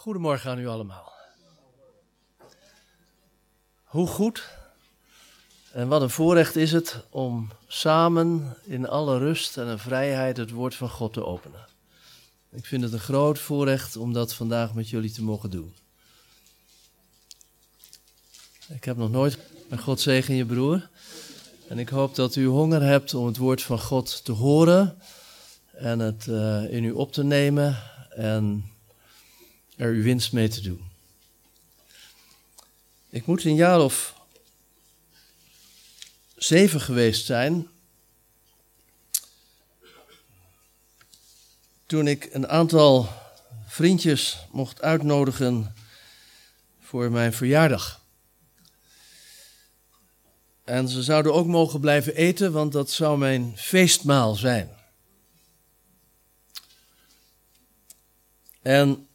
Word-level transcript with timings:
Goedemorgen 0.00 0.50
aan 0.50 0.58
u 0.58 0.66
allemaal. 0.66 1.12
Hoe 3.84 4.06
goed 4.06 4.48
en 5.72 5.88
wat 5.88 6.02
een 6.02 6.10
voorrecht 6.10 6.56
is 6.56 6.72
het 6.72 7.04
om 7.10 7.50
samen 7.66 8.56
in 8.64 8.88
alle 8.88 9.18
rust 9.18 9.56
en 9.56 9.78
vrijheid 9.78 10.36
het 10.36 10.50
woord 10.50 10.74
van 10.74 10.88
God 10.88 11.12
te 11.12 11.24
openen. 11.24 11.66
Ik 12.50 12.66
vind 12.66 12.82
het 12.82 12.92
een 12.92 12.98
groot 12.98 13.38
voorrecht 13.38 13.96
om 13.96 14.12
dat 14.12 14.34
vandaag 14.34 14.74
met 14.74 14.88
jullie 14.88 15.10
te 15.10 15.22
mogen 15.22 15.50
doen. 15.50 15.74
Ik 18.68 18.84
heb 18.84 18.96
nog 18.96 19.10
nooit 19.10 19.38
een 19.68 19.78
God 19.78 20.00
zegen 20.00 20.34
je 20.34 20.46
broer. 20.46 20.88
En 21.68 21.78
ik 21.78 21.88
hoop 21.88 22.14
dat 22.14 22.36
u 22.36 22.46
honger 22.46 22.82
hebt 22.82 23.14
om 23.14 23.26
het 23.26 23.36
woord 23.36 23.62
van 23.62 23.78
God 23.78 24.24
te 24.24 24.32
horen 24.32 24.98
en 25.72 25.98
het 25.98 26.26
uh, 26.26 26.72
in 26.72 26.84
u 26.84 26.90
op 26.90 27.12
te 27.12 27.24
nemen 27.24 27.82
en 28.10 28.69
er 29.80 29.92
uw 29.92 30.02
winst 30.02 30.32
mee 30.32 30.48
te 30.48 30.60
doen. 30.60 30.90
Ik 33.08 33.26
moet 33.26 33.44
een 33.44 33.54
jaar 33.54 33.80
of 33.80 34.14
zeven 36.36 36.80
geweest 36.80 37.26
zijn. 37.26 37.68
Toen 41.86 42.06
ik 42.06 42.28
een 42.32 42.48
aantal 42.48 43.08
vriendjes 43.66 44.46
mocht 44.50 44.82
uitnodigen 44.82 45.74
voor 46.80 47.10
mijn 47.10 47.32
verjaardag. 47.32 48.00
En 50.64 50.88
ze 50.88 51.02
zouden 51.02 51.34
ook 51.34 51.46
mogen 51.46 51.80
blijven 51.80 52.14
eten, 52.14 52.52
want 52.52 52.72
dat 52.72 52.90
zou 52.90 53.18
mijn 53.18 53.56
feestmaal 53.56 54.34
zijn. 54.34 54.70
En 58.62 59.08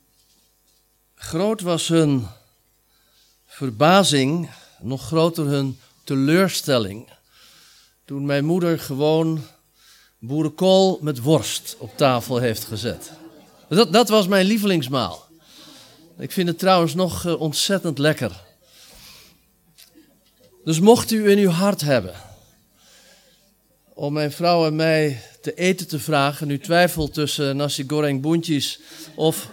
groot 1.25 1.61
was 1.61 1.87
hun 1.87 2.27
verbazing, 3.45 4.49
nog 4.79 5.05
groter 5.05 5.45
hun 5.45 5.79
teleurstelling. 6.03 7.07
Toen 8.05 8.25
mijn 8.25 8.45
moeder 8.45 8.79
gewoon 8.79 9.41
boerenkool 10.19 10.99
met 11.01 11.19
worst 11.19 11.75
op 11.79 11.97
tafel 11.97 12.37
heeft 12.37 12.63
gezet. 12.63 13.11
Dat, 13.69 13.93
dat 13.93 14.09
was 14.09 14.27
mijn 14.27 14.45
lievelingsmaal. 14.45 15.27
Ik 16.17 16.31
vind 16.31 16.47
het 16.47 16.59
trouwens 16.59 16.93
nog 16.93 17.25
uh, 17.25 17.41
ontzettend 17.41 17.97
lekker. 17.97 18.43
Dus 20.63 20.79
mocht 20.79 21.11
u 21.11 21.29
in 21.29 21.37
uw 21.37 21.49
hart 21.49 21.81
hebben 21.81 22.15
om 23.93 24.13
mijn 24.13 24.31
vrouw 24.31 24.65
en 24.65 24.75
mij 24.75 25.21
te 25.41 25.53
eten 25.53 25.87
te 25.87 25.99
vragen, 25.99 26.49
u 26.49 26.59
twijfelt 26.59 27.13
tussen 27.13 27.55
nasi 27.55 27.83
goreng 27.87 28.21
boentjes 28.21 28.79
of 29.15 29.49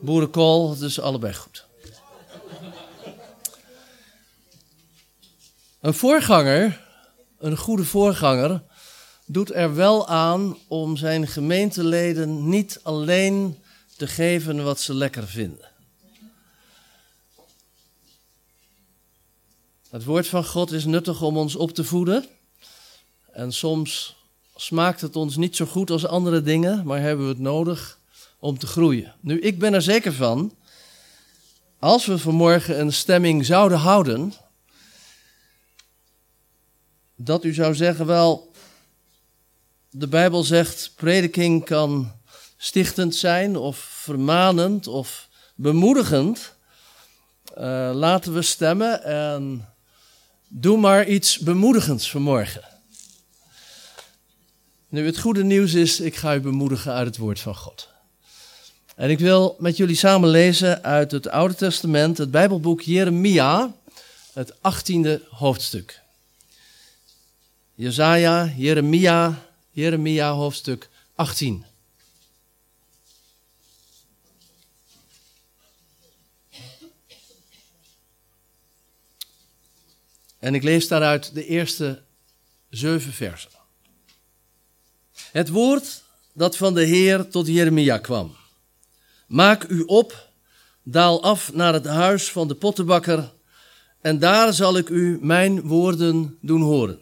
boerenkool, 0.00 0.76
is 0.80 1.00
allebei 1.00 1.34
goed. 1.34 1.66
Een 5.80 5.94
voorganger, 5.94 6.80
een 7.38 7.56
goede 7.56 7.84
voorganger, 7.84 8.62
doet 9.26 9.54
er 9.54 9.74
wel 9.74 10.08
aan 10.08 10.56
om 10.68 10.96
zijn 10.96 11.26
gemeenteleden 11.26 12.48
niet 12.48 12.80
alleen 12.82 13.62
te 13.96 14.06
geven 14.06 14.64
wat 14.64 14.80
ze 14.80 14.94
lekker 14.94 15.26
vinden. 15.26 15.68
Het 19.90 20.04
woord 20.04 20.26
van 20.26 20.44
God 20.44 20.70
is 20.70 20.84
nuttig 20.84 21.22
om 21.22 21.36
ons 21.36 21.56
op 21.56 21.70
te 21.70 21.84
voeden. 21.84 22.26
En 23.32 23.52
soms 23.52 24.16
smaakt 24.56 25.00
het 25.00 25.16
ons 25.16 25.36
niet 25.36 25.56
zo 25.56 25.66
goed 25.66 25.90
als 25.90 26.06
andere 26.06 26.42
dingen, 26.42 26.86
maar 26.86 27.00
hebben 27.00 27.24
we 27.24 27.32
het 27.32 27.40
nodig 27.40 27.97
om 28.38 28.58
te 28.58 28.66
groeien. 28.66 29.14
Nu, 29.20 29.40
ik 29.40 29.58
ben 29.58 29.74
er 29.74 29.82
zeker 29.82 30.12
van, 30.12 30.56
als 31.78 32.06
we 32.06 32.18
vanmorgen 32.18 32.80
een 32.80 32.92
stemming 32.92 33.46
zouden 33.46 33.78
houden, 33.78 34.32
dat 37.16 37.44
u 37.44 37.54
zou 37.54 37.74
zeggen, 37.74 38.06
wel, 38.06 38.52
de 39.90 40.08
Bijbel 40.08 40.44
zegt, 40.44 40.92
prediking 40.96 41.64
kan 41.64 42.12
stichtend 42.56 43.14
zijn 43.14 43.56
of 43.56 43.78
vermanend 43.78 44.86
of 44.86 45.28
bemoedigend. 45.54 46.54
Uh, 47.58 47.90
laten 47.94 48.34
we 48.34 48.42
stemmen 48.42 49.04
en 49.04 49.68
doe 50.48 50.78
maar 50.78 51.06
iets 51.06 51.38
bemoedigends 51.38 52.10
vanmorgen. 52.10 52.64
Nu, 54.88 55.06
het 55.06 55.18
goede 55.18 55.44
nieuws 55.44 55.74
is, 55.74 56.00
ik 56.00 56.16
ga 56.16 56.34
u 56.34 56.40
bemoedigen 56.40 56.92
uit 56.92 57.06
het 57.06 57.16
woord 57.16 57.40
van 57.40 57.54
God. 57.54 57.88
En 58.98 59.10
ik 59.10 59.18
wil 59.18 59.56
met 59.58 59.76
jullie 59.76 59.96
samen 59.96 60.28
lezen 60.28 60.82
uit 60.82 61.10
het 61.10 61.28
Oude 61.28 61.54
Testament, 61.54 62.18
het 62.18 62.30
Bijbelboek 62.30 62.80
Jeremia, 62.80 63.74
het 64.32 64.54
18e 64.54 65.28
hoofdstuk. 65.30 66.00
Jezaja, 67.74 68.52
Jeremia, 68.56 69.46
Jeremia 69.70 70.30
hoofdstuk 70.30 70.88
18. 71.14 71.64
En 80.38 80.54
ik 80.54 80.62
lees 80.62 80.88
daaruit 80.88 81.34
de 81.34 81.46
eerste 81.46 82.02
zeven 82.70 83.12
versen. 83.12 83.50
Het 85.32 85.48
woord 85.48 86.02
dat 86.32 86.56
van 86.56 86.74
de 86.74 86.84
Heer 86.84 87.28
tot 87.28 87.46
Jeremia 87.46 87.98
kwam. 87.98 88.37
Maak 89.28 89.64
u 89.68 89.82
op, 89.86 90.28
daal 90.82 91.22
af 91.22 91.52
naar 91.52 91.72
het 91.72 91.86
huis 91.86 92.30
van 92.30 92.48
de 92.48 92.54
pottenbakker, 92.54 93.32
en 94.00 94.18
daar 94.18 94.52
zal 94.52 94.76
ik 94.76 94.88
u 94.88 95.18
mijn 95.20 95.60
woorden 95.60 96.38
doen 96.40 96.62
horen. 96.62 96.98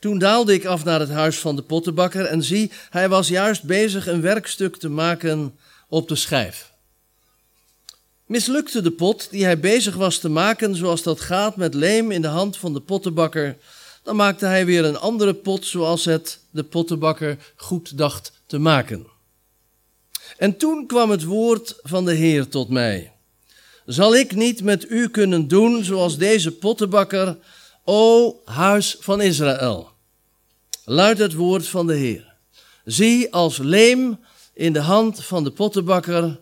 Toen 0.00 0.18
daalde 0.18 0.52
ik 0.52 0.64
af 0.64 0.84
naar 0.84 1.00
het 1.00 1.10
huis 1.10 1.38
van 1.38 1.56
de 1.56 1.62
pottenbakker 1.62 2.24
en 2.24 2.42
zie, 2.42 2.72
hij 2.90 3.08
was 3.08 3.28
juist 3.28 3.62
bezig 3.62 4.06
een 4.06 4.20
werkstuk 4.20 4.76
te 4.76 4.88
maken 4.88 5.58
op 5.88 6.08
de 6.08 6.16
schijf. 6.16 6.72
Mislukte 8.26 8.82
de 8.82 8.90
pot 8.90 9.30
die 9.30 9.44
hij 9.44 9.60
bezig 9.60 9.94
was 9.94 10.18
te 10.18 10.28
maken, 10.28 10.76
zoals 10.76 11.02
dat 11.02 11.20
gaat 11.20 11.56
met 11.56 11.74
leem 11.74 12.10
in 12.10 12.22
de 12.22 12.28
hand 12.28 12.56
van 12.56 12.72
de 12.72 12.80
pottenbakker, 12.80 13.56
dan 14.02 14.16
maakte 14.16 14.46
hij 14.46 14.66
weer 14.66 14.84
een 14.84 14.98
andere 14.98 15.34
pot 15.34 15.66
zoals 15.66 16.04
het 16.04 16.40
de 16.50 16.62
pottenbakker 16.64 17.38
goed 17.56 17.98
dacht 17.98 18.32
te 18.46 18.58
maken. 18.58 19.17
En 20.36 20.56
toen 20.56 20.86
kwam 20.86 21.10
het 21.10 21.24
woord 21.24 21.78
van 21.82 22.04
de 22.04 22.14
Heer 22.14 22.48
tot 22.48 22.68
mij. 22.68 23.12
Zal 23.86 24.14
ik 24.14 24.34
niet 24.34 24.62
met 24.62 24.90
u 24.90 25.08
kunnen 25.08 25.48
doen 25.48 25.84
zoals 25.84 26.18
deze 26.18 26.52
pottenbakker, 26.52 27.38
o 27.84 28.36
huis 28.44 28.96
van 29.00 29.20
Israël? 29.20 29.90
Luidt 30.84 31.18
het 31.18 31.34
woord 31.34 31.68
van 31.68 31.86
de 31.86 31.94
Heer. 31.94 32.34
Zie 32.84 33.32
als 33.32 33.58
leem 33.58 34.20
in 34.52 34.72
de 34.72 34.80
hand 34.80 35.24
van 35.24 35.44
de 35.44 35.50
pottenbakker, 35.50 36.40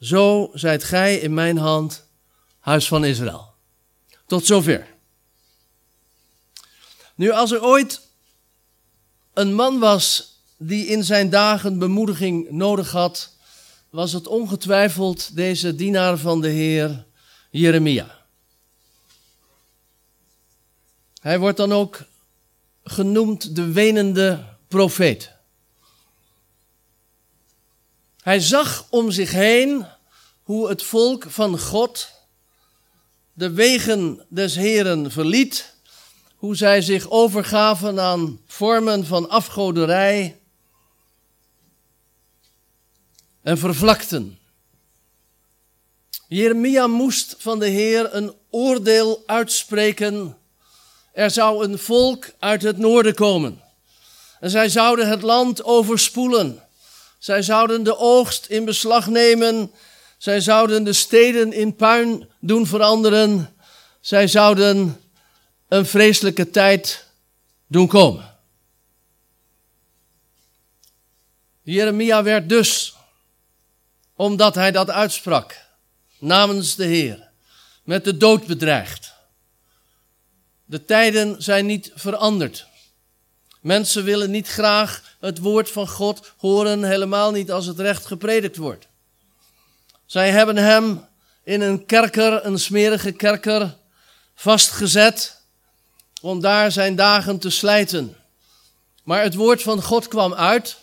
zo 0.00 0.50
zijt 0.54 0.84
gij 0.84 1.16
in 1.16 1.34
mijn 1.34 1.56
hand, 1.56 2.06
huis 2.58 2.88
van 2.88 3.04
Israël. 3.04 3.54
Tot 4.26 4.46
zover. 4.46 4.86
Nu, 7.14 7.30
als 7.30 7.52
er 7.52 7.62
ooit 7.62 8.00
een 9.32 9.54
man 9.54 9.78
was 9.78 10.31
die 10.66 10.86
in 10.86 11.04
zijn 11.04 11.30
dagen 11.30 11.78
bemoediging 11.78 12.50
nodig 12.50 12.90
had, 12.90 13.36
was 13.90 14.12
het 14.12 14.26
ongetwijfeld 14.26 15.36
deze 15.36 15.74
dienaar 15.74 16.18
van 16.18 16.40
de 16.40 16.48
Heer, 16.48 17.04
Jeremia. 17.50 18.20
Hij 21.20 21.38
wordt 21.38 21.56
dan 21.56 21.72
ook 21.72 22.04
genoemd 22.84 23.56
de 23.56 23.72
wenende 23.72 24.44
profeet. 24.68 25.32
Hij 28.22 28.40
zag 28.40 28.86
om 28.90 29.10
zich 29.10 29.30
heen 29.30 29.86
hoe 30.42 30.68
het 30.68 30.82
volk 30.82 31.24
van 31.28 31.58
God 31.58 32.10
de 33.32 33.50
wegen 33.50 34.26
des 34.28 34.54
Heren 34.54 35.10
verliet, 35.10 35.74
hoe 36.36 36.56
zij 36.56 36.82
zich 36.82 37.10
overgaven 37.10 38.00
aan 38.00 38.40
vormen 38.46 39.06
van 39.06 39.28
afgoderij 39.28 40.41
en 43.42 43.58
vervlakten. 43.58 44.38
Jeremia 46.28 46.86
moest 46.86 47.34
van 47.38 47.58
de 47.58 47.68
Heer 47.68 48.14
een 48.14 48.34
oordeel 48.50 49.22
uitspreken. 49.26 50.36
Er 51.12 51.30
zou 51.30 51.64
een 51.64 51.78
volk 51.78 52.30
uit 52.38 52.62
het 52.62 52.78
noorden 52.78 53.14
komen. 53.14 53.60
En 54.40 54.50
zij 54.50 54.68
zouden 54.68 55.08
het 55.08 55.22
land 55.22 55.64
overspoelen. 55.64 56.62
Zij 57.18 57.42
zouden 57.42 57.82
de 57.82 57.96
oogst 57.96 58.46
in 58.46 58.64
beslag 58.64 59.06
nemen. 59.06 59.70
Zij 60.18 60.40
zouden 60.40 60.84
de 60.84 60.92
steden 60.92 61.52
in 61.52 61.76
puin 61.76 62.28
doen 62.40 62.66
veranderen. 62.66 63.56
Zij 64.00 64.26
zouden 64.26 65.00
een 65.68 65.86
vreselijke 65.86 66.50
tijd 66.50 67.06
doen 67.66 67.86
komen. 67.86 68.38
Jeremia 71.62 72.22
werd 72.22 72.48
dus 72.48 72.94
omdat 74.22 74.54
hij 74.54 74.70
dat 74.70 74.90
uitsprak 74.90 75.56
namens 76.18 76.74
de 76.74 76.84
Heer, 76.84 77.28
met 77.84 78.04
de 78.04 78.16
dood 78.16 78.46
bedreigd. 78.46 79.12
De 80.64 80.84
tijden 80.84 81.42
zijn 81.42 81.66
niet 81.66 81.90
veranderd. 81.94 82.66
Mensen 83.60 84.04
willen 84.04 84.30
niet 84.30 84.48
graag 84.48 85.16
het 85.20 85.38
woord 85.38 85.70
van 85.70 85.88
God 85.88 86.32
horen, 86.36 86.84
helemaal 86.84 87.30
niet 87.30 87.50
als 87.50 87.66
het 87.66 87.80
recht 87.80 88.06
gepredikt 88.06 88.56
wordt. 88.56 88.86
Zij 90.06 90.30
hebben 90.30 90.56
hem 90.56 91.04
in 91.44 91.60
een 91.60 91.86
kerker, 91.86 92.46
een 92.46 92.58
smerige 92.58 93.12
kerker, 93.12 93.76
vastgezet 94.34 95.40
om 96.20 96.40
daar 96.40 96.72
zijn 96.72 96.96
dagen 96.96 97.38
te 97.38 97.50
slijten. 97.50 98.16
Maar 99.02 99.22
het 99.22 99.34
woord 99.34 99.62
van 99.62 99.82
God 99.82 100.08
kwam 100.08 100.34
uit. 100.34 100.76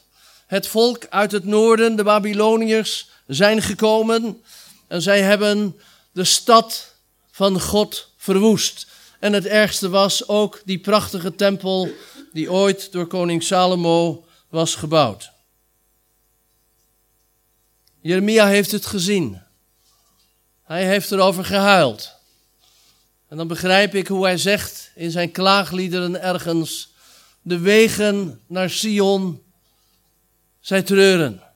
Het 0.47 0.68
volk 0.68 1.06
uit 1.09 1.31
het 1.31 1.45
noorden, 1.45 1.95
de 1.95 2.03
Babyloniërs, 2.03 3.07
zijn 3.30 3.62
gekomen 3.62 4.44
en 4.88 5.02
zij 5.02 5.22
hebben 5.22 5.80
de 6.12 6.24
stad 6.24 6.96
van 7.31 7.62
God 7.62 8.12
verwoest. 8.18 8.88
En 9.20 9.34
het 9.34 9.46
ergste 9.46 9.90
was 9.90 10.28
ook 10.28 10.62
die 10.66 10.80
prachtige 10.80 11.36
tempel 11.36 11.90
die 12.34 12.52
ooit 12.52 12.92
door 12.92 13.08
koning 13.08 13.44
Salomo 13.44 14.26
was 14.50 14.76
gebouwd. 14.76 15.31
Jeremia 18.02 18.48
heeft 18.48 18.72
het 18.72 18.86
gezien. 18.86 19.42
Hij 20.64 20.86
heeft 20.86 21.12
erover 21.12 21.46
gehuild. 21.46 22.16
En 23.28 23.38
dan 23.38 23.48
begrijp 23.48 23.96
ik 23.96 24.08
hoe 24.08 24.24
hij 24.24 24.38
zegt 24.38 24.92
in 24.96 25.12
zijn 25.12 25.32
klaagliederen 25.32 26.22
ergens: 26.22 26.94
De 27.42 27.60
wegen 27.60 28.42
naar 28.48 28.70
Sion, 28.70 29.44
zij 30.60 30.82
treuren. 30.82 31.49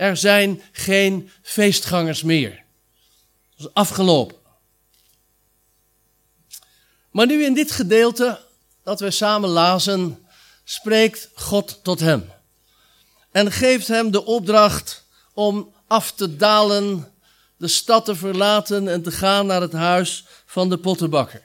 Er 0.00 0.16
zijn 0.16 0.62
geen 0.72 1.30
feestgangers 1.42 2.22
meer. 2.22 2.64
Dat 3.56 3.66
is 3.66 3.74
afgelopen. 3.74 4.36
Maar 7.10 7.26
nu 7.26 7.44
in 7.44 7.54
dit 7.54 7.70
gedeelte 7.70 8.40
dat 8.82 9.00
we 9.00 9.10
samen 9.10 9.48
lazen, 9.48 10.26
spreekt 10.64 11.30
God 11.34 11.80
tot 11.82 12.00
hem. 12.00 12.30
En 13.30 13.52
geeft 13.52 13.88
hem 13.88 14.10
de 14.10 14.24
opdracht 14.24 15.06
om 15.34 15.74
af 15.86 16.12
te 16.12 16.36
dalen, 16.36 17.12
de 17.56 17.68
stad 17.68 18.04
te 18.04 18.16
verlaten 18.16 18.88
en 18.88 19.02
te 19.02 19.10
gaan 19.10 19.46
naar 19.46 19.60
het 19.60 19.72
huis 19.72 20.24
van 20.46 20.68
de 20.68 20.78
pottenbakker. 20.78 21.42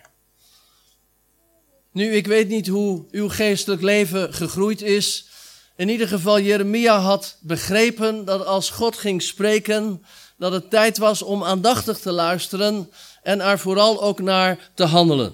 Nu, 1.92 2.12
ik 2.12 2.28
weet 2.28 2.48
niet 2.48 2.68
hoe 2.68 3.06
uw 3.12 3.30
geestelijk 3.30 3.82
leven 3.82 4.34
gegroeid 4.34 4.82
is. 4.82 5.28
In 5.76 5.90
ieder 5.90 6.08
geval, 6.08 6.40
Jeremia 6.40 7.00
had 7.00 7.38
begrepen 7.40 8.26
dat 8.26 8.46
als 8.46 8.70
God 8.70 8.98
ging 8.98 9.22
spreken, 9.22 10.06
dat 10.38 10.52
het 10.52 10.70
tijd 10.70 10.98
was 10.98 11.22
om 11.22 11.44
aandachtig 11.44 12.00
te 12.00 12.12
luisteren 12.12 12.92
en 13.24 13.42
er 13.42 13.60
vooral 13.60 14.02
ook 14.02 14.20
naar 14.20 14.72
te 14.74 14.84
handelen. 14.84 15.34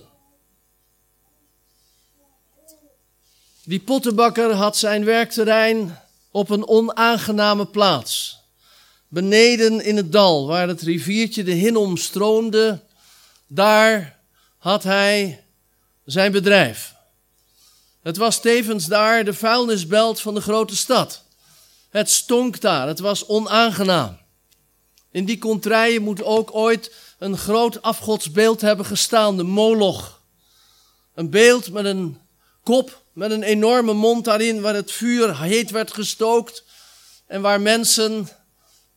Die 3.63 3.79
pottenbakker 3.79 4.53
had 4.53 4.77
zijn 4.77 5.05
werkterrein 5.05 5.99
op 6.31 6.49
een 6.49 6.67
onaangename 6.67 7.65
plaats. 7.65 8.39
Beneden 9.07 9.83
in 9.83 9.97
het 9.97 10.11
dal, 10.11 10.47
waar 10.47 10.67
het 10.67 10.81
riviertje 10.81 11.43
de 11.43 11.51
Hinnom 11.51 11.97
stroomde, 11.97 12.79
daar 13.47 14.19
had 14.57 14.83
hij 14.83 15.43
zijn 16.05 16.31
bedrijf. 16.31 16.93
Het 18.01 18.17
was 18.17 18.41
tevens 18.41 18.85
daar 18.85 19.23
de 19.23 19.33
vuilnisbelt 19.33 20.21
van 20.21 20.33
de 20.33 20.41
grote 20.41 20.75
stad. 20.75 21.23
Het 21.89 22.09
stonk 22.09 22.61
daar, 22.61 22.87
het 22.87 22.99
was 22.99 23.27
onaangenaam. 23.27 24.17
In 25.11 25.25
die 25.25 25.37
contraien 25.37 26.01
moet 26.01 26.23
ook 26.23 26.55
ooit 26.55 26.95
een 27.19 27.37
groot 27.37 27.81
afgodsbeeld 27.81 28.61
hebben 28.61 28.85
gestaan, 28.85 29.37
de 29.37 29.43
Moloch. 29.43 30.21
Een 31.15 31.29
beeld 31.29 31.71
met 31.71 31.85
een 31.85 32.19
kop, 32.63 33.01
met 33.13 33.31
een 33.31 33.43
enorme 33.43 33.93
mond 33.93 34.25
daarin, 34.25 34.61
waar 34.61 34.75
het 34.75 34.91
vuur 34.91 35.41
heet 35.41 35.71
werd 35.71 35.93
gestookt 35.93 36.63
en 37.27 37.41
waar 37.41 37.61
mensen 37.61 38.29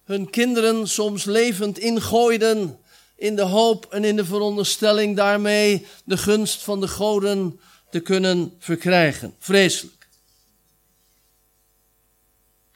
hun 0.04 0.30
kinderen 0.30 0.88
soms 0.88 1.24
levend 1.24 1.78
ingooiden 1.78 2.78
in 3.16 3.36
de 3.36 3.42
hoop 3.42 3.86
en 3.90 4.04
in 4.04 4.16
de 4.16 4.24
veronderstelling 4.24 5.16
daarmee 5.16 5.86
de 6.04 6.16
gunst 6.16 6.62
van 6.62 6.80
de 6.80 6.88
goden 6.88 7.60
te 7.94 8.00
kunnen 8.00 8.54
verkrijgen. 8.58 9.34
Vreselijk. 9.38 10.06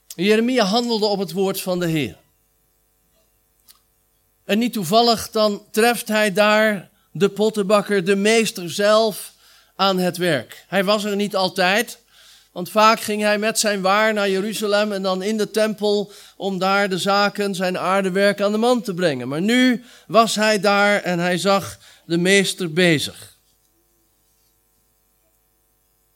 Jeremia 0.06 0.64
handelde 0.64 1.06
op 1.06 1.18
het 1.18 1.32
woord 1.32 1.60
van 1.60 1.78
de 1.78 1.86
Heer. 1.86 2.16
En 4.44 4.58
niet 4.58 4.72
toevallig, 4.72 5.30
dan 5.30 5.62
treft 5.70 6.08
hij 6.08 6.32
daar 6.32 6.90
de 7.10 7.28
pottenbakker, 7.28 8.04
de 8.04 8.16
meester 8.16 8.70
zelf, 8.70 9.32
aan 9.76 9.98
het 9.98 10.16
werk. 10.16 10.64
Hij 10.68 10.84
was 10.84 11.04
er 11.04 11.16
niet 11.16 11.36
altijd, 11.36 11.98
want 12.52 12.70
vaak 12.70 13.00
ging 13.00 13.22
hij 13.22 13.38
met 13.38 13.58
zijn 13.58 13.80
waar 13.80 14.12
naar 14.12 14.30
Jeruzalem 14.30 14.92
en 14.92 15.02
dan 15.02 15.22
in 15.22 15.36
de 15.36 15.50
tempel 15.50 16.12
om 16.36 16.58
daar 16.58 16.88
de 16.88 16.98
zaken, 16.98 17.54
zijn 17.54 17.78
aardewerk 17.78 18.40
aan 18.40 18.52
de 18.52 18.58
man 18.58 18.82
te 18.82 18.94
brengen. 18.94 19.28
Maar 19.28 19.42
nu 19.42 19.84
was 20.06 20.34
hij 20.34 20.60
daar 20.60 21.02
en 21.02 21.18
hij 21.18 21.38
zag 21.38 21.78
de 22.04 22.18
meester 22.18 22.72
bezig. 22.72 23.27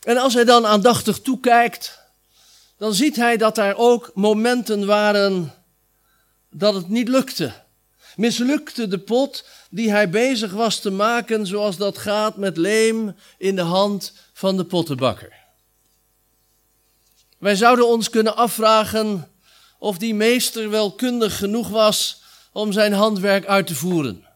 En 0.03 0.17
als 0.17 0.35
hij 0.35 0.45
dan 0.45 0.67
aandachtig 0.67 1.21
toekijkt, 1.21 1.99
dan 2.77 2.95
ziet 2.95 3.17
hij 3.17 3.37
dat 3.37 3.59
er 3.59 3.77
ook 3.77 4.11
momenten 4.15 4.87
waren 4.87 5.53
dat 6.51 6.75
het 6.75 6.89
niet 6.89 7.09
lukte. 7.09 7.53
Mislukte 8.17 8.89
de 8.89 8.99
pot 8.99 9.45
die 9.71 9.91
hij 9.91 10.11
bezig 10.11 10.53
was 10.53 10.81
te 10.81 10.91
maken, 10.91 11.47
zoals 11.47 11.77
dat 11.77 11.99
gaat 11.99 12.37
met 12.37 12.57
leem 12.57 13.17
in 13.39 13.57
de 13.57 13.63
hand 13.63 14.13
van 14.33 14.57
de 14.57 14.65
pottenbakker. 14.65 15.33
Wij 17.39 17.57
zouden 17.57 17.89
ons 17.89 18.11
kunnen 18.11 18.37
afvragen 18.37 19.31
of 19.79 19.99
die 19.99 20.15
meester 20.15 20.71
wel 20.71 20.93
kundig 20.93 21.37
genoeg 21.37 21.69
was 21.69 22.23
om 22.53 22.73
zijn 22.73 22.93
handwerk 22.93 23.47
uit 23.47 23.67
te 23.67 23.75
voeren. 23.75 24.27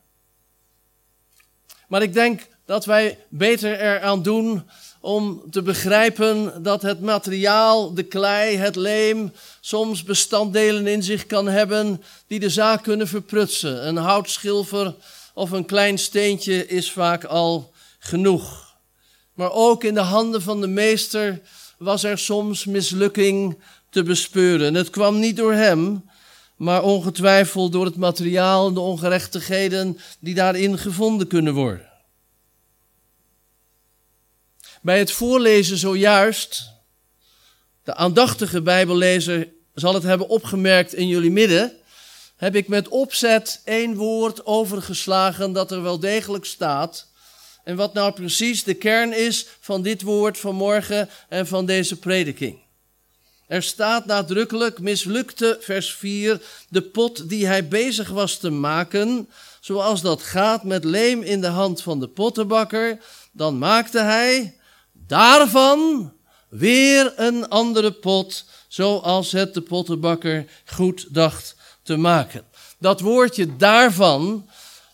Maar 1.88 2.02
ik 2.02 2.12
denk 2.12 2.46
dat 2.64 2.84
wij 2.84 3.18
beter 3.28 3.80
eraan 3.80 4.22
doen 4.22 4.70
om 5.06 5.42
te 5.50 5.62
begrijpen 5.62 6.62
dat 6.62 6.82
het 6.82 7.00
materiaal, 7.00 7.94
de 7.94 8.02
klei, 8.02 8.56
het 8.56 8.76
leem, 8.76 9.32
soms 9.60 10.02
bestanddelen 10.02 10.86
in 10.86 11.02
zich 11.02 11.26
kan 11.26 11.48
hebben 11.48 12.02
die 12.26 12.40
de 12.40 12.48
zaak 12.48 12.82
kunnen 12.82 13.08
verprutsen. 13.08 13.88
Een 13.88 13.96
houtschilfer 13.96 14.94
of 15.34 15.50
een 15.50 15.64
klein 15.64 15.98
steentje 15.98 16.66
is 16.66 16.92
vaak 16.92 17.24
al 17.24 17.72
genoeg. 17.98 18.76
Maar 19.34 19.52
ook 19.52 19.84
in 19.84 19.94
de 19.94 20.00
handen 20.00 20.42
van 20.42 20.60
de 20.60 20.66
meester 20.66 21.40
was 21.78 22.04
er 22.04 22.18
soms 22.18 22.64
mislukking 22.64 23.58
te 23.90 24.02
bespeuren. 24.02 24.74
Het 24.74 24.90
kwam 24.90 25.18
niet 25.18 25.36
door 25.36 25.52
hem, 25.52 26.10
maar 26.56 26.82
ongetwijfeld 26.82 27.72
door 27.72 27.84
het 27.84 27.96
materiaal 27.96 28.68
en 28.68 28.74
de 28.74 28.80
ongerechtigheden 28.80 29.98
die 30.20 30.34
daarin 30.34 30.78
gevonden 30.78 31.26
kunnen 31.26 31.54
worden. 31.54 31.85
Bij 34.86 34.98
het 34.98 35.12
voorlezen 35.12 35.76
zojuist, 35.76 36.70
de 37.84 37.94
aandachtige 37.94 38.62
Bijbellezer 38.62 39.48
zal 39.74 39.94
het 39.94 40.02
hebben 40.02 40.28
opgemerkt 40.28 40.94
in 40.94 41.08
jullie 41.08 41.30
midden, 41.30 41.72
heb 42.36 42.54
ik 42.54 42.68
met 42.68 42.88
opzet 42.88 43.60
één 43.64 43.94
woord 43.94 44.46
overgeslagen 44.46 45.52
dat 45.52 45.70
er 45.70 45.82
wel 45.82 45.98
degelijk 45.98 46.44
staat. 46.44 47.08
En 47.64 47.76
wat 47.76 47.94
nou 47.94 48.12
precies 48.12 48.64
de 48.64 48.74
kern 48.74 49.12
is 49.12 49.46
van 49.60 49.82
dit 49.82 50.02
woord 50.02 50.38
van 50.38 50.54
morgen 50.54 51.08
en 51.28 51.46
van 51.46 51.66
deze 51.66 51.98
prediking. 51.98 52.58
Er 53.46 53.62
staat 53.62 54.06
nadrukkelijk, 54.06 54.80
mislukte 54.80 55.56
vers 55.60 55.94
4, 55.94 56.42
de 56.68 56.82
pot 56.82 57.28
die 57.28 57.46
hij 57.46 57.68
bezig 57.68 58.08
was 58.08 58.38
te 58.38 58.50
maken, 58.50 59.28
zoals 59.60 60.00
dat 60.00 60.22
gaat 60.22 60.64
met 60.64 60.84
leem 60.84 61.22
in 61.22 61.40
de 61.40 61.46
hand 61.46 61.82
van 61.82 62.00
de 62.00 62.08
pottenbakker, 62.08 62.98
dan 63.32 63.58
maakte 63.58 64.00
hij 64.00 64.56
daarvan 65.06 66.12
weer 66.48 67.12
een 67.16 67.48
andere 67.48 67.92
pot, 67.92 68.44
zoals 68.68 69.32
het 69.32 69.54
de 69.54 69.60
pottenbakker 69.60 70.46
goed 70.64 71.06
dacht 71.14 71.54
te 71.82 71.96
maken. 71.96 72.44
Dat 72.78 73.00
woordje 73.00 73.56
daarvan 73.56 74.48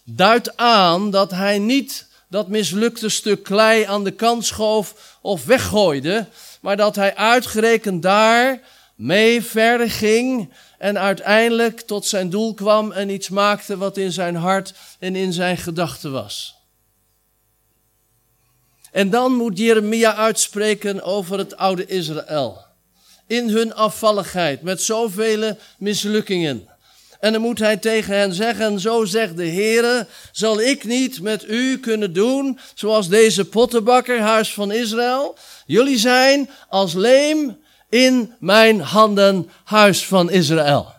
duidt 0.05 0.57
aan 0.57 1.11
dat 1.11 1.31
hij 1.31 1.59
niet 1.59 2.07
dat 2.29 2.49
mislukte 2.49 3.09
stuk 3.09 3.43
klei 3.43 3.85
aan 3.85 4.05
de 4.05 4.11
kant 4.11 4.45
schoof 4.45 5.19
of 5.21 5.45
weggooide, 5.45 6.27
maar 6.61 6.77
dat 6.77 6.97
hij 6.97 7.17
uitgerekend 7.17 8.03
daar 8.03 8.61
mee 8.95 9.43
verder 9.43 9.91
ging 9.91 10.53
en 10.79 10.99
uiteindelijk 10.99 11.81
tot 11.81 12.07
zijn 12.07 12.31
doel 12.31 12.55
kwam 12.55 12.93
en 12.93 13.11
iets 13.11 13.29
maakte 13.29 13.77
wat 13.77 13.97
in 13.97 14.13
zijn 14.13 14.37
hart 14.37 14.75
en 14.99 15.17
in 15.17 15.33
zijn 15.33 15.57
gedachten 15.57 16.13
was. 16.13 16.62
En 18.93 19.11
dan 19.11 19.33
moet 19.33 19.59
Jeremia 19.59 20.15
uitspreken 20.15 21.03
over 21.03 21.39
het 21.39 21.57
oude 21.57 21.87
Israël. 21.87 22.65
In 23.27 23.49
hun 23.49 23.75
afvalligheid, 23.75 24.63
met 24.63 24.83
zoveel 24.83 25.57
mislukkingen. 25.79 26.69
En 27.21 27.33
dan 27.33 27.41
moet 27.41 27.59
hij 27.59 27.77
tegen 27.77 28.17
hen 28.17 28.33
zeggen, 28.33 28.81
zo 28.81 29.05
zegt 29.05 29.37
de 29.37 29.47
Heere, 29.47 30.07
zal 30.33 30.61
ik 30.61 30.85
niet 30.85 31.21
met 31.21 31.49
u 31.49 31.79
kunnen 31.79 32.13
doen 32.13 32.59
zoals 32.75 33.09
deze 33.09 33.45
pottenbakker, 33.45 34.21
huis 34.21 34.55
van 34.55 34.73
Israël? 34.73 35.37
Jullie 35.67 35.99
zijn 35.99 36.51
als 36.69 36.95
leem 36.95 37.59
in 37.89 38.35
mijn 38.39 38.81
handen, 38.81 39.51
huis 39.65 40.07
van 40.07 40.31
Israël. 40.31 40.93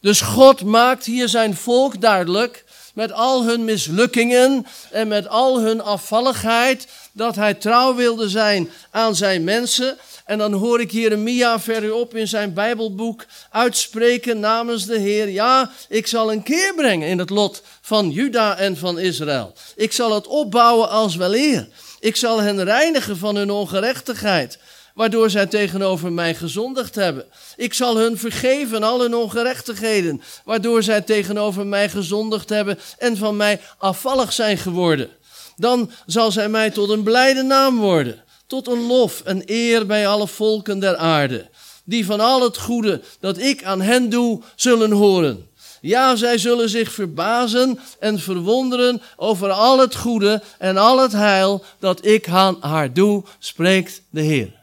Dus 0.00 0.20
God 0.20 0.64
maakt 0.64 1.04
hier 1.04 1.28
zijn 1.28 1.56
volk 1.56 2.00
duidelijk, 2.00 2.64
met 2.94 3.12
al 3.12 3.44
hun 3.44 3.64
mislukkingen 3.64 4.66
en 4.90 5.08
met 5.08 5.28
al 5.28 5.60
hun 5.60 5.80
afvalligheid, 5.80 6.88
dat 7.12 7.36
hij 7.36 7.54
trouw 7.54 7.94
wilde 7.94 8.28
zijn 8.28 8.70
aan 8.90 9.16
zijn 9.16 9.44
mensen. 9.44 9.98
En 10.24 10.38
dan 10.38 10.52
hoor 10.52 10.80
ik 10.80 10.90
Jeremia 10.90 11.60
verderop 11.60 12.14
in 12.14 12.28
zijn 12.28 12.54
Bijbelboek 12.54 13.24
uitspreken 13.50 14.40
namens 14.40 14.86
de 14.86 14.98
Heer: 14.98 15.28
Ja, 15.28 15.70
ik 15.88 16.06
zal 16.06 16.32
een 16.32 16.42
keer 16.42 16.74
brengen 16.74 17.08
in 17.08 17.18
het 17.18 17.30
lot 17.30 17.62
van 17.80 18.10
Juda 18.10 18.56
en 18.56 18.76
van 18.76 18.98
Israël. 18.98 19.52
Ik 19.76 19.92
zal 19.92 20.14
het 20.14 20.26
opbouwen 20.26 20.88
als 20.88 21.16
weleer. 21.16 21.68
Ik 22.00 22.16
zal 22.16 22.40
hen 22.40 22.64
reinigen 22.64 23.16
van 23.16 23.36
hun 23.36 23.50
ongerechtigheid 23.50 24.58
waardoor 24.94 25.30
zij 25.30 25.46
tegenover 25.46 26.12
mij 26.12 26.34
gezondigd 26.34 26.94
hebben. 26.94 27.24
Ik 27.56 27.74
zal 27.74 27.96
hun 27.96 28.18
vergeven 28.18 28.82
al 28.82 29.00
hun 29.00 29.14
ongerechtigheden, 29.14 30.22
waardoor 30.44 30.82
zij 30.82 31.00
tegenover 31.00 31.66
mij 31.66 31.88
gezondigd 31.88 32.48
hebben 32.48 32.78
en 32.98 33.16
van 33.16 33.36
mij 33.36 33.60
afvallig 33.78 34.32
zijn 34.32 34.58
geworden. 34.58 35.10
Dan 35.56 35.90
zal 36.06 36.32
zij 36.32 36.48
mij 36.48 36.70
tot 36.70 36.88
een 36.88 37.02
blijde 37.02 37.42
naam 37.42 37.78
worden, 37.78 38.24
tot 38.46 38.66
een 38.66 38.86
lof 38.86 39.20
en 39.20 39.42
eer 39.46 39.86
bij 39.86 40.08
alle 40.08 40.28
volken 40.28 40.78
der 40.78 40.96
aarde, 40.96 41.48
die 41.84 42.06
van 42.06 42.20
al 42.20 42.42
het 42.42 42.58
goede 42.58 43.02
dat 43.20 43.38
ik 43.38 43.64
aan 43.64 43.80
hen 43.80 44.08
doe, 44.08 44.42
zullen 44.56 44.90
horen. 44.90 45.50
Ja, 45.80 46.16
zij 46.16 46.38
zullen 46.38 46.68
zich 46.68 46.92
verbazen 46.92 47.78
en 47.98 48.18
verwonderen 48.18 49.02
over 49.16 49.50
al 49.50 49.78
het 49.78 49.96
goede 49.96 50.42
en 50.58 50.76
al 50.76 50.98
het 50.98 51.12
heil 51.12 51.64
dat 51.78 52.04
ik 52.04 52.28
aan 52.28 52.56
haar 52.60 52.92
doe, 52.92 53.24
spreekt 53.38 54.02
de 54.10 54.20
Heer. 54.20 54.60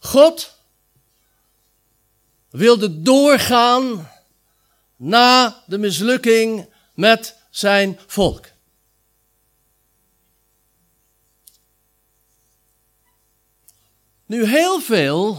God 0.00 0.54
wilde 2.50 3.02
doorgaan 3.02 4.10
na 4.96 5.62
de 5.66 5.78
mislukking 5.78 6.68
met 6.94 7.36
zijn 7.50 7.98
volk. 8.06 8.46
Nu 14.26 14.46
heel 14.46 14.80
veel 14.80 15.38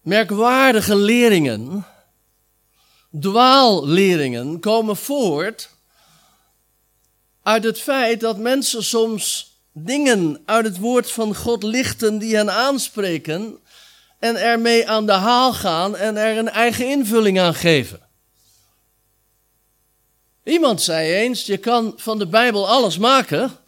merkwaardige 0.00 0.96
leringen, 0.96 1.86
dwaalleringen, 3.20 4.60
komen 4.60 4.96
voort 4.96 5.70
uit 7.42 7.64
het 7.64 7.80
feit 7.80 8.20
dat 8.20 8.38
mensen 8.38 8.84
soms 8.84 9.54
dingen 9.72 10.42
uit 10.44 10.64
het 10.64 10.78
woord 10.78 11.10
van 11.10 11.34
God 11.36 11.62
lichten 11.62 12.18
die 12.18 12.36
hen 12.36 12.52
aanspreken 12.52 13.58
en 14.18 14.36
ermee 14.36 14.88
aan 14.88 15.06
de 15.06 15.12
haal 15.12 15.52
gaan 15.52 15.96
en 15.96 16.16
er 16.16 16.38
een 16.38 16.48
eigen 16.48 16.86
invulling 16.86 17.40
aan 17.40 17.54
geven. 17.54 18.09
Iemand 20.44 20.82
zei 20.82 21.12
eens: 21.12 21.46
je 21.46 21.56
kan 21.56 21.92
van 21.96 22.18
de 22.18 22.26
Bijbel 22.26 22.68
alles 22.68 22.98
maken 22.98 23.58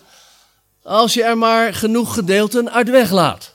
als 0.82 1.14
je 1.14 1.22
er 1.22 1.38
maar 1.38 1.74
genoeg 1.74 2.14
gedeelten 2.14 2.72
uit 2.72 2.88
weglaat. 2.88 3.54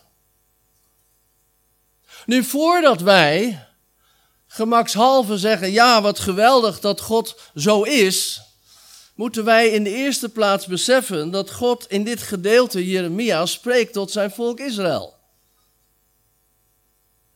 Nu, 2.26 2.44
voordat 2.44 3.02
wij 3.02 3.66
gemakshalve 4.48 5.38
zeggen: 5.38 5.72
ja, 5.72 6.02
wat 6.02 6.20
geweldig 6.20 6.80
dat 6.80 7.02
God 7.02 7.40
zo 7.56 7.84
is, 7.84 8.42
moeten 9.16 9.44
wij 9.44 9.70
in 9.70 9.84
de 9.84 9.96
eerste 9.96 10.30
plaats 10.30 10.66
beseffen 10.66 11.32
dat 11.32 11.52
God 11.52 11.86
in 11.88 12.04
dit 12.04 12.22
gedeelte 12.22 12.88
Jeremia 12.88 13.46
spreekt 13.46 13.94
tot 13.94 14.12
zijn 14.12 14.32
volk 14.32 14.60
Israël. 14.60 15.16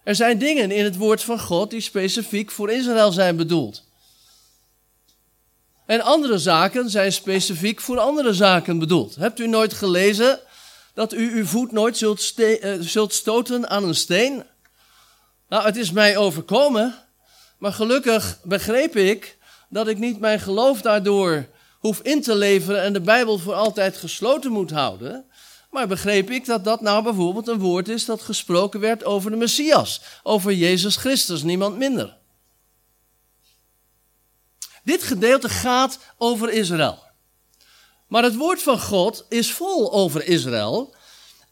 Er 0.03 0.15
zijn 0.15 0.37
dingen 0.37 0.71
in 0.71 0.83
het 0.83 0.95
woord 0.95 1.23
van 1.23 1.39
God 1.39 1.69
die 1.69 1.81
specifiek 1.81 2.51
voor 2.51 2.71
Israël 2.71 3.11
zijn 3.11 3.35
bedoeld. 3.35 3.83
En 5.91 6.01
andere 6.01 6.37
zaken 6.37 6.89
zijn 6.89 7.13
specifiek 7.13 7.81
voor 7.81 7.99
andere 7.99 8.33
zaken 8.33 8.79
bedoeld. 8.79 9.15
Hebt 9.15 9.39
u 9.39 9.47
nooit 9.47 9.73
gelezen 9.73 10.39
dat 10.93 11.13
u 11.13 11.31
uw 11.31 11.45
voet 11.45 11.71
nooit 11.71 11.97
zult, 11.97 12.33
uh, 12.37 12.75
zult 12.79 13.13
stoten 13.13 13.69
aan 13.69 13.83
een 13.83 13.95
steen? 13.95 14.43
Nou, 15.49 15.65
het 15.65 15.77
is 15.77 15.91
mij 15.91 16.17
overkomen, 16.17 16.95
maar 17.57 17.73
gelukkig 17.73 18.39
begreep 18.43 18.95
ik 18.95 19.37
dat 19.69 19.87
ik 19.87 19.97
niet 19.97 20.19
mijn 20.19 20.39
geloof 20.39 20.81
daardoor 20.81 21.45
hoef 21.79 21.99
in 22.01 22.21
te 22.21 22.35
leveren 22.35 22.81
en 22.81 22.93
de 22.93 23.01
Bijbel 23.01 23.37
voor 23.37 23.53
altijd 23.53 23.97
gesloten 23.97 24.51
moet 24.51 24.71
houden. 24.71 25.25
Maar 25.71 25.87
begreep 25.87 26.29
ik 26.29 26.45
dat 26.45 26.63
dat 26.63 26.81
nou 26.81 27.03
bijvoorbeeld 27.03 27.47
een 27.47 27.59
woord 27.59 27.89
is 27.89 28.05
dat 28.05 28.21
gesproken 28.21 28.79
werd 28.79 29.03
over 29.03 29.31
de 29.31 29.37
Messias, 29.37 30.01
over 30.23 30.53
Jezus 30.53 30.95
Christus, 30.95 31.43
niemand 31.43 31.77
minder. 31.77 32.19
Dit 34.91 35.03
gedeelte 35.03 35.49
gaat 35.49 35.99
over 36.17 36.49
Israël. 36.49 37.03
Maar 38.07 38.23
het 38.23 38.35
woord 38.35 38.61
van 38.61 38.79
God 38.79 39.25
is 39.29 39.51
vol 39.51 39.93
over 39.93 40.27
Israël. 40.27 40.95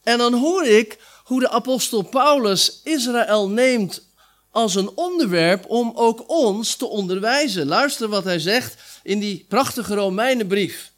En 0.02 0.18
dan 0.18 0.34
hoor 0.34 0.64
ik 0.64 0.98
hoe 1.24 1.40
de 1.40 1.50
apostel 1.50 2.02
Paulus 2.02 2.80
Israël 2.84 3.48
neemt 3.48 4.02
als 4.50 4.74
een 4.74 4.90
onderwerp 4.94 5.66
om 5.66 5.92
ook 5.94 6.28
ons 6.28 6.74
te 6.76 6.86
onderwijzen. 6.86 7.66
Luister 7.66 8.08
wat 8.08 8.24
hij 8.24 8.38
zegt 8.38 8.82
in 9.02 9.18
die 9.18 9.44
prachtige 9.48 9.94
Romeinenbrief. 9.94 10.92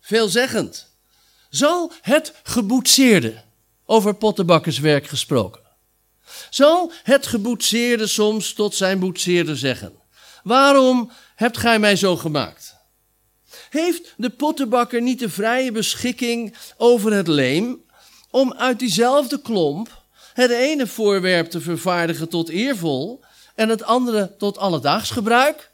Veelzeggend. 0.00 0.96
Zal 1.50 1.92
het 2.00 2.32
geboetseerde, 2.42 3.42
over 3.86 4.14
pottenbakkerswerk 4.14 5.06
gesproken, 5.06 5.60
zal 6.50 6.92
het 7.02 7.26
geboetseerde 7.26 8.06
soms 8.06 8.52
tot 8.52 8.74
zijn 8.74 8.98
boetseerde 8.98 9.56
zeggen: 9.56 9.92
Waarom 10.42 11.10
hebt 11.36 11.56
gij 11.56 11.78
mij 11.78 11.96
zo 11.96 12.16
gemaakt? 12.16 12.74
Heeft 13.70 14.14
de 14.16 14.30
pottenbakker 14.30 15.02
niet 15.02 15.18
de 15.18 15.30
vrije 15.30 15.72
beschikking 15.72 16.56
over 16.76 17.12
het 17.12 17.28
leem 17.28 17.84
om 18.30 18.54
uit 18.54 18.78
diezelfde 18.78 19.40
klomp 19.40 20.02
het 20.32 20.50
ene 20.50 20.86
voorwerp 20.86 21.50
te 21.50 21.60
vervaardigen 21.60 22.28
tot 22.28 22.48
eervol 22.48 23.24
en 23.54 23.68
het 23.68 23.82
andere 23.82 24.36
tot 24.38 24.58
alledaags 24.58 25.10
gebruik? 25.10 25.70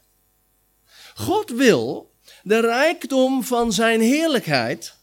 God 1.15 1.49
wil 1.49 2.11
de 2.43 2.59
rijkdom 2.59 3.43
van 3.43 3.73
zijn 3.73 4.01
heerlijkheid 4.01 4.95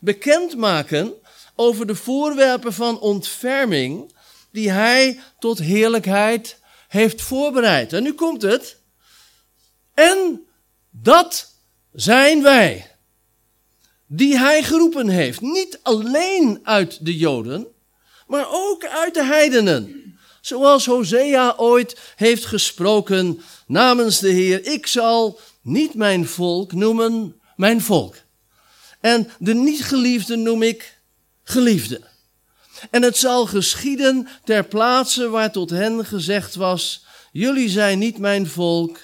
bekendmaken 0.00 1.12
over 1.54 1.86
de 1.86 1.94
voorwerpen 1.94 2.72
van 2.72 3.00
ontferming 3.00 4.12
die 4.50 4.70
hij 4.70 5.20
tot 5.38 5.58
heerlijkheid 5.58 6.58
heeft 6.88 7.22
voorbereid. 7.22 7.92
En 7.92 8.02
nu 8.02 8.12
komt 8.12 8.42
het. 8.42 8.82
En 9.94 10.46
dat 10.90 11.54
zijn 11.92 12.42
wij, 12.42 12.96
die 14.06 14.38
hij 14.38 14.62
geroepen 14.62 15.08
heeft. 15.08 15.40
Niet 15.40 15.78
alleen 15.82 16.60
uit 16.62 17.04
de 17.04 17.16
Joden, 17.16 17.66
maar 18.26 18.46
ook 18.50 18.86
uit 18.86 19.14
de 19.14 19.24
heidenen. 19.24 20.02
Zoals 20.40 20.86
Hosea 20.86 21.54
ooit 21.56 21.98
heeft 22.16 22.44
gesproken 22.44 23.42
namens 23.66 24.18
de 24.18 24.28
Heer: 24.28 24.66
Ik 24.66 24.86
zal 24.86 25.40
niet 25.62 25.94
mijn 25.94 26.26
volk 26.26 26.72
noemen 26.72 27.40
mijn 27.56 27.80
volk. 27.80 28.16
En 29.00 29.30
de 29.38 29.54
niet-geliefde 29.54 30.36
noem 30.36 30.62
ik 30.62 31.00
geliefde. 31.42 32.00
En 32.90 33.02
het 33.02 33.16
zal 33.16 33.46
geschieden 33.46 34.28
ter 34.44 34.64
plaatse 34.64 35.28
waar 35.28 35.52
tot 35.52 35.70
hen 35.70 36.06
gezegd 36.06 36.54
was: 36.54 37.04
Jullie 37.32 37.68
zijn 37.68 37.98
niet 37.98 38.18
mijn 38.18 38.46
volk. 38.46 38.98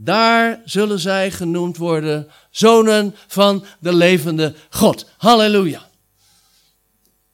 Daar 0.00 0.60
zullen 0.64 0.98
zij 0.98 1.30
genoemd 1.30 1.76
worden 1.76 2.30
zonen 2.50 3.14
van 3.26 3.64
de 3.80 3.92
levende 3.92 4.54
God. 4.70 5.06
Halleluja. 5.16 5.88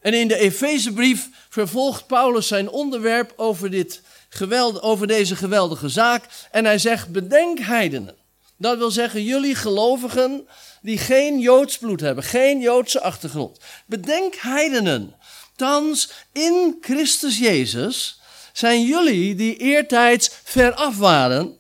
En 0.00 0.14
in 0.14 0.28
de 0.28 0.37
Efezebrief 0.37 1.28
vervolgt 1.49 2.06
Paulus 2.06 2.47
zijn 2.47 2.68
onderwerp 2.68 3.33
over, 3.37 3.71
dit 3.71 4.02
geweld, 4.28 4.83
over 4.83 5.06
deze 5.06 5.37
geweldige 5.37 5.88
zaak. 5.88 6.25
En 6.50 6.64
hij 6.64 6.78
zegt: 6.78 7.09
Bedenk 7.09 7.59
heidenen. 7.59 8.16
Dat 8.56 8.78
wil 8.78 8.90
zeggen, 8.90 9.23
jullie 9.23 9.54
gelovigen 9.54 10.49
die 10.83 10.99
geen 10.99 11.38
Joods 11.38 11.78
bloed 11.78 12.00
hebben, 12.00 12.25
geen 12.25 12.61
Joodse 12.61 13.00
achtergrond. 13.00 13.59
Bedenk 13.87 14.35
heidenen. 14.35 15.14
Thans 15.56 16.11
in 16.33 16.78
Christus 16.80 17.38
Jezus 17.38 18.21
zijn 18.52 18.85
jullie 18.85 19.35
die 19.35 19.56
eertijds 19.56 20.30
veraf 20.44 20.99
waren, 20.99 21.56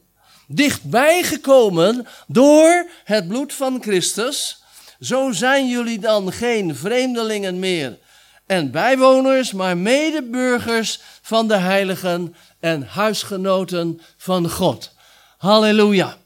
dichtbij 0.46 1.22
gekomen 1.22 2.06
door 2.26 2.90
het 3.04 3.28
bloed 3.28 3.52
van 3.52 3.82
Christus. 3.82 4.62
Zo 5.00 5.32
zijn 5.32 5.68
jullie 5.68 5.98
dan 5.98 6.32
geen 6.32 6.76
vreemdelingen 6.76 7.58
meer 7.58 7.98
en 8.46 8.70
bijwoners, 8.70 9.52
maar 9.52 9.76
medeburgers 9.76 11.00
van 11.22 11.48
de 11.48 11.56
heiligen 11.56 12.34
en 12.60 12.82
huisgenoten 12.82 14.00
van 14.16 14.50
God. 14.50 14.92
Halleluja. 15.38 16.16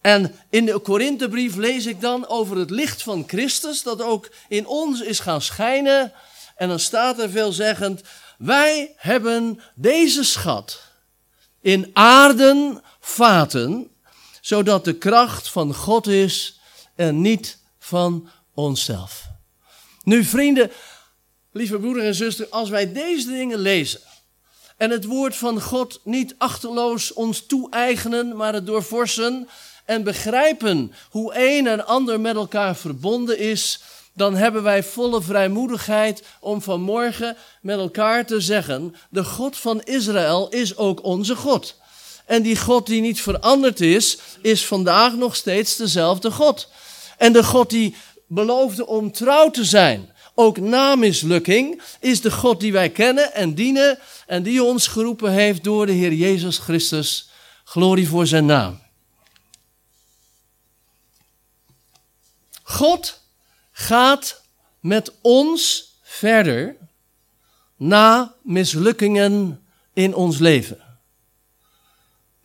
En 0.00 0.34
in 0.50 0.64
de 0.64 0.78
Korinthebrief 0.78 1.56
lees 1.56 1.86
ik 1.86 2.00
dan 2.00 2.28
over 2.28 2.56
het 2.56 2.70
licht 2.70 3.02
van 3.02 3.24
Christus, 3.26 3.82
dat 3.82 4.02
ook 4.02 4.30
in 4.48 4.66
ons 4.66 5.00
is 5.00 5.20
gaan 5.20 5.40
schijnen. 5.42 6.12
En 6.56 6.68
dan 6.68 6.78
staat 6.78 7.18
er 7.18 7.30
veelzeggend, 7.30 8.02
wij 8.38 8.92
hebben 8.96 9.60
deze 9.74 10.24
schat 10.24 10.82
in 11.60 11.90
aarden 11.92 12.82
vaten, 13.08 13.90
zodat 14.40 14.84
de 14.84 14.94
kracht 14.94 15.50
van 15.50 15.74
God 15.74 16.06
is 16.06 16.60
en 16.94 17.20
niet 17.20 17.58
van 17.78 18.28
onszelf. 18.54 19.26
Nu 20.02 20.24
vrienden, 20.24 20.70
lieve 21.52 21.78
broeder 21.78 22.04
en 22.04 22.14
zuster, 22.14 22.46
als 22.48 22.68
wij 22.68 22.92
deze 22.92 23.26
dingen 23.26 23.58
lezen 23.58 24.00
en 24.78 24.90
het 24.90 25.04
woord 25.04 25.36
van 25.36 25.60
God 25.60 26.00
niet 26.04 26.34
achterloos 26.38 27.12
ons 27.12 27.46
toe-eigenen, 27.46 28.36
maar 28.36 28.54
het 28.54 28.66
doorvorsen 28.66 29.48
en 29.84 30.02
begrijpen 30.02 30.92
hoe 31.10 31.32
een 31.36 31.66
en 31.66 31.86
ander 31.86 32.20
met 32.20 32.34
elkaar 32.34 32.76
verbonden 32.76 33.38
is, 33.38 33.80
dan 34.12 34.34
hebben 34.34 34.62
wij 34.62 34.82
volle 34.82 35.22
vrijmoedigheid 35.22 36.22
om 36.40 36.62
vanmorgen 36.62 37.36
met 37.60 37.78
elkaar 37.78 38.26
te 38.26 38.40
zeggen: 38.40 38.94
de 39.10 39.24
God 39.24 39.56
van 39.56 39.82
Israël 39.82 40.48
is 40.48 40.76
ook 40.76 41.04
onze 41.04 41.36
God. 41.36 41.76
En 42.28 42.42
die 42.42 42.56
God 42.56 42.86
die 42.86 43.00
niet 43.00 43.20
veranderd 43.20 43.80
is, 43.80 44.18
is 44.42 44.66
vandaag 44.66 45.14
nog 45.14 45.36
steeds 45.36 45.76
dezelfde 45.76 46.30
God. 46.30 46.68
En 47.16 47.32
de 47.32 47.44
God 47.44 47.70
die 47.70 47.96
beloofde 48.26 48.86
om 48.86 49.12
trouw 49.12 49.50
te 49.50 49.64
zijn, 49.64 50.12
ook 50.34 50.58
na 50.58 50.94
mislukking, 50.94 51.82
is 52.00 52.20
de 52.20 52.30
God 52.30 52.60
die 52.60 52.72
wij 52.72 52.90
kennen 52.90 53.34
en 53.34 53.54
dienen 53.54 53.98
en 54.26 54.42
die 54.42 54.62
ons 54.62 54.86
geroepen 54.86 55.32
heeft 55.32 55.64
door 55.64 55.86
de 55.86 55.92
Heer 55.92 56.12
Jezus 56.12 56.58
Christus. 56.58 57.30
Glorie 57.64 58.08
voor 58.08 58.26
zijn 58.26 58.46
naam. 58.46 58.80
God 62.62 63.20
gaat 63.72 64.42
met 64.80 65.12
ons 65.20 65.92
verder 66.02 66.76
na 67.76 68.34
mislukkingen 68.42 69.66
in 69.92 70.14
ons 70.14 70.38
leven. 70.38 70.87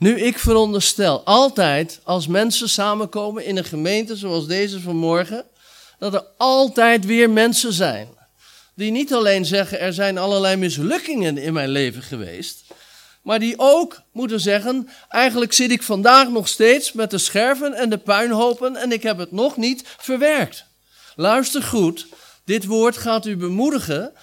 Nu, 0.03 0.19
ik 0.19 0.39
veronderstel 0.39 1.21
altijd 1.25 1.99
als 2.03 2.27
mensen 2.27 2.69
samenkomen 2.69 3.45
in 3.45 3.57
een 3.57 3.63
gemeente 3.63 4.15
zoals 4.15 4.47
deze 4.47 4.81
vanmorgen, 4.81 5.45
dat 5.99 6.13
er 6.13 6.25
altijd 6.37 7.05
weer 7.05 7.29
mensen 7.29 7.73
zijn 7.73 8.07
die 8.75 8.91
niet 8.91 9.13
alleen 9.13 9.45
zeggen 9.45 9.79
er 9.79 9.93
zijn 9.93 10.17
allerlei 10.17 10.55
mislukkingen 10.55 11.37
in 11.37 11.53
mijn 11.53 11.69
leven 11.69 12.01
geweest, 12.01 12.63
maar 13.21 13.39
die 13.39 13.53
ook 13.57 14.01
moeten 14.11 14.39
zeggen, 14.39 14.89
eigenlijk 15.09 15.53
zit 15.53 15.71
ik 15.71 15.83
vandaag 15.83 16.29
nog 16.29 16.47
steeds 16.47 16.91
met 16.91 17.11
de 17.11 17.17
scherven 17.17 17.73
en 17.73 17.89
de 17.89 17.97
puinhopen 17.97 18.75
en 18.75 18.91
ik 18.91 19.03
heb 19.03 19.17
het 19.17 19.31
nog 19.31 19.57
niet 19.57 19.83
verwerkt. 19.97 20.65
Luister 21.15 21.63
goed, 21.63 22.07
dit 22.45 22.65
woord 22.65 22.97
gaat 22.97 23.25
u 23.25 23.37
bemoedigen, 23.37 24.13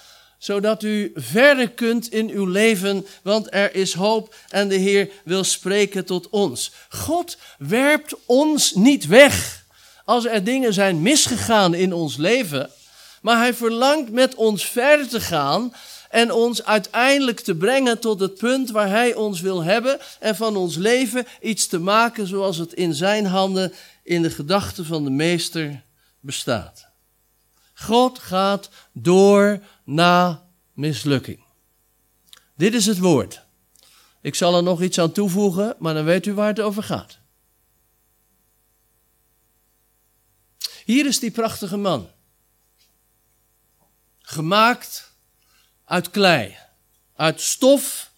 zodat 0.40 0.82
u 0.82 1.12
verder 1.14 1.70
kunt 1.70 2.12
in 2.12 2.30
uw 2.30 2.46
leven, 2.46 3.06
want 3.22 3.46
er 3.54 3.74
is 3.74 3.94
hoop 3.94 4.34
en 4.48 4.68
de 4.68 4.74
Heer 4.74 5.10
wil 5.24 5.44
spreken 5.44 6.04
tot 6.04 6.28
ons. 6.28 6.72
God 6.88 7.36
werpt 7.58 8.14
ons 8.26 8.74
niet 8.74 9.06
weg 9.06 9.64
als 10.04 10.26
er 10.26 10.44
dingen 10.44 10.72
zijn 10.72 11.02
misgegaan 11.02 11.74
in 11.74 11.92
ons 11.92 12.16
leven, 12.16 12.70
maar 13.22 13.38
Hij 13.38 13.54
verlangt 13.54 14.10
met 14.10 14.34
ons 14.34 14.64
verder 14.64 15.08
te 15.08 15.20
gaan 15.20 15.72
en 16.08 16.32
ons 16.32 16.64
uiteindelijk 16.64 17.40
te 17.40 17.54
brengen 17.54 17.98
tot 17.98 18.20
het 18.20 18.34
punt 18.34 18.70
waar 18.70 18.88
Hij 18.88 19.14
ons 19.14 19.40
wil 19.40 19.62
hebben 19.62 19.98
en 20.20 20.36
van 20.36 20.56
ons 20.56 20.76
leven 20.76 21.26
iets 21.40 21.66
te 21.66 21.78
maken 21.78 22.26
zoals 22.26 22.56
het 22.56 22.72
in 22.72 22.94
Zijn 22.94 23.26
handen 23.26 23.72
in 24.02 24.22
de 24.22 24.30
gedachten 24.30 24.84
van 24.84 25.04
de 25.04 25.10
Meester 25.10 25.82
bestaat. 26.20 26.89
God 27.80 28.18
gaat 28.18 28.70
door 28.92 29.62
na 29.84 30.46
mislukking. 30.72 31.44
Dit 32.56 32.74
is 32.74 32.86
het 32.86 32.98
woord. 32.98 33.42
Ik 34.20 34.34
zal 34.34 34.56
er 34.56 34.62
nog 34.62 34.82
iets 34.82 34.98
aan 34.98 35.12
toevoegen, 35.12 35.76
maar 35.78 35.94
dan 35.94 36.04
weet 36.04 36.26
u 36.26 36.34
waar 36.34 36.46
het 36.46 36.60
over 36.60 36.82
gaat. 36.82 37.18
Hier 40.84 41.06
is 41.06 41.18
die 41.18 41.30
prachtige 41.30 41.76
man. 41.76 42.08
Gemaakt 44.18 45.12
uit 45.84 46.10
klei, 46.10 46.56
uit 47.16 47.40
stof 47.40 48.10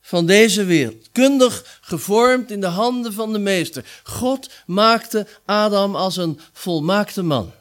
van 0.00 0.26
deze 0.26 0.64
wereld. 0.64 1.12
Kundig 1.12 1.78
gevormd 1.80 2.50
in 2.50 2.60
de 2.60 2.66
handen 2.66 3.12
van 3.12 3.32
de 3.32 3.38
meester. 3.38 4.00
God 4.02 4.50
maakte 4.66 5.26
Adam 5.44 5.96
als 5.96 6.16
een 6.16 6.40
volmaakte 6.52 7.22
man. 7.22 7.52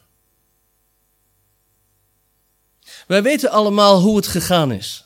Wij 3.08 3.24
weten 3.24 3.50
allemaal 3.50 4.02
hoe 4.02 4.16
het 4.16 4.28
gegaan 4.28 4.72
is. 4.72 5.04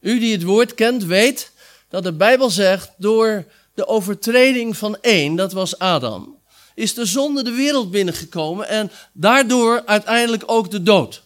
U 0.00 0.18
die 0.18 0.32
het 0.32 0.42
woord 0.42 0.74
kent, 0.74 1.04
weet 1.04 1.52
dat 1.88 2.02
de 2.02 2.12
Bijbel 2.12 2.50
zegt: 2.50 2.90
door 2.96 3.44
de 3.74 3.86
overtreding 3.86 4.76
van 4.76 5.00
één, 5.00 5.36
dat 5.36 5.52
was 5.52 5.78
Adam, 5.78 6.38
is 6.74 6.94
de 6.94 7.04
zonde 7.04 7.42
de 7.42 7.50
wereld 7.50 7.90
binnengekomen 7.90 8.68
en 8.68 8.90
daardoor 9.12 9.82
uiteindelijk 9.86 10.42
ook 10.46 10.70
de 10.70 10.82
dood. 10.82 11.22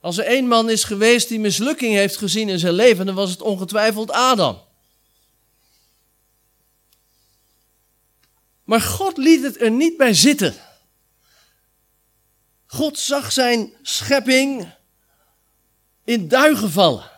Als 0.00 0.18
er 0.18 0.24
één 0.24 0.46
man 0.46 0.70
is 0.70 0.84
geweest 0.84 1.28
die 1.28 1.40
mislukking 1.40 1.94
heeft 1.94 2.16
gezien 2.16 2.48
in 2.48 2.58
zijn 2.58 2.74
leven, 2.74 3.06
dan 3.06 3.14
was 3.14 3.30
het 3.30 3.42
ongetwijfeld 3.42 4.10
Adam. 4.10 4.60
Maar 8.64 8.80
God 8.80 9.16
liet 9.16 9.42
het 9.42 9.60
er 9.60 9.70
niet 9.70 9.96
bij 9.96 10.14
zitten. 10.14 10.54
God 12.66 12.98
zag 12.98 13.32
zijn 13.32 13.72
schepping 13.82 14.72
in 16.04 16.28
duigen 16.28 16.70
vallen. 16.70 17.10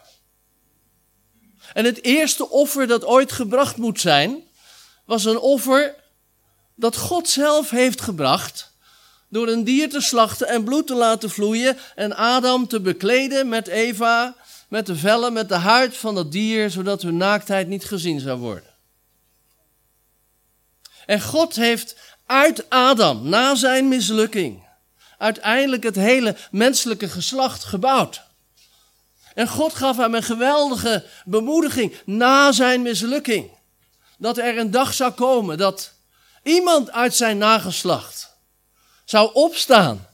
En 1.72 1.84
het 1.84 2.04
eerste 2.04 2.48
offer 2.48 2.86
dat 2.86 3.04
ooit 3.04 3.32
gebracht 3.32 3.76
moet 3.76 4.00
zijn, 4.00 4.42
was 5.04 5.24
een 5.24 5.38
offer 5.38 5.94
dat 6.74 6.96
God 6.96 7.28
zelf 7.28 7.70
heeft 7.70 8.00
gebracht 8.00 8.72
door 9.28 9.48
een 9.48 9.64
dier 9.64 9.90
te 9.90 10.00
slachten 10.00 10.48
en 10.48 10.64
bloed 10.64 10.86
te 10.86 10.94
laten 10.94 11.30
vloeien 11.30 11.78
en 11.94 12.16
Adam 12.16 12.68
te 12.68 12.80
bekleden 12.80 13.48
met 13.48 13.66
Eva, 13.66 14.36
met 14.68 14.86
de 14.86 14.96
vellen, 14.96 15.32
met 15.32 15.48
de 15.48 15.54
huid 15.54 15.96
van 15.96 16.14
dat 16.14 16.32
dier, 16.32 16.70
zodat 16.70 17.02
hun 17.02 17.16
naaktheid 17.16 17.68
niet 17.68 17.84
gezien 17.84 18.20
zou 18.20 18.38
worden. 18.38 18.74
En 21.06 21.20
God 21.20 21.56
heeft 21.56 21.96
uit 22.26 22.70
Adam, 22.70 23.28
na 23.28 23.54
zijn 23.54 23.88
mislukking, 23.88 24.67
uiteindelijk 25.18 25.82
het 25.82 25.96
hele 25.96 26.36
menselijke 26.50 27.08
geslacht 27.08 27.64
gebouwd. 27.64 28.22
En 29.34 29.48
God 29.48 29.74
gaf 29.74 29.96
hem 29.96 30.14
een 30.14 30.22
geweldige 30.22 31.04
bemoediging 31.24 31.96
na 32.04 32.52
zijn 32.52 32.82
mislukking. 32.82 33.50
Dat 34.18 34.38
er 34.38 34.58
een 34.58 34.70
dag 34.70 34.94
zou 34.94 35.12
komen 35.12 35.58
dat 35.58 35.92
iemand 36.42 36.90
uit 36.90 37.14
zijn 37.14 37.38
nageslacht 37.38 38.36
zou 39.04 39.30
opstaan 39.32 40.06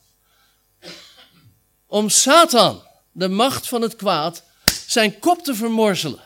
om 1.86 2.08
Satan, 2.08 2.82
de 3.12 3.28
macht 3.28 3.68
van 3.68 3.82
het 3.82 3.96
kwaad, 3.96 4.42
zijn 4.86 5.18
kop 5.18 5.42
te 5.42 5.54
vermorzelen. 5.54 6.20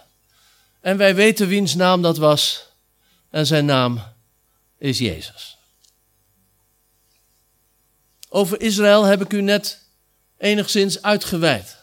En 0.81 0.97
wij 0.97 1.15
weten 1.15 1.49
wiens 1.49 1.75
naam 1.75 2.03
dat 2.03 2.17
was. 2.17 2.67
En 3.31 3.47
zijn 3.47 3.65
naam 3.65 4.03
is 4.79 4.99
Jezus. 4.99 5.58
Over 8.29 8.61
Israël 8.61 9.05
heb 9.05 9.21
ik 9.21 9.33
u 9.33 9.41
net 9.41 9.83
enigszins 10.39 11.03
uitgeweid. 11.03 11.77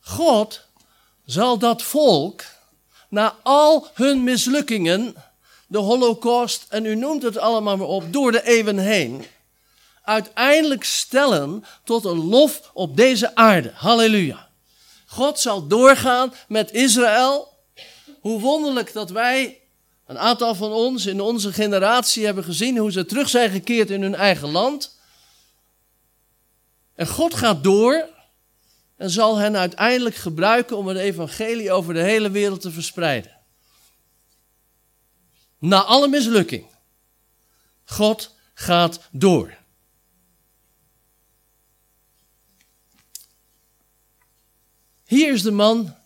God 0.00 0.66
zal 1.24 1.58
dat 1.58 1.82
volk 1.82 2.44
na 3.08 3.36
al 3.42 3.88
hun 3.94 4.24
mislukkingen, 4.24 5.14
de 5.66 5.78
holocaust 5.78 6.66
en 6.68 6.84
u 6.84 6.94
noemt 6.94 7.22
het 7.22 7.38
allemaal 7.38 7.76
maar 7.76 7.86
op, 7.86 8.12
door 8.12 8.32
de 8.32 8.44
eeuwen 8.44 8.78
heen, 8.78 9.24
uiteindelijk 10.02 10.84
stellen 10.84 11.64
tot 11.84 12.04
een 12.04 12.24
lof 12.28 12.70
op 12.74 12.96
deze 12.96 13.34
aarde. 13.34 13.70
Halleluja. 13.74 14.48
God 15.06 15.40
zal 15.40 15.66
doorgaan 15.66 16.34
met 16.48 16.72
Israël. 16.72 17.48
Hoe 18.20 18.40
wonderlijk 18.40 18.92
dat 18.92 19.10
wij, 19.10 19.61
een 20.12 20.18
aantal 20.18 20.54
van 20.54 20.72
ons 20.72 21.06
in 21.06 21.20
onze 21.20 21.52
generatie, 21.52 22.24
hebben 22.24 22.44
gezien 22.44 22.78
hoe 22.78 22.92
ze 22.92 23.04
terug 23.04 23.28
zijn 23.28 23.50
gekeerd 23.50 23.90
in 23.90 24.02
hun 24.02 24.14
eigen 24.14 24.48
land. 24.48 24.98
En 26.94 27.06
God 27.06 27.34
gaat 27.34 27.64
door 27.64 28.08
en 28.96 29.10
zal 29.10 29.36
hen 29.36 29.56
uiteindelijk 29.56 30.14
gebruiken 30.14 30.76
om 30.76 30.86
het 30.86 30.96
evangelie 30.96 31.72
over 31.72 31.94
de 31.94 32.02
hele 32.02 32.30
wereld 32.30 32.60
te 32.60 32.70
verspreiden. 32.70 33.38
Na 35.58 35.82
alle 35.82 36.08
mislukking. 36.08 36.66
God 37.84 38.34
gaat 38.54 39.00
door. 39.10 39.54
Hier 45.04 45.32
is 45.32 45.42
de 45.42 45.50
man 45.50 45.96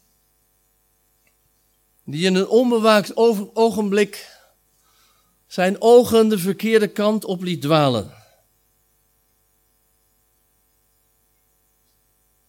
die 2.06 2.24
in 2.24 2.34
een 2.34 2.48
onbewaakt 2.48 3.16
ogenblik 3.56 4.38
zijn 5.46 5.80
ogen 5.80 6.28
de 6.28 6.38
verkeerde 6.38 6.88
kant 6.88 7.24
op 7.24 7.42
liet 7.42 7.62
dwalen. 7.62 8.14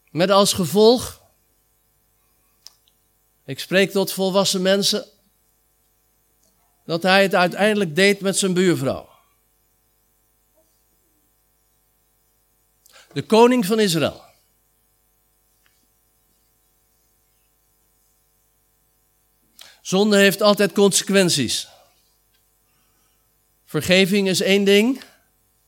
Met 0.09 0.29
als 0.29 0.53
gevolg, 0.53 1.21
ik 3.45 3.59
spreek 3.59 3.91
tot 3.91 4.11
volwassen 4.11 4.61
mensen, 4.61 5.05
dat 6.85 7.03
hij 7.03 7.21
het 7.21 7.35
uiteindelijk 7.35 7.95
deed 7.95 8.21
met 8.21 8.37
zijn 8.37 8.53
buurvrouw. 8.53 9.09
De 13.13 13.25
koning 13.25 13.65
van 13.65 13.79
Israël. 13.79 14.26
Zonde 19.87 20.17
heeft 20.17 20.41
altijd 20.41 20.71
consequenties. 20.71 21.67
Vergeving 23.65 24.27
is 24.27 24.41
één 24.41 24.63
ding, 24.63 25.03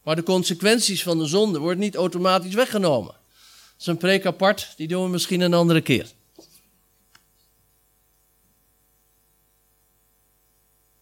maar 0.04 0.16
de 0.16 0.24
consequenties 0.24 1.04
van 1.04 1.18
de 1.18 1.26
zonde 1.26 1.60
worden 1.60 1.80
niet 1.80 1.96
automatisch 1.96 2.54
weggenomen. 2.54 3.12
Dat 3.12 3.80
is 3.80 3.86
een 3.86 3.98
preek 3.98 4.26
apart, 4.26 4.74
die 4.76 4.88
doen 4.88 5.04
we 5.04 5.10
misschien 5.10 5.42
een 5.42 5.54
andere 5.54 5.82
keer. 5.82 6.12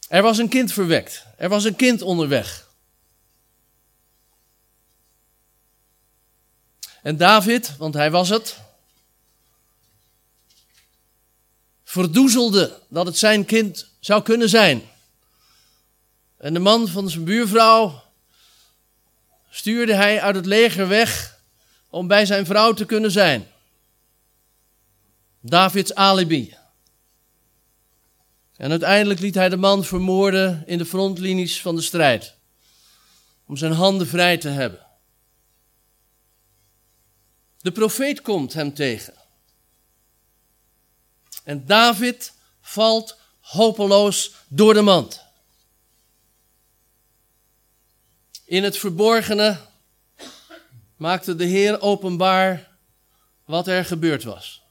Er 0.07 0.21
was 0.21 0.37
een 0.37 0.49
kind 0.49 0.73
verwekt. 0.73 1.25
Er 1.37 1.49
was 1.49 1.63
een 1.63 1.75
kind 1.75 2.01
onderweg. 2.01 2.69
En 7.01 7.17
David, 7.17 7.77
want 7.77 7.93
hij 7.93 8.11
was 8.11 8.29
het, 8.29 8.66
verdoezelde 11.97 12.79
dat 12.87 13.05
het 13.05 13.17
zijn 13.17 13.45
kind 13.45 13.87
zou 13.99 14.21
kunnen 14.21 14.49
zijn. 14.49 14.81
En 16.37 16.53
de 16.53 16.59
man 16.59 16.87
van 16.87 17.09
zijn 17.09 17.23
buurvrouw 17.23 18.03
stuurde 19.49 19.93
hij 19.93 20.21
uit 20.21 20.35
het 20.35 20.45
leger 20.45 20.87
weg 20.87 21.39
om 21.89 22.07
bij 22.07 22.25
zijn 22.25 22.45
vrouw 22.45 22.73
te 22.73 22.85
kunnen 22.85 23.11
zijn. 23.11 23.47
Davids 25.39 25.93
alibi. 25.93 26.55
En 28.55 28.69
uiteindelijk 28.69 29.19
liet 29.19 29.35
hij 29.35 29.49
de 29.49 29.57
man 29.57 29.83
vermoorden 29.83 30.63
in 30.65 30.77
de 30.77 30.85
frontlinies 30.85 31.61
van 31.61 31.75
de 31.75 31.81
strijd. 31.81 32.35
Om 33.45 33.57
zijn 33.57 33.71
handen 33.71 34.07
vrij 34.07 34.37
te 34.37 34.49
hebben. 34.49 34.85
De 37.61 37.71
profeet 37.71 38.21
komt 38.21 38.53
hem 38.53 38.73
tegen. 38.73 39.13
En 41.47 41.65
David 41.65 42.33
valt 42.61 43.17
hopeloos 43.39 44.33
door 44.47 44.73
de 44.73 44.81
mand. 44.81 45.23
In 48.45 48.63
het 48.63 48.77
verborgene 48.77 49.59
maakte 50.95 51.35
de 51.35 51.43
Heer 51.43 51.81
openbaar 51.81 52.77
wat 53.45 53.67
er 53.67 53.85
gebeurd 53.85 54.23
was. 54.23 54.61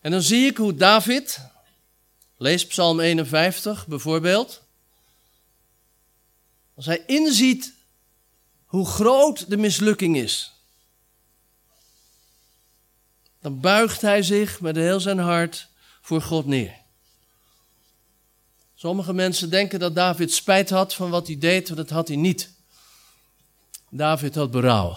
En 0.00 0.10
dan 0.10 0.22
zie 0.22 0.46
ik 0.46 0.56
hoe 0.56 0.74
David, 0.74 1.38
lees 2.36 2.66
Psalm 2.66 3.00
51 3.00 3.86
bijvoorbeeld, 3.86 4.62
als 6.74 6.86
hij 6.86 7.04
inziet 7.06 7.74
hoe 8.64 8.86
groot 8.86 9.50
de 9.50 9.56
mislukking 9.56 10.16
is, 10.16 10.52
dan 13.42 13.60
buigt 13.60 14.00
hij 14.00 14.22
zich 14.22 14.60
met 14.60 14.76
heel 14.76 15.00
zijn 15.00 15.18
hart 15.18 15.68
voor 16.00 16.22
God 16.22 16.46
neer. 16.46 16.74
Sommige 18.74 19.12
mensen 19.12 19.50
denken 19.50 19.78
dat 19.78 19.94
David 19.94 20.32
spijt 20.32 20.70
had 20.70 20.94
van 20.94 21.10
wat 21.10 21.26
hij 21.26 21.38
deed, 21.38 21.68
maar 21.68 21.76
dat 21.76 21.90
had 21.90 22.08
hij 22.08 22.16
niet. 22.16 22.50
David 23.90 24.34
had 24.34 24.50
berouw. 24.50 24.96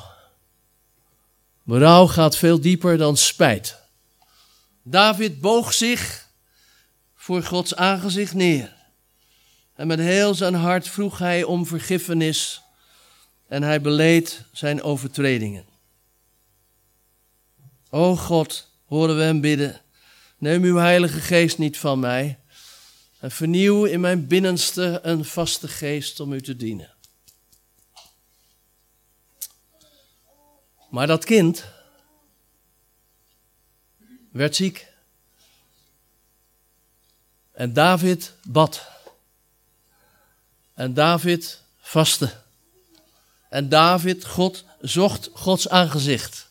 Berouw 1.64 2.08
gaat 2.08 2.38
veel 2.38 2.62
dieper 2.62 2.98
dan 2.98 3.18
spijt. 3.18 3.78
David 4.84 5.42
boog 5.42 5.74
zich 5.74 6.28
voor 7.16 7.44
Gods 7.44 7.76
aangezicht 7.76 8.34
neer. 8.34 8.76
En 9.76 9.88
met 9.88 10.00
heel 10.00 10.34
zijn 10.34 10.56
hart 10.56 10.88
vroeg 10.88 11.18
hij 11.18 11.44
om 11.44 11.66
vergiffenis 11.66 12.62
en 13.48 13.64
hij 13.64 13.82
beleed 13.82 14.46
zijn 14.52 14.84
overtredingen. 14.84 15.75
O 17.96 18.16
God, 18.16 18.68
horen 18.86 19.18
we 19.18 19.24
hem 19.24 19.42
bidden, 19.42 19.82
neem 20.38 20.64
uw 20.64 20.76
heilige 20.76 21.20
geest 21.20 21.58
niet 21.58 21.78
van 21.78 22.00
mij 22.00 22.40
en 23.20 23.32
vernieuw 23.32 23.86
in 23.86 24.00
mijn 24.00 24.28
binnenste 24.28 25.00
een 25.04 25.26
vaste 25.26 25.68
geest 25.68 26.20
om 26.20 26.34
u 26.34 26.42
te 26.42 26.56
dienen. 26.56 26.94
Maar 30.90 31.08
dat 31.08 31.26
kind 31.26 31.66
werd 34.32 34.56
ziek. 34.56 34.88
En 37.52 37.74
David 37.74 38.34
bad. 38.44 38.88
En 40.74 40.94
David 40.94 41.62
vastte. 41.78 42.34
En 43.50 43.70
David 43.70 44.26
God 44.26 44.66
zocht 44.80 45.30
Gods 45.34 45.70
aangezicht. 45.70 46.45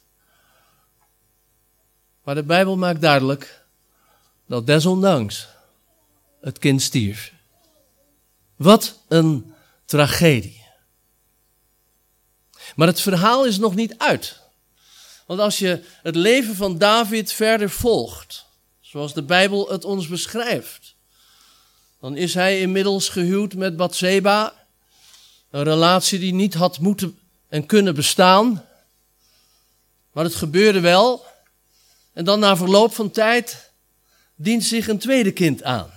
Maar 2.25 2.35
de 2.35 2.43
Bijbel 2.43 2.77
maakt 2.77 3.01
duidelijk 3.01 3.65
dat 4.47 4.67
desondanks 4.67 5.49
het 6.41 6.59
kind 6.59 6.83
stierf. 6.83 7.33
Wat 8.57 8.99
een 9.09 9.55
tragedie. 9.85 10.63
Maar 12.77 12.87
het 12.87 13.01
verhaal 13.01 13.45
is 13.47 13.59
nog 13.59 13.75
niet 13.75 13.99
uit. 13.99 14.41
Want 15.27 15.41
als 15.41 15.59
je 15.59 15.85
het 16.03 16.17
leven 16.17 16.55
van 16.55 16.79
David 16.79 17.33
verder 17.33 17.71
volgt, 17.71 18.45
zoals 18.81 19.15
de 19.15 19.23
Bijbel 19.23 19.69
het 19.69 19.85
ons 19.85 20.09
beschrijft, 20.09 20.95
dan 22.01 22.17
is 22.17 22.35
hij 22.35 22.61
inmiddels 22.61 23.09
gehuwd 23.09 23.55
met 23.55 23.77
Bathseba, 23.77 24.67
een 25.51 25.63
relatie 25.63 26.19
die 26.19 26.35
niet 26.35 26.55
had 26.55 26.79
moeten 26.79 27.19
en 27.49 27.67
kunnen 27.67 27.95
bestaan. 27.95 28.65
Maar 30.13 30.25
het 30.25 30.35
gebeurde 30.35 30.81
wel. 30.81 31.27
En 32.15 32.25
dan 32.25 32.41
na 32.41 32.57
verloop 32.57 32.95
van 32.95 33.11
tijd 33.11 33.73
dient 34.35 34.65
zich 34.65 34.89
een 34.89 34.99
tweede 34.99 35.33
kind 35.33 35.63
aan. 35.63 35.93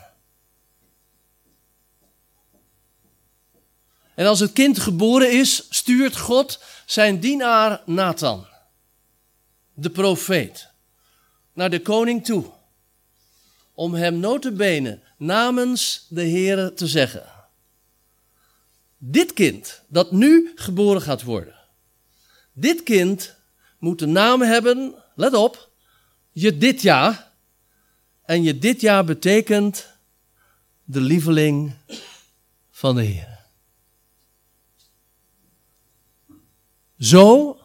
En 4.16 4.26
als 4.26 4.40
het 4.40 4.54
kind 4.54 4.80
geboren 4.80 5.32
is, 5.32 5.66
stuurt 5.70 6.18
God 6.18 6.60
zijn 6.86 7.20
dienaar 7.20 7.82
Nathan, 7.86 8.48
de 9.74 9.90
profeet, 9.90 10.70
naar 11.54 11.70
de 11.70 11.82
koning 11.82 12.26
toe. 12.26 12.46
Om 13.74 13.94
hem 13.94 14.20
notabene 14.20 15.00
namens 15.18 16.06
de 16.10 16.22
Heere 16.22 16.74
te 16.74 16.88
zeggen. 16.88 17.32
Dit 18.98 19.34
kind 19.34 19.82
dat 19.88 20.12
nu 20.12 20.52
geboren 20.56 21.02
gaat 21.02 21.24
worden. 21.24 21.56
Dit 22.54 22.84
kind 22.84 23.36
moet 23.80 24.00
de 24.00 24.06
naam 24.06 24.42
hebben, 24.42 25.04
let 25.16 25.34
op, 25.34 25.67
je 26.40 26.58
dit 26.58 26.82
jaar. 26.82 27.32
En 28.26 28.44
je 28.44 28.58
dit 28.58 28.82
jaar 28.82 29.06
betekent 29.06 29.88
de 30.84 31.02
lieveling 31.02 31.74
van 32.72 32.96
de 32.96 33.04
Heer. 33.04 33.40
Zo 37.00 37.58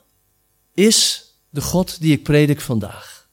is 0.75 1.27
de 1.51 1.61
God 1.61 2.01
die 2.01 2.13
ik 2.13 2.23
predik 2.23 2.61
vandaag. 2.61 3.29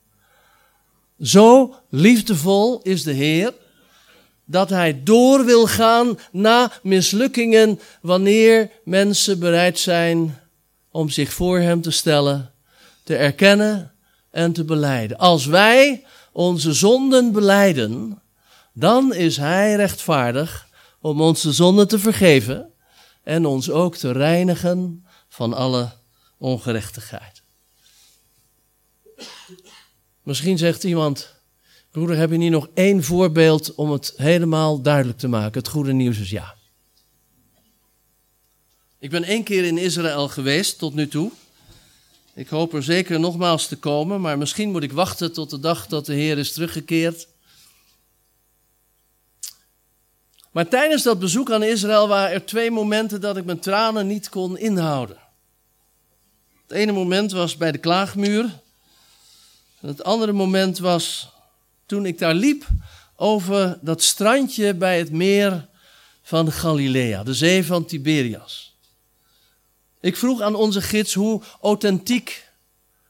Zo 1.22 1.76
liefdevol 1.90 2.82
is 2.82 3.04
de 3.04 3.14
Heer 3.14 3.54
dat 4.46 4.70
Hij 4.70 5.04
door 5.04 5.46
wil 5.46 5.68
gaan 5.68 6.20
na 6.32 6.72
mislukkingen 6.84 7.80
wanneer 8.02 8.72
mensen 8.84 9.40
bereid 9.40 9.80
zijn 9.80 10.40
om 10.92 11.10
zich 11.10 11.34
voor 11.34 11.60
Hem 11.60 11.82
te 11.82 11.92
stellen, 11.92 12.54
te 13.04 13.16
erkennen 13.16 13.94
en 14.32 14.54
te 14.54 14.66
beleiden. 14.66 15.18
Als 15.18 15.46
wij 15.46 16.06
onze 16.32 16.74
zonden 16.74 17.32
beleiden, 17.32 18.22
dan 18.74 19.14
is 19.14 19.38
Hij 19.38 19.76
rechtvaardig 19.76 20.68
om 21.02 21.22
onze 21.22 21.54
zonden 21.54 21.88
te 21.88 22.00
vergeven 22.00 22.74
en 23.24 23.46
ons 23.46 23.70
ook 23.70 23.96
te 23.96 24.12
reinigen 24.12 25.06
van 25.28 25.54
alle 25.54 25.92
ongerechtigheid. 26.38 27.42
Misschien 30.24 30.58
zegt 30.58 30.84
iemand, 30.84 31.42
broeder, 31.92 32.18
heb 32.18 32.32
je 32.32 32.38
niet 32.38 32.52
nog 32.52 32.68
één 32.74 33.04
voorbeeld 33.04 33.76
om 33.76 33.92
het 33.92 34.14
helemaal 34.16 34.82
duidelijk 34.82 35.18
te 35.18 35.28
maken? 35.28 35.60
Het 35.60 35.70
goede 35.70 35.94
nieuws 35.94 36.20
is 36.20 36.30
ja. 36.30 36.56
Ik 39.00 39.10
ben 39.10 39.24
één 39.24 39.44
keer 39.44 39.64
in 39.64 39.78
Israël 39.78 40.28
geweest 40.28 40.78
tot 40.78 40.94
nu 40.94 41.08
toe. 41.08 41.32
Ik 42.34 42.48
hoop 42.48 42.74
er 42.74 42.84
zeker 42.84 43.20
nogmaals 43.20 43.68
te 43.68 43.76
komen, 43.76 44.22
maar 44.22 44.38
misschien 44.38 44.72
moet 44.72 44.84
ik 44.84 44.92
wachten 44.92 45.34
tot 45.34 45.50
de 45.50 45.60
dag 45.60 45.88
dat 45.88 46.06
de 46.06 46.14
Heer 46.14 46.38
is 46.38 46.54
teruggekeerd. 46.54 47.28
Maar 50.52 50.68
tijdens 50.68 51.04
dat 51.04 51.20
bezoek 51.20 51.52
aan 51.52 51.64
Israël 51.64 52.08
waren 52.08 52.32
er 52.32 52.46
twee 52.46 52.72
momenten 52.72 53.22
dat 53.22 53.38
ik 53.38 53.46
mijn 53.46 53.60
tranen 53.60 54.08
niet 54.08 54.30
kon 54.30 54.58
inhouden. 54.58 55.18
Het 56.68 56.78
ene 56.78 56.92
moment 56.92 57.32
was 57.32 57.58
bij 57.58 57.72
de 57.72 57.78
klaagmuur. 57.78 58.44
En 59.82 59.88
het 59.88 60.04
andere 60.04 60.32
moment 60.32 60.78
was 60.78 61.30
toen 61.86 62.06
ik 62.06 62.18
daar 62.18 62.34
liep 62.34 62.68
over 63.16 63.78
dat 63.82 64.04
strandje 64.04 64.74
bij 64.74 64.98
het 64.98 65.12
meer 65.12 65.68
van 66.22 66.52
Galilea, 66.52 67.24
de 67.24 67.34
zee 67.34 67.66
van 67.66 67.86
Tiberias. 67.86 68.69
Ik 70.02 70.18
vroeg 70.18 70.42
aan 70.42 70.56
onze 70.56 70.82
gids 70.82 71.14
hoe 71.14 71.42
authentiek, 71.62 72.48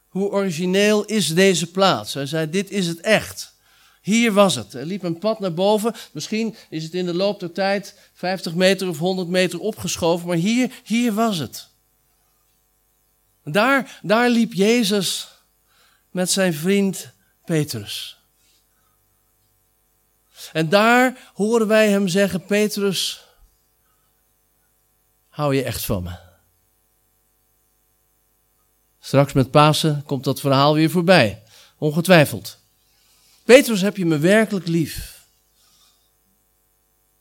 hoe 0.08 0.30
origineel 0.30 1.04
is 1.04 1.34
deze 1.34 1.70
plaats. 1.70 2.14
Hij 2.14 2.26
zei, 2.26 2.50
dit 2.50 2.70
is 2.70 2.86
het 2.86 3.00
echt. 3.00 3.54
Hier 4.00 4.32
was 4.32 4.54
het. 4.54 4.74
Er 4.74 4.86
liep 4.86 5.02
een 5.02 5.18
pad 5.18 5.40
naar 5.40 5.54
boven. 5.54 5.94
Misschien 6.12 6.56
is 6.70 6.84
het 6.84 6.94
in 6.94 7.06
de 7.06 7.14
loop 7.14 7.40
der 7.40 7.52
tijd 7.52 7.98
50 8.12 8.54
meter 8.54 8.88
of 8.88 8.98
100 8.98 9.28
meter 9.28 9.58
opgeschoven, 9.58 10.26
maar 10.26 10.36
hier, 10.36 10.72
hier 10.84 11.12
was 11.12 11.38
het. 11.38 11.68
Daar, 13.44 14.00
daar 14.02 14.30
liep 14.30 14.52
Jezus 14.52 15.28
met 16.10 16.30
zijn 16.30 16.54
vriend 16.54 17.10
Petrus. 17.44 18.18
En 20.52 20.68
daar 20.68 21.30
horen 21.34 21.66
wij 21.66 21.90
hem 21.90 22.08
zeggen: 22.08 22.44
Petrus, 22.44 23.24
hou 25.28 25.54
je 25.54 25.62
echt 25.62 25.84
van 25.84 26.02
me? 26.02 26.29
Straks 29.10 29.32
met 29.32 29.50
Pasen 29.50 30.02
komt 30.06 30.24
dat 30.24 30.40
verhaal 30.40 30.74
weer 30.74 30.90
voorbij, 30.90 31.42
ongetwijfeld. 31.78 32.58
Petrus, 33.44 33.80
heb 33.80 33.96
je 33.96 34.06
me 34.06 34.18
werkelijk 34.18 34.66
lief? 34.66 35.24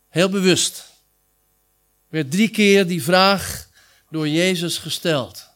Heel 0.09 0.29
bewust 0.29 0.85
werd 2.07 2.31
drie 2.31 2.49
keer 2.49 2.87
die 2.87 3.03
vraag 3.03 3.69
door 4.09 4.27
Jezus 4.27 4.77
gesteld. 4.77 5.47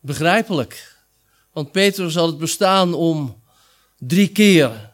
Begrijpelijk, 0.00 0.96
want 1.52 1.72
Petrus 1.72 2.14
had 2.14 2.28
het 2.28 2.38
bestaan 2.38 2.94
om 2.94 3.42
drie 3.98 4.28
keer, 4.28 4.92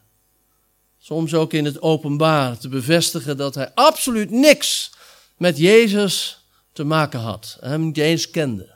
soms 0.99 1.35
ook 1.35 1.53
in 1.53 1.65
het 1.65 1.83
openbaar, 1.83 2.59
te 2.59 2.69
bevestigen 2.69 3.37
dat 3.37 3.55
hij 3.55 3.75
absoluut 3.75 4.31
niks 4.31 4.93
met 5.37 5.59
Jezus 5.59 6.45
te 6.73 6.85
maken 6.85 7.21
had 7.21 7.57
hem 7.61 7.85
niet 7.85 7.99
eens 7.99 8.31
kende. 8.31 8.74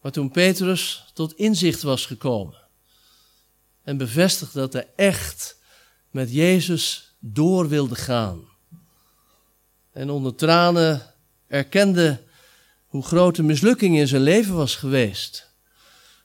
Maar 0.00 0.12
toen 0.12 0.30
Petrus 0.30 1.04
tot 1.14 1.34
inzicht 1.34 1.82
was 1.82 2.06
gekomen 2.06 2.58
en 3.82 3.96
bevestigde 3.96 4.60
dat 4.60 4.72
hij 4.72 4.88
echt 4.96 5.58
met 6.10 6.32
Jezus 6.32 7.14
door 7.18 7.68
wilde 7.68 7.94
gaan 7.94 8.48
en 9.92 10.10
onder 10.10 10.34
tranen 10.34 11.14
erkende 11.46 12.20
hoe 12.86 13.02
groot 13.02 13.36
de 13.36 13.42
mislukking 13.42 13.96
in 13.96 14.08
zijn 14.08 14.22
leven 14.22 14.54
was 14.54 14.76
geweest, 14.76 15.50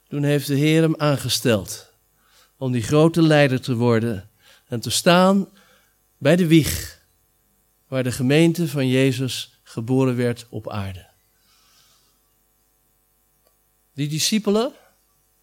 toen 0.08 0.24
heeft 0.24 0.48
de 0.48 0.56
Heer 0.56 0.82
hem 0.82 0.96
aangesteld 0.98 1.94
om 2.58 2.72
die 2.72 2.84
grote 2.84 3.22
leider 3.22 3.62
te 3.62 3.76
worden 3.76 4.30
en 4.68 4.80
te 4.80 4.90
staan 4.90 5.50
bij 6.18 6.36
de 6.36 6.48
wieg 6.48 7.04
waar 7.88 8.04
de 8.04 8.12
gemeente 8.12 8.68
van 8.68 8.88
Jezus 8.88 9.60
geboren 9.64 10.16
werd 10.16 10.46
op 10.50 10.70
aarde. 10.70 11.14
Die 13.96 14.08
discipelen, 14.08 14.74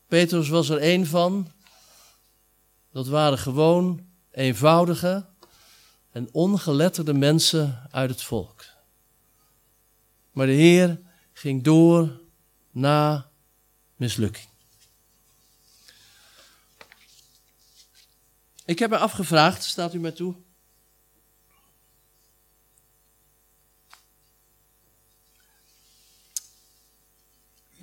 Petrus 0.06 0.48
was 0.48 0.68
er 0.68 0.78
één 0.78 1.06
van, 1.06 1.52
dat 2.90 3.06
waren 3.06 3.38
gewoon 3.38 4.06
eenvoudige 4.30 5.26
en 6.10 6.28
ongeletterde 6.32 7.12
mensen 7.12 7.88
uit 7.90 8.10
het 8.10 8.22
volk. 8.22 8.64
Maar 10.32 10.46
de 10.46 10.52
Heer 10.52 11.00
ging 11.32 11.62
door 11.62 12.20
na 12.70 13.30
mislukking. 13.96 14.48
Ik 18.64 18.78
heb 18.78 18.90
me 18.90 18.98
afgevraagd, 18.98 19.64
staat 19.64 19.94
u 19.94 19.98
mij 19.98 20.12
toe? 20.12 20.34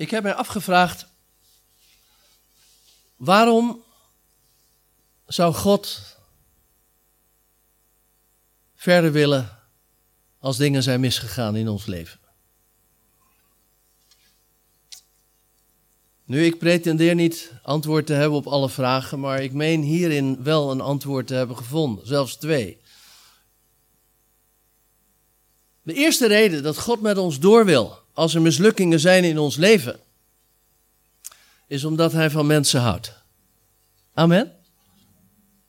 Ik 0.10 0.15
heb 0.15 0.24
mij 0.24 0.34
afgevraagd, 0.34 1.06
waarom 3.15 3.84
zou 5.26 5.54
God 5.54 6.02
verder 8.76 9.12
willen 9.12 9.60
als 10.39 10.58
dingen 10.58 10.84
zijn 10.84 11.00
misgegaan 11.00 11.56
in 11.56 11.67
ons 11.67 11.86
leven? 11.86 12.19
Nu, 16.24 16.45
ik 16.45 16.58
pretendeer 16.58 17.15
niet 17.15 17.52
antwoord 17.63 18.06
te 18.06 18.13
hebben 18.13 18.38
op 18.38 18.48
alle 18.48 18.69
vragen, 18.69 19.19
maar 19.19 19.43
ik 19.43 19.54
meen 19.54 19.82
hierin 19.82 20.43
wel 20.43 20.72
een 20.72 20.82
antwoord 20.82 21.28
te 21.28 21.34
hebben 21.34 21.58
gevonden, 21.58 22.08
zelfs 22.08 22.36
twee. 22.36 22.82
De 25.82 25.93
eerste 25.93 26.28
reden 26.28 26.63
dat 26.63 26.78
God 26.78 27.02
met 27.02 27.17
ons 27.17 27.39
door 27.39 27.65
wil, 27.65 28.00
als 28.19 28.36
er 28.36 28.41
mislukkingen 28.41 28.99
zijn 28.99 29.23
in 29.23 29.38
ons 29.38 29.55
leven, 29.55 29.99
is 31.67 31.84
omdat 31.84 32.12
Hij 32.12 32.29
van 32.29 32.47
mensen 32.47 32.82
houdt. 32.82 33.13
Amen. 34.13 34.55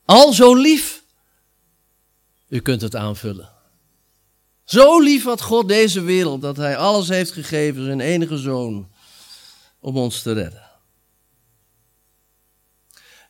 Al 0.05 0.33
zo 0.33 0.55
lief, 0.55 1.03
u 2.49 2.61
kunt 2.61 2.81
het 2.81 2.97
aanvullen. 2.97 3.53
Zo 4.65 5.01
lief 5.01 5.25
had 5.25 5.41
God 5.41 5.69
deze 5.69 6.01
wereld 6.01 6.41
dat 6.43 6.57
Hij 6.57 6.77
alles 6.77 7.09
heeft 7.09 7.33
gegeven, 7.33 7.85
zijn 7.85 8.01
enige 8.01 8.37
zoon 8.37 8.91
om 9.81 9.97
ons 9.97 10.23
te 10.23 10.33
redden. 10.33 10.71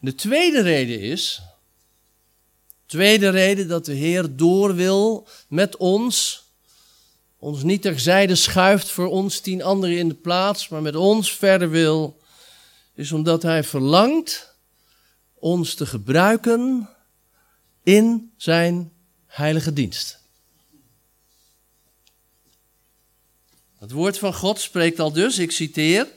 De 0.00 0.14
tweede 0.14 0.62
reden 0.62 1.00
is, 1.00 1.42
tweede 2.86 3.28
reden 3.28 3.68
dat 3.68 3.84
de 3.84 3.94
Heer 3.94 4.36
door 4.36 4.74
wil 4.74 5.28
met 5.48 5.76
ons, 5.76 6.44
ons 7.40 7.62
niet 7.62 7.82
terzijde 7.82 8.34
schuift 8.34 8.90
voor 8.90 9.06
ons 9.06 9.40
tien 9.40 9.62
anderen 9.62 9.96
in 9.96 10.08
de 10.08 10.14
plaats, 10.14 10.68
maar 10.68 10.82
met 10.82 10.96
ons 10.96 11.36
verder 11.36 11.70
wil, 11.70 12.20
is 12.94 13.12
omdat 13.12 13.42
Hij 13.42 13.64
verlangt 13.64 14.54
ons 15.34 15.74
te 15.74 15.86
gebruiken 15.86 16.88
in 17.82 18.32
Zijn 18.36 18.92
heilige 19.26 19.72
dienst. 19.72 20.18
Het 23.78 23.90
woord 23.90 24.18
van 24.18 24.34
God 24.34 24.60
spreekt 24.60 24.98
al 24.98 25.12
dus, 25.12 25.38
ik 25.38 25.50
citeer, 25.50 26.08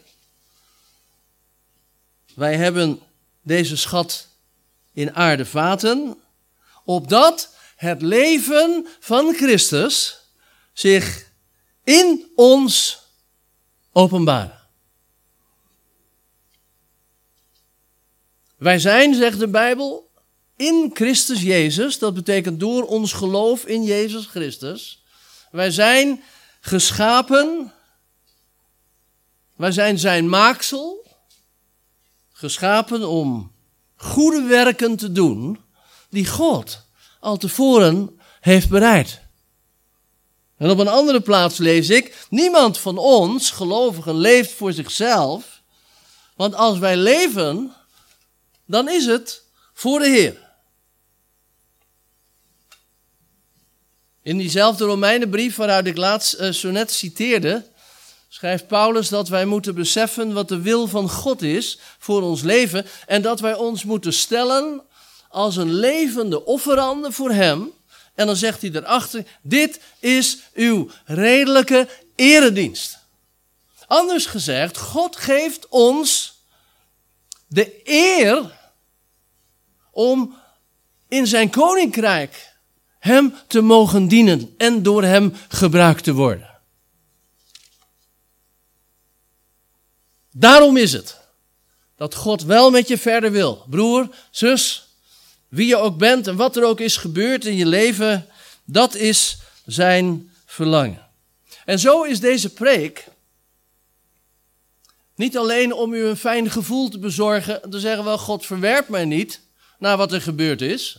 wij 2.36 2.57
hebben 2.57 2.99
deze 3.41 3.77
schat 3.77 4.27
in 4.93 5.15
aardevaten, 5.15 6.17
opdat 6.83 7.55
het 7.75 8.01
leven 8.01 8.88
van 8.99 9.33
Christus 9.33 10.22
zich 10.73 11.31
in 11.83 12.31
ons 12.36 13.01
openbaart. 13.91 14.62
Wij 18.57 18.79
zijn, 18.79 19.15
zegt 19.15 19.39
de 19.39 19.47
Bijbel, 19.47 20.12
in 20.55 20.91
Christus 20.93 21.41
Jezus, 21.41 21.99
dat 21.99 22.13
betekent 22.13 22.59
door 22.59 22.86
ons 22.86 23.13
geloof 23.13 23.65
in 23.65 23.83
Jezus 23.83 24.25
Christus. 24.25 25.03
Wij 25.51 25.71
zijn 25.71 26.23
geschapen, 26.62 27.73
wij 29.55 29.71
zijn 29.71 29.99
zijn 29.99 30.29
maaksel, 30.29 31.07
geschapen 32.31 33.07
om 33.07 33.51
goede 33.95 34.41
werken 34.41 34.95
te 34.95 35.12
doen 35.12 35.59
die 36.09 36.27
God 36.27 36.86
al 37.19 37.38
tevoren 37.38 38.19
heeft 38.39 38.69
bereid. 38.69 39.22
En 40.57 40.69
op 40.69 40.77
een 40.77 40.87
andere 40.87 41.21
plaats 41.21 41.57
lees 41.57 41.89
ik, 41.89 42.25
niemand 42.29 42.77
van 42.77 42.97
ons, 42.97 43.51
gelovigen, 43.51 44.15
leeft 44.15 44.51
voor 44.51 44.73
zichzelf, 44.73 45.61
want 46.35 46.55
als 46.55 46.79
wij 46.79 46.97
leven, 46.97 47.73
dan 48.65 48.89
is 48.89 49.05
het 49.05 49.43
voor 49.73 49.99
de 49.99 50.07
Heer. 50.07 50.41
In 54.21 54.37
diezelfde 54.37 54.85
Romeinenbrief 54.85 55.55
waaruit 55.55 55.87
ik 55.87 55.97
laatst 55.97 56.55
zo 56.55 56.71
net 56.71 56.91
citeerde, 56.91 57.65
schrijft 58.29 58.67
Paulus 58.67 59.09
dat 59.09 59.29
wij 59.29 59.45
moeten 59.45 59.75
beseffen 59.75 60.33
wat 60.33 60.47
de 60.47 60.61
wil 60.61 60.87
van 60.87 61.09
God 61.09 61.41
is 61.41 61.79
voor 61.99 62.21
ons 62.21 62.41
leven 62.41 62.85
en 63.05 63.21
dat 63.21 63.39
wij 63.39 63.55
ons 63.55 63.83
moeten 63.83 64.13
stellen 64.13 64.81
als 65.29 65.55
een 65.55 65.73
levende 65.73 66.45
offerande 66.45 67.11
voor 67.11 67.31
Hem 67.31 67.71
En 68.15 68.26
dan 68.26 68.36
zegt 68.36 68.62
hij 68.62 68.71
erachter: 68.71 69.26
Dit 69.41 69.80
is 69.99 70.39
uw 70.54 70.89
redelijke 71.06 71.89
eredienst. 72.15 72.97
Anders 73.88 74.26
gezegd, 74.26 74.78
God 74.78 75.15
geeft 75.15 75.67
ons 75.67 76.38
de 77.47 77.82
eer 77.84 78.60
om 79.91 80.38
in 81.08 81.28
zijn 81.28 81.49
koninkrijk 81.49 82.54
hem 82.99 83.36
te 83.47 83.62
mogen 83.62 84.08
dienen 84.08 84.54
en 84.58 84.84
door 84.84 85.04
hem 85.04 85.34
gebruikt 85.47 86.04
te 86.04 86.13
worden. 86.13 86.49
Daarom 90.32 90.78
is 90.78 90.93
het 90.93 91.21
dat 91.95 92.15
God 92.15 92.43
wel 92.43 92.71
met 92.71 92.88
je 92.88 92.97
verder 92.97 93.32
wil. 93.32 93.65
Broer, 93.69 94.15
zus, 94.32 94.83
wie 95.53 95.67
je 95.67 95.77
ook 95.77 95.97
bent 95.97 96.27
en 96.27 96.35
wat 96.35 96.55
er 96.55 96.63
ook 96.63 96.79
is 96.79 96.97
gebeurd 96.97 97.45
in 97.45 97.55
je 97.55 97.65
leven, 97.65 98.27
dat 98.65 98.95
is 98.95 99.37
zijn 99.65 100.31
verlangen. 100.45 101.07
En 101.65 101.79
zo 101.79 102.03
is 102.03 102.19
deze 102.19 102.53
preek 102.53 103.07
niet 105.15 105.37
alleen 105.37 105.73
om 105.73 105.93
u 105.93 106.03
een 106.05 106.17
fijn 106.17 106.51
gevoel 106.51 106.89
te 106.89 106.99
bezorgen, 106.99 107.69
te 107.69 107.79
zeggen 107.79 108.03
wel 108.03 108.17
God 108.17 108.45
verwerpt 108.45 108.89
mij 108.89 109.05
niet 109.05 109.41
na 109.79 109.97
wat 109.97 110.11
er 110.11 110.21
gebeurd 110.21 110.61
is, 110.61 110.97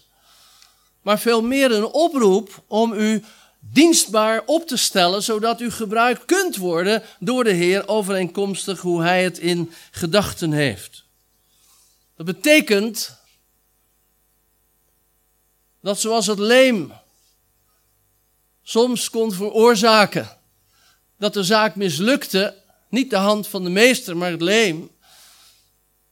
maar 1.03 1.19
veel 1.19 1.43
meer 1.43 1.73
een 1.73 1.85
oproep 1.85 2.63
om 2.67 2.93
u 2.93 3.25
dienstbaar 3.61 4.43
op 4.47 4.67
te 4.67 4.77
stellen, 4.77 5.23
zodat 5.23 5.61
u 5.61 5.71
gebruikt 5.71 6.25
kunt 6.25 6.57
worden 6.57 7.03
door 7.19 7.45
de 7.45 7.53
Heer 7.53 7.89
overeenkomstig 7.89 8.81
hoe 8.81 9.03
Hij 9.03 9.25
het 9.25 9.39
in 9.39 9.73
gedachten 9.91 10.53
heeft. 10.53 11.05
Dat 12.17 12.27
betekent 12.27 13.23
dat 15.85 16.01
zoals 16.01 16.27
het 16.27 16.39
leem 16.39 16.93
soms 18.63 19.11
kon 19.11 19.33
veroorzaken 19.33 20.29
dat 21.19 21.33
de 21.33 21.43
zaak 21.43 21.75
mislukte, 21.75 22.55
niet 22.89 23.11
de 23.11 23.17
hand 23.17 23.47
van 23.47 23.65
de 23.65 23.71
meester, 23.71 24.17
maar 24.17 24.31
het 24.31 24.41
leem, 24.41 24.91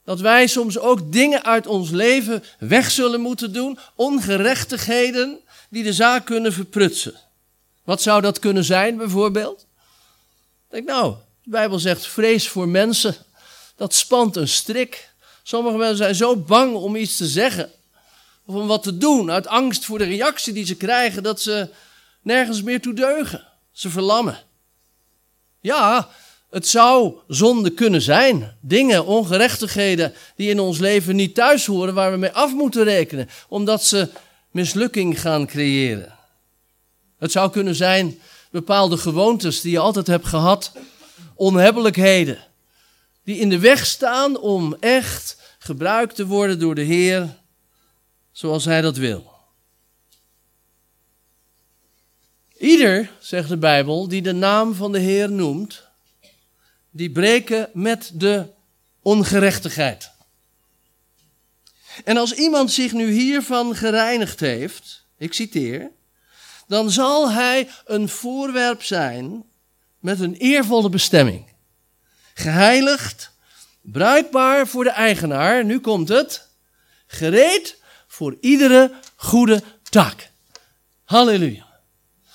dat 0.03 0.19
wij 0.19 0.47
soms 0.47 0.79
ook 0.79 1.11
dingen 1.11 1.43
uit 1.43 1.67
ons 1.67 1.89
leven 1.89 2.43
weg 2.59 2.91
zullen 2.91 3.21
moeten 3.21 3.53
doen, 3.53 3.79
ongerechtigheden 3.95 5.39
die 5.69 5.83
de 5.83 5.93
zaak 5.93 6.25
kunnen 6.25 6.53
verprutsen. 6.53 7.15
Wat 7.83 8.01
zou 8.01 8.21
dat 8.21 8.39
kunnen 8.39 8.63
zijn 8.63 8.97
bijvoorbeeld? 8.97 9.65
Denk 10.69 10.87
nou, 10.87 11.15
de 11.43 11.49
Bijbel 11.49 11.79
zegt 11.79 12.07
vrees 12.07 12.47
voor 12.47 12.67
mensen, 12.67 13.15
dat 13.75 13.93
spant 13.93 14.35
een 14.35 14.47
strik. 14.47 15.11
Sommige 15.43 15.77
mensen 15.77 15.97
zijn 15.97 16.15
zo 16.15 16.35
bang 16.35 16.75
om 16.75 16.95
iets 16.95 17.17
te 17.17 17.27
zeggen 17.27 17.71
of 18.45 18.55
om 18.55 18.67
wat 18.67 18.83
te 18.83 18.97
doen 18.97 19.31
uit 19.31 19.47
angst 19.47 19.85
voor 19.85 19.97
de 19.97 20.03
reactie 20.03 20.53
die 20.53 20.65
ze 20.65 20.75
krijgen 20.75 21.23
dat 21.23 21.41
ze 21.41 21.69
nergens 22.21 22.63
meer 22.63 22.81
toe 22.81 22.93
deugen. 22.93 23.47
Ze 23.71 23.89
verlammen. 23.89 24.37
Ja, 25.59 26.09
het 26.49 26.67
zou 26.67 27.15
zonde 27.27 27.69
kunnen 27.69 28.01
zijn. 28.01 28.57
Dingen, 28.61 29.05
ongerechtigheden 29.05 30.13
die 30.35 30.49
in 30.49 30.59
ons 30.59 30.77
leven 30.77 31.15
niet 31.15 31.35
thuis 31.35 31.65
horen, 31.65 31.93
waar 31.93 32.11
we 32.11 32.17
mee 32.17 32.31
af 32.31 32.53
moeten 32.53 32.83
rekenen, 32.83 33.29
omdat 33.47 33.83
ze 33.83 34.09
mislukking 34.51 35.21
gaan 35.21 35.47
creëren. 35.47 36.17
Het 37.17 37.31
zou 37.31 37.51
kunnen 37.51 37.75
zijn 37.75 38.19
bepaalde 38.51 38.97
gewoontes 38.97 39.61
die 39.61 39.71
je 39.71 39.79
altijd 39.79 40.07
hebt 40.07 40.27
gehad, 40.27 40.71
onhebbelijkheden, 41.35 42.37
die 43.23 43.37
in 43.37 43.49
de 43.49 43.59
weg 43.59 43.85
staan 43.85 44.37
om 44.39 44.75
echt 44.79 45.37
gebruikt 45.59 46.15
te 46.15 46.25
worden 46.25 46.59
door 46.59 46.75
de 46.75 46.81
Heer 46.81 47.37
zoals 48.33 48.65
Hij 48.65 48.81
dat 48.81 48.97
wil. 48.97 49.31
Ieder, 52.57 53.11
zegt 53.19 53.49
de 53.49 53.57
Bijbel, 53.57 54.07
die 54.07 54.21
de 54.21 54.31
naam 54.31 54.73
van 54.73 54.91
de 54.91 54.99
Heer 54.99 55.31
noemt, 55.31 55.83
die 56.89 57.11
breken 57.11 57.69
met 57.73 58.11
de 58.13 58.47
ongerechtigheid. 59.01 60.11
En 62.03 62.17
als 62.17 62.33
iemand 62.33 62.71
zich 62.71 62.91
nu 62.91 63.11
hiervan 63.11 63.75
gereinigd 63.75 64.39
heeft, 64.39 65.05
ik 65.17 65.33
citeer, 65.33 65.91
dan 66.67 66.91
zal 66.91 67.31
hij 67.31 67.69
een 67.85 68.09
voorwerp 68.09 68.83
zijn 68.83 69.43
met 69.99 70.19
een 70.19 70.35
eervolle 70.35 70.89
bestemming. 70.89 71.45
Geheiligd, 72.33 73.31
bruikbaar 73.81 74.67
voor 74.67 74.83
de 74.83 74.89
eigenaar, 74.89 75.65
nu 75.65 75.79
komt 75.79 76.09
het, 76.09 76.47
gereed 77.07 77.81
voor 78.13 78.37
iedere 78.39 78.91
goede 79.15 79.61
taak. 79.89 80.29
Halleluja. 81.03 81.65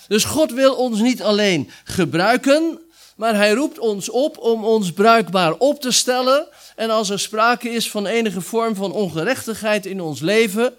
Dus 0.09 0.25
God 0.25 0.53
wil 0.53 0.75
ons 0.75 1.01
niet 1.01 1.23
alleen 1.23 1.71
gebruiken, 1.85 2.81
maar 3.17 3.35
hij 3.35 3.53
roept 3.53 3.79
ons 3.79 4.11
op 4.11 4.39
om 4.39 4.65
ons 4.65 4.93
bruikbaar 4.93 5.53
op 5.53 5.81
te 5.81 5.91
stellen. 5.91 6.49
En 6.77 6.91
als 6.91 7.11
er 7.11 7.21
sprake 7.21 7.71
is 7.71 7.91
van 7.91 8.07
enige 8.07 8.41
vorm 8.41 8.75
van 8.75 8.93
ongerechtigheid 8.93 9.87
in 9.87 10.01
ons 10.01 10.21
leven, 10.21 10.75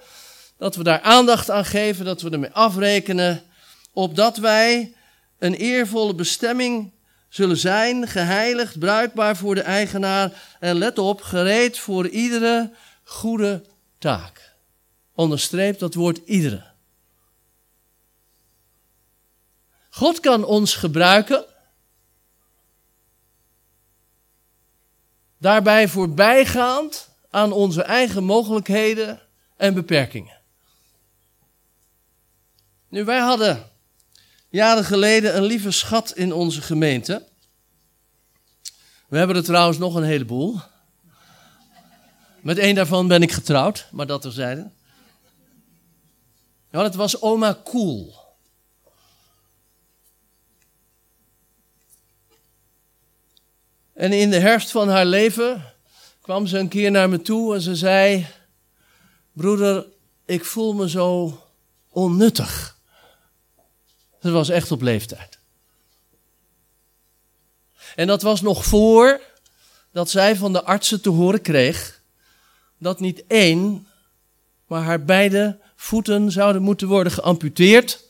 dat 0.57 0.75
we 0.75 0.83
daar 0.83 1.01
aandacht 1.01 1.49
aan 1.49 1.65
geven, 1.65 2.05
dat 2.05 2.21
we 2.21 2.29
ermee 2.29 2.53
afrekenen, 2.53 3.43
opdat 3.93 4.37
wij 4.37 4.93
een 5.37 5.53
eervolle 5.53 6.15
bestemming 6.15 6.91
zullen 7.29 7.57
zijn, 7.57 8.07
geheiligd, 8.07 8.79
bruikbaar 8.79 9.37
voor 9.37 9.55
de 9.55 9.61
eigenaar 9.61 10.31
en 10.59 10.77
let 10.77 10.97
op, 10.97 11.21
gereed 11.21 11.79
voor 11.79 12.07
iedere 12.07 12.71
goede 13.03 13.63
taak. 13.99 14.48
Onderstreep 15.19 15.79
dat 15.79 15.93
woord 15.93 16.17
iedere. 16.17 16.63
God 19.89 20.19
kan 20.19 20.43
ons 20.43 20.75
gebruiken. 20.75 21.45
Daarbij 25.37 25.87
voorbijgaand 25.87 27.09
aan 27.29 27.51
onze 27.51 27.81
eigen 27.81 28.23
mogelijkheden 28.23 29.21
en 29.57 29.73
beperkingen. 29.73 30.37
Nu, 32.87 33.03
wij 33.03 33.19
hadden 33.19 33.71
jaren 34.49 34.85
geleden 34.85 35.35
een 35.35 35.43
lieve 35.43 35.71
schat 35.71 36.11
in 36.11 36.33
onze 36.33 36.61
gemeente. 36.61 37.27
We 39.07 39.17
hebben 39.17 39.35
er 39.35 39.43
trouwens 39.43 39.77
nog 39.77 39.95
een 39.95 40.03
heleboel. 40.03 40.59
Met 42.41 42.57
één 42.57 42.75
daarvan 42.75 43.07
ben 43.07 43.21
ik 43.21 43.31
getrouwd, 43.31 43.87
maar 43.91 44.07
dat 44.07 44.21
terzijde. 44.21 44.77
Ja, 46.71 46.83
het 46.83 46.95
was 46.95 47.21
oma 47.21 47.53
Koel. 47.63 48.13
En 53.93 54.11
in 54.11 54.29
de 54.29 54.39
herfst 54.39 54.71
van 54.71 54.89
haar 54.89 55.05
leven 55.05 55.73
kwam 56.21 56.47
ze 56.47 56.57
een 56.57 56.67
keer 56.67 56.91
naar 56.91 57.09
me 57.09 57.21
toe 57.21 57.55
en 57.55 57.61
ze 57.61 57.75
zei: 57.75 58.27
Broeder, 59.31 59.85
ik 60.25 60.45
voel 60.45 60.73
me 60.73 60.89
zo 60.89 61.41
onnuttig. 61.89 62.77
Ze 64.21 64.31
was 64.31 64.49
echt 64.49 64.71
op 64.71 64.81
leeftijd. 64.81 65.39
En 67.95 68.07
dat 68.07 68.21
was 68.21 68.41
nog 68.41 68.65
voor 68.65 69.21
dat 69.91 70.09
zij 70.09 70.35
van 70.35 70.53
de 70.53 70.63
artsen 70.63 71.01
te 71.01 71.09
horen 71.09 71.41
kreeg 71.41 72.01
dat 72.77 72.99
niet 72.99 73.23
één, 73.27 73.87
maar 74.67 74.83
haar 74.83 75.03
beide 75.03 75.59
voeten 75.81 76.31
zouden 76.31 76.61
moeten 76.61 76.87
worden 76.87 77.11
geamputeerd, 77.11 78.03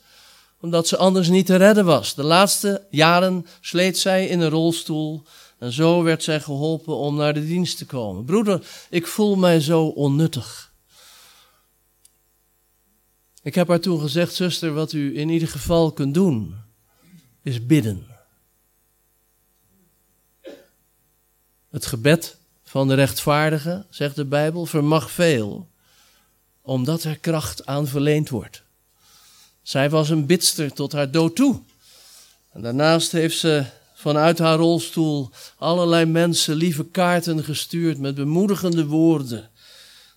omdat 0.60 0.88
ze 0.88 0.96
anders 0.96 1.28
niet 1.28 1.46
te 1.46 1.56
redden 1.56 1.84
was. 1.84 2.14
De 2.14 2.22
laatste 2.22 2.86
jaren 2.90 3.46
sleet 3.60 3.98
zij 3.98 4.26
in 4.26 4.40
een 4.40 4.50
rolstoel 4.50 5.22
en 5.58 5.72
zo 5.72 6.02
werd 6.02 6.22
zij 6.22 6.40
geholpen 6.40 6.96
om 6.96 7.16
naar 7.16 7.34
de 7.34 7.46
dienst 7.46 7.78
te 7.78 7.86
komen. 7.86 8.24
Broeder, 8.24 8.66
ik 8.90 9.06
voel 9.06 9.36
mij 9.36 9.60
zo 9.60 9.86
onnuttig. 9.86 10.72
Ik 13.42 13.54
heb 13.54 13.68
haar 13.68 13.80
toen 13.80 14.00
gezegd, 14.00 14.34
zuster, 14.34 14.72
wat 14.72 14.92
u 14.92 15.18
in 15.18 15.28
ieder 15.28 15.48
geval 15.48 15.92
kunt 15.92 16.14
doen, 16.14 16.54
is 17.42 17.66
bidden. 17.66 18.06
Het 21.70 21.86
gebed 21.86 22.36
van 22.62 22.88
de 22.88 22.94
rechtvaardige, 22.94 23.86
zegt 23.90 24.16
de 24.16 24.24
Bijbel, 24.24 24.66
vermag 24.66 25.10
veel, 25.10 25.69
omdat 26.62 27.04
er 27.04 27.18
kracht 27.18 27.66
aan 27.66 27.86
verleend 27.86 28.28
wordt. 28.28 28.62
Zij 29.62 29.90
was 29.90 30.08
een 30.08 30.26
bidster 30.26 30.72
tot 30.72 30.92
haar 30.92 31.10
dood 31.10 31.36
toe. 31.36 31.62
En 32.52 32.62
daarnaast 32.62 33.12
heeft 33.12 33.38
ze 33.38 33.64
vanuit 33.94 34.38
haar 34.38 34.56
rolstoel 34.56 35.30
allerlei 35.56 36.04
mensen 36.04 36.54
lieve 36.54 36.84
kaarten 36.84 37.44
gestuurd 37.44 37.98
met 37.98 38.14
bemoedigende 38.14 38.86
woorden. 38.86 39.50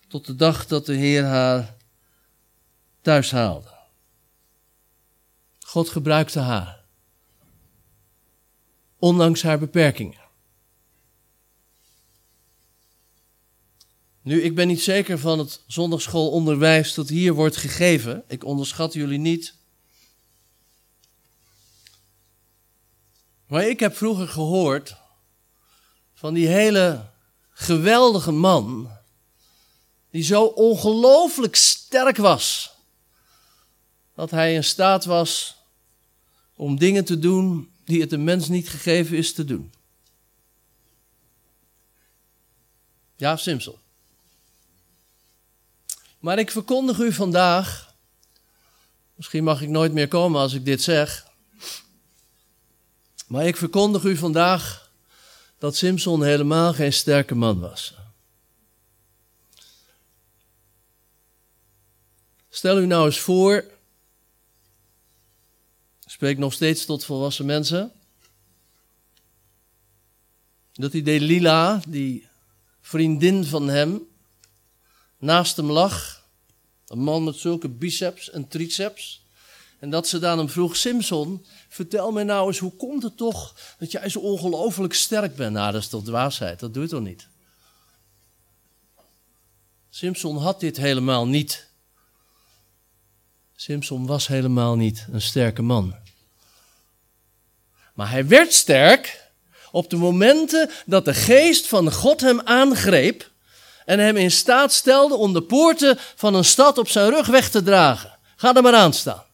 Tot 0.08 0.26
de 0.26 0.36
dag 0.36 0.66
dat 0.66 0.86
de 0.86 0.94
Heer 0.94 1.24
haar 1.24 1.74
thuis 3.02 3.30
haalde. 3.30 3.72
God 5.60 5.88
gebruikte 5.88 6.40
haar. 6.40 6.84
Ondanks 8.98 9.42
haar 9.42 9.58
beperkingen. 9.58 10.23
Nu, 14.24 14.42
ik 14.42 14.54
ben 14.54 14.66
niet 14.66 14.82
zeker 14.82 15.18
van 15.18 15.38
het 15.38 15.60
zondagschoolonderwijs 15.66 16.94
dat 16.94 17.08
hier 17.08 17.32
wordt 17.32 17.56
gegeven. 17.56 18.24
Ik 18.28 18.44
onderschat 18.44 18.92
jullie 18.92 19.18
niet. 19.18 19.54
Maar 23.46 23.68
ik 23.68 23.80
heb 23.80 23.96
vroeger 23.96 24.28
gehoord 24.28 24.96
van 26.14 26.34
die 26.34 26.46
hele 26.46 27.10
geweldige 27.50 28.30
man, 28.30 28.90
die 30.10 30.22
zo 30.22 30.44
ongelooflijk 30.44 31.56
sterk 31.56 32.16
was, 32.16 32.74
dat 34.14 34.30
hij 34.30 34.54
in 34.54 34.64
staat 34.64 35.04
was 35.04 35.56
om 36.54 36.78
dingen 36.78 37.04
te 37.04 37.18
doen 37.18 37.72
die 37.84 38.00
het 38.00 38.12
een 38.12 38.24
mens 38.24 38.48
niet 38.48 38.68
gegeven 38.68 39.16
is 39.16 39.32
te 39.32 39.44
doen. 39.44 39.72
Ja, 43.16 43.36
Simpson. 43.36 43.82
Maar 46.24 46.38
ik 46.38 46.50
verkondig 46.50 46.98
u 46.98 47.12
vandaag, 47.12 47.94
misschien 49.14 49.44
mag 49.44 49.60
ik 49.60 49.68
nooit 49.68 49.92
meer 49.92 50.08
komen 50.08 50.40
als 50.40 50.52
ik 50.52 50.64
dit 50.64 50.82
zeg, 50.82 51.26
maar 53.26 53.46
ik 53.46 53.56
verkondig 53.56 54.04
u 54.04 54.16
vandaag 54.16 54.90
dat 55.58 55.76
Simpson 55.76 56.22
helemaal 56.22 56.72
geen 56.72 56.92
sterke 56.92 57.34
man 57.34 57.60
was. 57.60 57.94
Stel 62.48 62.78
u 62.78 62.86
nou 62.86 63.06
eens 63.06 63.20
voor, 63.20 63.54
ik 66.04 66.10
spreek 66.10 66.38
nog 66.38 66.52
steeds 66.52 66.84
tot 66.84 67.04
volwassen 67.04 67.46
mensen, 67.46 67.92
dat 70.72 70.92
die 70.92 71.02
Delila, 71.02 71.82
die 71.88 72.28
vriendin 72.80 73.44
van 73.44 73.68
hem, 73.68 74.12
naast 75.18 75.56
hem 75.56 75.70
lag. 75.70 76.22
Een 76.86 76.98
man 76.98 77.24
met 77.24 77.36
zulke 77.36 77.68
biceps 77.68 78.30
en 78.30 78.48
triceps. 78.48 79.24
En 79.78 79.90
dat 79.90 80.08
ze 80.08 80.18
dan 80.18 80.38
hem 80.38 80.48
vroeg, 80.48 80.76
Simpson, 80.76 81.44
vertel 81.68 82.12
mij 82.12 82.24
nou 82.24 82.46
eens, 82.46 82.58
hoe 82.58 82.76
komt 82.76 83.02
het 83.02 83.16
toch 83.16 83.56
dat 83.78 83.90
jij 83.90 84.08
zo 84.08 84.18
ongelooflijk 84.18 84.94
sterk 84.94 85.36
bent? 85.36 85.52
Nou, 85.52 85.72
dat 85.72 85.82
is 85.82 85.88
toch 85.88 86.04
dwaasheid, 86.04 86.60
dat 86.60 86.74
doe 86.74 86.82
je 86.82 86.88
toch 86.88 87.00
niet? 87.00 87.28
Simpson 89.90 90.36
had 90.36 90.60
dit 90.60 90.76
helemaal 90.76 91.26
niet. 91.26 91.68
Simpson 93.56 94.06
was 94.06 94.26
helemaal 94.26 94.76
niet 94.76 95.06
een 95.12 95.20
sterke 95.20 95.62
man. 95.62 95.94
Maar 97.94 98.10
hij 98.10 98.26
werd 98.26 98.52
sterk 98.52 99.30
op 99.70 99.90
de 99.90 99.96
momenten 99.96 100.70
dat 100.86 101.04
de 101.04 101.14
geest 101.14 101.66
van 101.66 101.92
God 101.92 102.20
hem 102.20 102.40
aangreep 102.40 103.30
en 103.84 103.98
hem 103.98 104.16
in 104.16 104.30
staat 104.30 104.72
stelde 104.72 105.14
om 105.14 105.32
de 105.32 105.42
poorten 105.42 105.98
van 106.14 106.34
een 106.34 106.44
stad 106.44 106.78
op 106.78 106.88
zijn 106.88 107.10
rug 107.10 107.26
weg 107.26 107.50
te 107.50 107.62
dragen. 107.62 108.18
Ga 108.36 108.54
er 108.54 108.62
maar 108.62 108.74
aan 108.74 108.92
staan. 108.92 109.24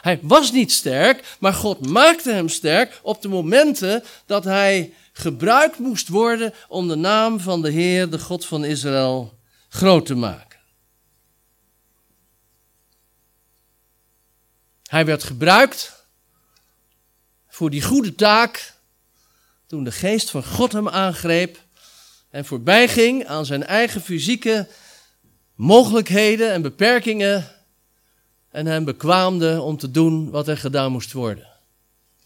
Hij 0.00 0.18
was 0.22 0.52
niet 0.52 0.72
sterk, 0.72 1.36
maar 1.38 1.54
God 1.54 1.86
maakte 1.86 2.32
hem 2.32 2.48
sterk 2.48 3.00
op 3.02 3.22
de 3.22 3.28
momenten 3.28 4.04
dat 4.26 4.44
hij 4.44 4.94
gebruikt 5.12 5.78
moest 5.78 6.08
worden 6.08 6.54
om 6.68 6.88
de 6.88 6.94
naam 6.94 7.40
van 7.40 7.62
de 7.62 7.70
Heer, 7.70 8.10
de 8.10 8.18
God 8.18 8.46
van 8.46 8.64
Israël, 8.64 9.38
groot 9.68 10.06
te 10.06 10.14
maken. 10.14 10.58
Hij 14.86 15.04
werd 15.04 15.24
gebruikt 15.24 16.06
voor 17.48 17.70
die 17.70 17.82
goede 17.82 18.14
taak 18.14 18.74
toen 19.66 19.84
de 19.84 19.92
geest 19.92 20.30
van 20.30 20.44
God 20.44 20.72
hem 20.72 20.88
aangreep 20.88 21.58
en 22.36 22.44
voorbij 22.44 22.88
ging 22.88 23.26
aan 23.26 23.46
zijn 23.46 23.64
eigen 23.64 24.00
fysieke 24.00 24.68
mogelijkheden 25.54 26.52
en 26.52 26.62
beperkingen 26.62 27.44
en 28.50 28.66
hem 28.66 28.84
bekwaamde 28.84 29.62
om 29.62 29.76
te 29.76 29.90
doen 29.90 30.30
wat 30.30 30.48
er 30.48 30.58
gedaan 30.58 30.92
moest 30.92 31.12
worden. 31.12 31.48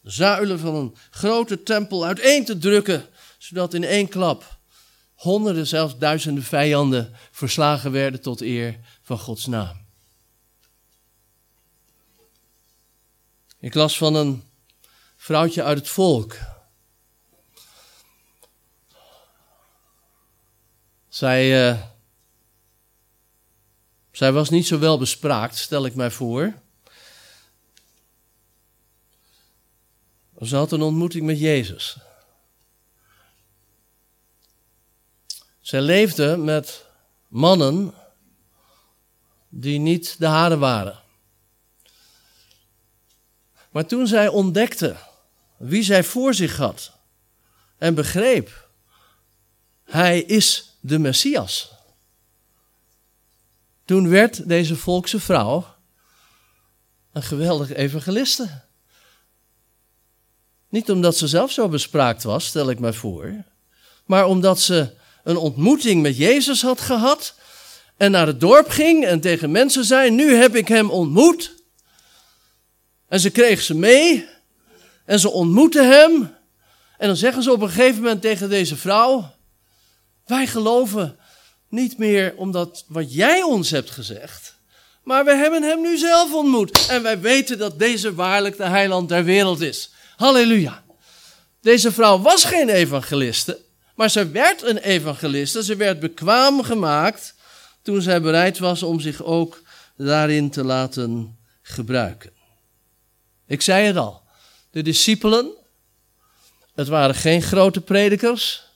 De 0.03 0.11
zuilen 0.11 0.59
van 0.59 0.75
een 0.75 0.97
grote 1.11 1.63
tempel 1.63 2.07
uiteen 2.07 2.45
te 2.45 2.59
drukken, 2.59 3.07
zodat 3.39 3.75
in 3.75 3.85
één 3.85 4.09
klap 4.09 4.59
honderden, 5.15 5.67
zelfs 5.67 5.99
duizenden 5.99 6.45
vijanden 6.45 7.13
verslagen 7.31 7.93
werden 7.93 8.21
tot 8.21 8.41
eer 8.41 8.79
van 9.03 9.19
Gods 9.19 9.47
naam. 9.47 9.87
Ik 13.61 13.75
las 13.75 13.99
van 13.99 14.15
een 14.15 14.43
vrouwtje 15.17 15.63
uit 15.63 15.79
het 15.79 15.89
volk 15.89 16.37
Zij, 21.11 21.71
uh, 21.71 21.83
zij 24.13 24.33
was 24.33 24.51
niet 24.51 24.67
zo 24.67 24.79
wel 24.79 24.99
bespraakt, 24.99 25.57
stel 25.57 25.87
ik 25.87 25.95
mij 25.95 26.11
voor. 26.11 26.55
Ze 30.41 30.57
had 30.57 30.73
een 30.73 30.83
ontmoeting 30.83 31.27
met 31.27 31.39
Jezus. 31.39 31.97
Zij 35.61 35.81
leefde 35.81 36.37
met 36.37 36.87
mannen 37.29 37.95
die 39.49 39.79
niet 39.79 40.19
de 40.19 40.27
haren 40.27 40.59
waren. 40.59 40.99
Maar 43.71 43.87
toen 43.87 44.07
zij 44.07 44.29
ontdekte 44.29 44.97
wie 45.57 45.83
zij 45.83 46.05
voor 46.05 46.35
zich 46.35 46.57
had 46.57 46.93
en 47.79 47.95
begreep, 47.95 48.69
hij 49.85 50.21
is 50.21 50.70
de 50.81 50.99
Messias. 50.99 51.73
Toen 53.85 54.09
werd 54.09 54.49
deze 54.49 54.77
volkse 54.77 55.21
vrouw 55.21 55.67
een 57.13 57.23
geweldige 57.23 57.77
evangeliste. 57.77 58.63
Niet 60.69 60.91
omdat 60.91 61.17
ze 61.17 61.29
zelf 61.29 61.51
zo 61.51 61.69
bespraakt 61.69 62.23
was, 62.23 62.47
stel 62.47 62.71
ik 62.71 62.79
mij 62.79 62.93
voor, 62.93 63.45
maar 64.05 64.27
omdat 64.27 64.61
ze 64.61 64.95
een 65.25 65.37
ontmoeting 65.37 66.03
met 66.03 66.17
Jezus 66.17 66.63
had 66.63 66.81
gehad 66.81 67.35
en 67.97 68.11
naar 68.11 68.27
het 68.27 68.41
dorp 68.41 68.69
ging 68.69 69.05
en 69.05 69.21
tegen 69.21 69.51
mensen 69.51 69.85
zei: 69.85 70.11
Nu 70.11 70.35
heb 70.35 70.55
ik 70.55 70.69
hem 70.69 70.91
ontmoet. 70.91 71.55
En 73.09 73.21
ze 73.21 73.31
kreeg 73.31 73.63
ze 73.63 73.75
mee 73.75 74.29
en 75.05 75.21
ze 75.21 75.31
ontmoette 75.31 75.83
hem. 75.83 76.35
En 76.99 77.07
dan 77.07 77.17
zeggen 77.17 77.43
ze 77.43 77.53
op 77.53 77.61
een 77.61 77.69
gegeven 77.69 78.03
moment 78.03 78.21
tegen 78.23 78.49
deze 78.49 78.77
vrouw: 78.77 79.35
wij 80.31 80.47
geloven 80.47 81.19
niet 81.69 81.99
meer 81.99 82.35
omdat 82.37 82.85
wat 82.89 83.15
jij 83.15 83.43
ons 83.43 83.71
hebt 83.71 83.91
gezegd, 83.91 84.59
maar 85.03 85.25
we 85.25 85.35
hebben 85.35 85.63
hem 85.63 85.81
nu 85.81 85.99
zelf 85.99 86.33
ontmoet. 86.33 86.87
En 86.87 87.03
wij 87.03 87.21
weten 87.21 87.59
dat 87.59 87.79
deze 87.79 88.15
waarlijk 88.15 88.57
de 88.57 88.65
heiland 88.65 89.09
der 89.09 89.25
wereld 89.25 89.61
is. 89.61 89.91
Halleluja. 90.17 90.83
Deze 91.61 91.93
vrouw 91.93 92.21
was 92.21 92.45
geen 92.45 92.69
evangeliste, 92.69 93.61
maar 93.95 94.11
ze 94.11 94.31
werd 94.31 94.63
een 94.63 94.79
evangeliste. 94.79 95.65
Ze 95.65 95.77
werd 95.77 96.01
bekwaam 96.01 96.63
gemaakt 96.63 97.35
toen 97.83 98.03
zij 98.03 98.21
bereid 98.21 98.59
was 98.59 98.83
om 98.83 99.01
zich 99.01 99.23
ook 99.23 99.63
daarin 99.97 100.51
te 100.51 100.65
laten 100.65 101.39
gebruiken. 101.63 102.33
Ik 103.47 103.63
zei 103.63 103.87
het 103.87 103.97
al, 103.97 104.23
de 104.71 104.83
discipelen, 104.83 105.51
het 106.75 106.89
waren 106.89 107.15
geen 107.15 107.43
grote 107.43 107.81
predikers, 107.81 108.70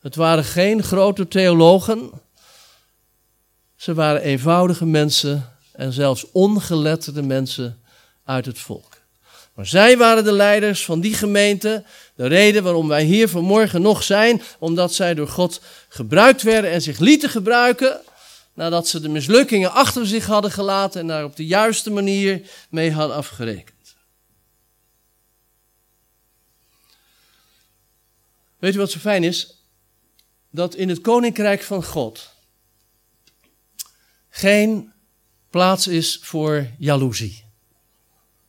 het 0.00 0.14
waren 0.14 0.44
geen 0.44 0.82
grote 0.82 1.28
theologen. 1.28 2.10
Ze 3.76 3.94
waren 3.94 4.22
eenvoudige 4.22 4.86
mensen 4.86 5.52
en 5.72 5.92
zelfs 5.92 6.26
ongeletterde 6.32 7.22
mensen 7.22 7.82
uit 8.24 8.46
het 8.46 8.58
volk. 8.58 8.96
Maar 9.54 9.66
zij 9.66 9.96
waren 9.96 10.24
de 10.24 10.32
leiders 10.32 10.84
van 10.84 11.00
die 11.00 11.14
gemeente. 11.14 11.84
De 12.14 12.26
reden 12.26 12.62
waarom 12.62 12.88
wij 12.88 13.04
hier 13.04 13.28
vanmorgen 13.28 13.82
nog 13.82 14.02
zijn, 14.02 14.42
omdat 14.58 14.94
zij 14.94 15.14
door 15.14 15.28
God 15.28 15.60
gebruikt 15.88 16.42
werden 16.42 16.70
en 16.70 16.82
zich 16.82 16.98
lieten 16.98 17.30
gebruiken. 17.30 18.00
Nadat 18.54 18.88
ze 18.88 19.00
de 19.00 19.08
mislukkingen 19.08 19.72
achter 19.72 20.06
zich 20.06 20.26
hadden 20.26 20.50
gelaten 20.50 21.00
en 21.00 21.06
daar 21.06 21.24
op 21.24 21.36
de 21.36 21.46
juiste 21.46 21.90
manier 21.90 22.50
mee 22.68 22.92
hadden 22.92 23.16
afgerekend. 23.16 23.96
Weet 28.58 28.74
u 28.74 28.78
wat 28.78 28.90
zo 28.90 28.98
fijn 28.98 29.24
is? 29.24 29.57
Dat 30.50 30.74
in 30.74 30.88
het 30.88 31.00
koninkrijk 31.00 31.62
van 31.62 31.84
God 31.84 32.30
geen 34.28 34.92
plaats 35.50 35.86
is 35.86 36.18
voor 36.22 36.70
jaloezie. 36.78 37.44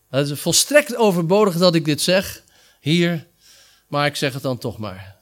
Het 0.10 0.30
is 0.30 0.40
volstrekt 0.40 0.96
overbodig 0.96 1.58
dat 1.58 1.76
ik 1.76 1.86
dit 1.86 2.02
zeg 2.02 2.44
hier, 2.80 3.28
maar 3.88 4.06
ik 4.06 4.16
zeg 4.16 4.34
het 4.34 4.42
dan 4.42 4.58
toch 4.58 4.78
maar. 4.78 5.18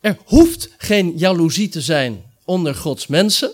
Er 0.00 0.18
hoeft 0.24 0.70
geen 0.78 1.18
jaloezie 1.18 1.68
te 1.68 1.80
zijn 1.80 2.24
onder 2.44 2.74
Gods 2.74 3.06
mensen. 3.06 3.52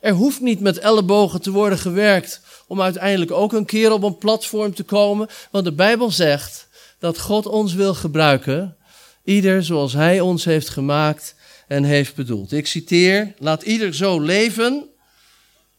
Er 0.00 0.12
hoeft 0.12 0.40
niet 0.40 0.60
met 0.60 0.78
ellebogen 0.78 1.40
te 1.40 1.50
worden 1.50 1.78
gewerkt 1.78 2.40
om 2.66 2.82
uiteindelijk 2.82 3.30
ook 3.30 3.52
een 3.52 3.64
keer 3.64 3.92
op 3.92 4.02
een 4.02 4.18
platform 4.18 4.74
te 4.74 4.82
komen, 4.82 5.28
want 5.50 5.64
de 5.64 5.72
Bijbel 5.72 6.10
zegt 6.10 6.68
dat 7.02 7.18
God 7.18 7.46
ons 7.46 7.74
wil 7.74 7.94
gebruiken, 7.94 8.76
ieder 9.24 9.64
zoals 9.64 9.92
Hij 9.92 10.20
ons 10.20 10.44
heeft 10.44 10.68
gemaakt 10.68 11.34
en 11.68 11.84
heeft 11.84 12.14
bedoeld. 12.14 12.52
Ik 12.52 12.66
citeer, 12.66 13.34
laat 13.38 13.62
ieder 13.62 13.94
zo 13.94 14.20
leven 14.20 14.84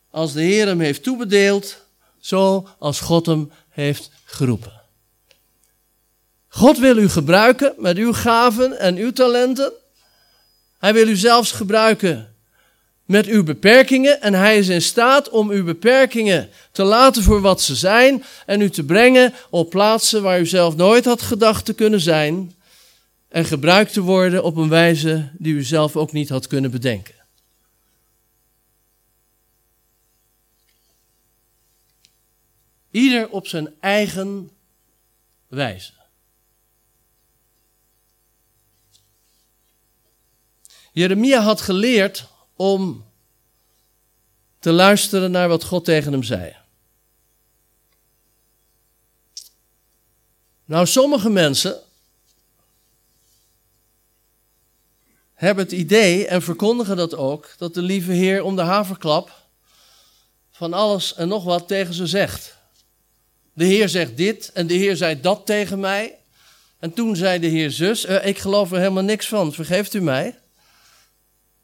als 0.09 0.33
de 0.33 0.41
Heer 0.41 0.65
hem 0.65 0.79
heeft 0.79 1.03
toebedeeld, 1.03 1.85
zo 2.19 2.67
als 2.79 2.99
God 2.99 3.25
hem 3.25 3.51
heeft 3.69 4.11
geroepen. 4.25 4.81
God 6.47 6.77
wil 6.77 6.97
u 6.97 7.09
gebruiken 7.09 7.73
met 7.77 7.97
uw 7.97 8.13
gaven 8.13 8.79
en 8.79 8.95
uw 8.95 9.11
talenten. 9.11 9.71
Hij 10.79 10.93
wil 10.93 11.07
u 11.07 11.15
zelfs 11.15 11.51
gebruiken 11.51 12.32
met 13.05 13.25
uw 13.25 13.43
beperkingen 13.43 14.21
en 14.21 14.33
hij 14.33 14.57
is 14.57 14.67
in 14.67 14.81
staat 14.81 15.29
om 15.29 15.49
uw 15.49 15.63
beperkingen 15.63 16.49
te 16.71 16.83
laten 16.83 17.23
voor 17.23 17.41
wat 17.41 17.61
ze 17.61 17.75
zijn 17.75 18.23
en 18.45 18.61
u 18.61 18.69
te 18.69 18.83
brengen 18.83 19.33
op 19.49 19.69
plaatsen 19.69 20.21
waar 20.21 20.39
u 20.39 20.45
zelf 20.45 20.75
nooit 20.75 21.05
had 21.05 21.21
gedacht 21.21 21.65
te 21.65 21.73
kunnen 21.73 22.01
zijn 22.01 22.55
en 23.27 23.45
gebruikt 23.45 23.93
te 23.93 24.01
worden 24.01 24.43
op 24.43 24.55
een 24.55 24.69
wijze 24.69 25.31
die 25.37 25.53
u 25.53 25.63
zelf 25.63 25.95
ook 25.95 26.11
niet 26.11 26.29
had 26.29 26.47
kunnen 26.47 26.71
bedenken. 26.71 27.15
Ieder 32.91 33.29
op 33.29 33.47
zijn 33.47 33.73
eigen 33.79 34.51
wijze. 35.47 35.91
Jeremia 40.91 41.41
had 41.41 41.61
geleerd 41.61 42.27
om 42.55 43.05
te 44.59 44.71
luisteren 44.71 45.31
naar 45.31 45.47
wat 45.47 45.63
God 45.63 45.85
tegen 45.85 46.11
hem 46.11 46.23
zei. 46.23 46.55
Nou, 50.65 50.87
sommige 50.87 51.29
mensen 51.29 51.79
hebben 55.33 55.63
het 55.63 55.73
idee 55.73 56.27
en 56.27 56.41
verkondigen 56.41 56.97
dat 56.97 57.15
ook, 57.15 57.53
dat 57.57 57.73
de 57.73 57.81
lieve 57.81 58.11
Heer 58.11 58.43
om 58.43 58.55
de 58.55 58.61
haverklap 58.61 59.41
van 60.51 60.73
alles 60.73 61.15
en 61.15 61.27
nog 61.27 61.43
wat 61.43 61.67
tegen 61.67 61.93
ze 61.93 62.07
zegt. 62.07 62.57
De 63.53 63.65
Heer 63.65 63.89
zegt 63.89 64.17
dit 64.17 64.51
en 64.53 64.67
de 64.67 64.73
Heer 64.73 64.95
zei 64.95 65.21
dat 65.21 65.45
tegen 65.45 65.79
mij. 65.79 66.17
En 66.79 66.93
toen 66.93 67.15
zei 67.15 67.39
de 67.39 67.47
Heer 67.47 67.71
zus, 67.71 68.05
uh, 68.05 68.25
ik 68.25 68.37
geloof 68.37 68.71
er 68.71 68.77
helemaal 68.77 69.03
niks 69.03 69.27
van, 69.27 69.53
vergeeft 69.53 69.93
u 69.93 70.01
mij? 70.01 70.39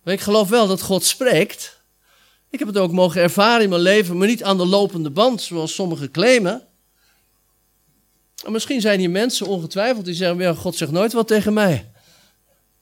Ik 0.09 0.21
geloof 0.21 0.49
wel 0.49 0.67
dat 0.67 0.81
God 0.81 1.03
spreekt. 1.03 1.81
Ik 2.49 2.59
heb 2.59 2.67
het 2.67 2.77
ook 2.77 2.91
mogen 2.91 3.21
ervaren 3.21 3.63
in 3.63 3.69
mijn 3.69 3.81
leven, 3.81 4.17
maar 4.17 4.27
niet 4.27 4.43
aan 4.43 4.57
de 4.57 4.65
lopende 4.65 5.09
band, 5.09 5.41
zoals 5.41 5.73
sommigen 5.73 6.11
claimen. 6.11 6.67
En 8.45 8.51
misschien 8.51 8.81
zijn 8.81 8.99
hier 8.99 9.09
mensen 9.09 9.47
ongetwijfeld 9.47 10.05
die 10.05 10.13
zeggen, 10.13 10.39
ja, 10.39 10.53
God 10.53 10.75
zegt 10.75 10.91
nooit 10.91 11.13
wat 11.13 11.27
tegen 11.27 11.53
mij. 11.53 11.91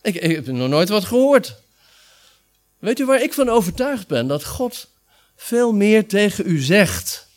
Ik, 0.02 0.16
ik 0.16 0.36
heb 0.36 0.48
nog 0.48 0.70
nooit 0.70 0.90
wat 0.90 1.06
gehoord. 1.06 1.56
Weet 2.80 3.00
u 3.00 3.06
waar 3.06 3.22
ik 3.22 3.34
van 3.34 3.50
overtuigd 3.50 4.08
ben? 4.08 4.28
Dat 4.28 4.46
God 4.46 4.88
veel 5.36 5.74
meer 5.74 6.08
tegen 6.08 6.48
u 6.48 6.60
zegt 6.60 7.28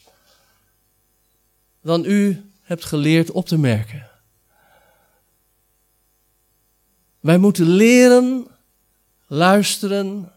dan 1.82 2.04
u 2.04 2.50
hebt 2.62 2.84
geleerd 2.84 3.30
op 3.30 3.46
te 3.46 3.58
merken. 3.58 4.08
Wij 7.20 7.38
moeten 7.38 7.66
leren 7.66 8.46
luisteren 9.30 10.32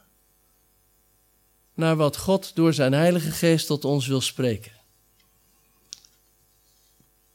naar 1.74 1.96
wat 1.96 2.18
God 2.18 2.56
door 2.56 2.74
zijn 2.74 2.94
Heilige 2.94 3.32
Geest 3.32 3.68
tot 3.68 3.86
ons 3.86 4.08
wil 4.08 4.22
spreken. 4.22 4.72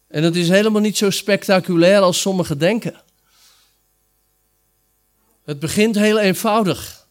En 0.07 0.23
het 0.23 0.37
is 0.37 0.49
helemaal 0.49 0.81
niet 0.81 0.97
zo 0.97 1.11
spectaculair 1.11 2.01
als 2.01 2.21
sommigen 2.21 2.59
denken. 2.59 3.03
Het 5.45 5.59
begint 5.59 5.95
heel 5.95 6.19
eenvoudig. 6.19 7.07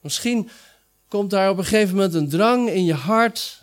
Misschien 0.00 0.50
komt 1.08 1.30
daar 1.30 1.50
op 1.50 1.58
een 1.58 1.64
gegeven 1.64 1.94
moment 1.94 2.14
een 2.14 2.28
drang 2.28 2.68
in 2.68 2.84
je 2.84 2.94
hart 2.94 3.62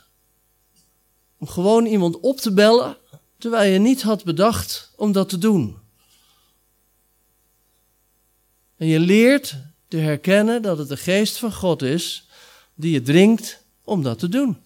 om 1.38 1.48
gewoon 1.48 1.86
iemand 1.86 2.20
op 2.20 2.38
te 2.38 2.54
bellen, 2.54 2.98
terwijl 3.38 3.72
je 3.72 3.80
niet 3.80 4.02
had 4.02 4.24
bedacht 4.24 4.92
om 4.96 5.12
dat 5.12 5.30
te 5.30 5.38
doen. 5.38 5.84
En 8.78 8.88
je 8.88 9.00
leert 9.00 9.56
te 9.88 9.98
herkennen 9.98 10.62
dat 10.62 10.78
het 10.78 10.88
de 10.88 10.98
geest 10.98 11.38
van 11.38 11.54
God 11.54 11.82
is 11.82 12.28
die 12.74 12.92
je 12.92 13.02
dringt 13.02 13.64
om 13.84 14.04
dat 14.04 14.20
te 14.20 14.30
doen. 14.30 14.58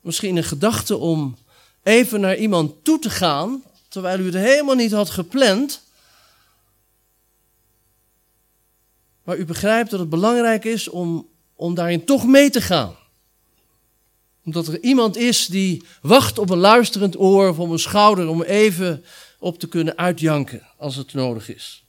Misschien 0.00 0.36
een 0.36 0.44
gedachte 0.44 0.96
om 0.96 1.36
even 1.82 2.20
naar 2.20 2.36
iemand 2.36 2.84
toe 2.84 2.98
te 2.98 3.10
gaan, 3.10 3.62
terwijl 3.88 4.18
u 4.18 4.24
het 4.24 4.34
helemaal 4.34 4.74
niet 4.74 4.92
had 4.92 5.10
gepland. 5.10 5.82
Maar 9.22 9.36
u 9.36 9.44
begrijpt 9.44 9.90
dat 9.90 10.00
het 10.00 10.08
belangrijk 10.08 10.64
is 10.64 10.88
om, 10.88 11.28
om 11.54 11.74
daarin 11.74 12.04
toch 12.04 12.26
mee 12.26 12.50
te 12.50 12.60
gaan. 12.60 12.96
Omdat 14.44 14.66
er 14.66 14.82
iemand 14.82 15.16
is 15.16 15.46
die 15.46 15.84
wacht 16.02 16.38
op 16.38 16.50
een 16.50 16.58
luisterend 16.58 17.18
oor 17.18 17.48
of 17.48 17.58
op 17.58 17.70
een 17.70 17.78
schouder 17.78 18.28
om 18.28 18.42
even 18.42 19.04
op 19.40 19.58
te 19.58 19.68
kunnen 19.68 19.96
uitjanken 19.96 20.66
als 20.76 20.96
het 20.96 21.12
nodig 21.12 21.48
is. 21.48 21.84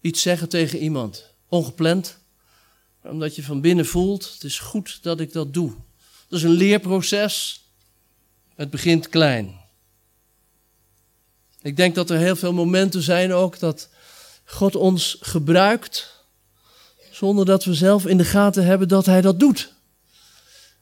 Iets 0.00 0.22
zeggen 0.22 0.48
tegen 0.48 0.78
iemand, 0.78 1.34
ongepland, 1.48 2.18
omdat 3.02 3.36
je 3.36 3.42
van 3.42 3.60
binnen 3.60 3.86
voelt, 3.86 4.32
het 4.32 4.44
is 4.44 4.58
goed 4.58 5.02
dat 5.02 5.20
ik 5.20 5.32
dat 5.32 5.54
doe. 5.54 5.74
Dat 6.28 6.38
is 6.38 6.44
een 6.44 6.50
leerproces. 6.50 7.64
Het 8.54 8.70
begint 8.70 9.08
klein. 9.08 9.60
Ik 11.62 11.76
denk 11.76 11.94
dat 11.94 12.10
er 12.10 12.18
heel 12.18 12.36
veel 12.36 12.52
momenten 12.52 13.02
zijn 13.02 13.32
ook 13.32 13.58
dat 13.58 13.88
God 14.44 14.76
ons 14.76 15.16
gebruikt 15.20 16.24
zonder 17.10 17.44
dat 17.44 17.64
we 17.64 17.74
zelf 17.74 18.06
in 18.06 18.16
de 18.16 18.24
gaten 18.24 18.64
hebben 18.64 18.88
dat 18.88 19.06
Hij 19.06 19.20
dat 19.20 19.40
doet. 19.40 19.72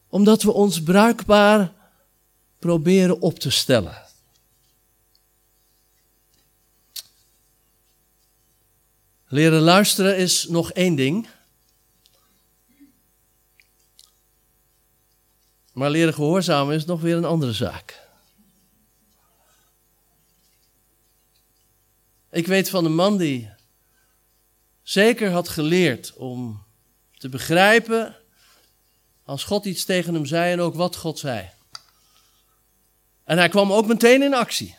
Omdat 0.08 0.42
we 0.42 0.52
ons 0.52 0.82
bruikbaar 0.82 1.72
proberen 2.58 3.20
op 3.20 3.38
te 3.38 3.50
stellen. 3.50 4.06
Leren 9.26 9.60
luisteren 9.60 10.16
is 10.16 10.46
nog 10.48 10.72
één 10.72 10.94
ding. 10.94 11.28
Maar 15.72 15.90
leren 15.90 16.14
gehoorzamen 16.14 16.74
is 16.74 16.84
nog 16.84 17.00
weer 17.00 17.16
een 17.16 17.24
andere 17.24 17.52
zaak. 17.52 18.06
Ik 22.30 22.46
weet 22.46 22.70
van 22.70 22.84
een 22.84 22.94
man 22.94 23.16
die 23.16 23.50
zeker 24.82 25.30
had 25.30 25.48
geleerd 25.48 26.12
om 26.14 26.62
te 27.16 27.28
begrijpen 27.28 28.16
als 29.24 29.44
God 29.44 29.64
iets 29.64 29.84
tegen 29.84 30.14
hem 30.14 30.26
zei 30.26 30.52
en 30.52 30.60
ook 30.60 30.74
wat 30.74 30.96
God 30.96 31.18
zei. 31.18 31.50
En 33.28 33.38
hij 33.38 33.48
kwam 33.48 33.72
ook 33.72 33.86
meteen 33.86 34.22
in 34.22 34.34
actie. 34.34 34.76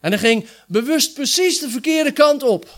En 0.00 0.10
hij 0.10 0.18
ging 0.18 0.48
bewust 0.66 1.14
precies 1.14 1.58
de 1.58 1.68
verkeerde 1.68 2.12
kant 2.12 2.42
op. 2.42 2.68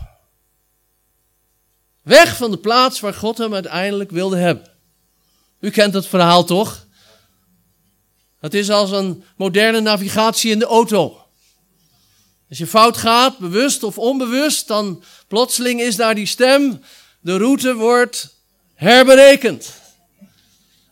Weg 2.03 2.37
van 2.37 2.51
de 2.51 2.59
plaats 2.59 3.01
waar 3.01 3.15
God 3.15 3.39
hem 3.39 3.55
uiteindelijk 3.55 4.11
wilde 4.11 4.37
hebben. 4.37 4.71
U 5.61 5.71
kent 5.71 5.95
het 5.95 6.07
verhaal 6.07 6.45
toch? 6.45 6.87
Het 8.41 8.55
is 8.55 8.71
als 8.71 8.91
een 8.91 9.25
moderne 9.37 9.81
navigatie 9.81 10.51
in 10.51 10.59
de 10.59 10.67
auto. 10.67 11.27
Als 12.49 12.59
je 12.59 12.67
fout 12.67 12.97
gaat, 12.97 13.39
bewust 13.39 13.83
of 13.83 13.99
onbewust, 13.99 14.69
dan 14.69 15.03
plotseling 15.29 15.81
is 15.81 15.97
daar 15.97 16.15
die 16.15 16.27
stem. 16.27 16.83
De 17.21 17.37
route 17.37 17.75
wordt 17.75 18.35
herberekend. 18.75 19.85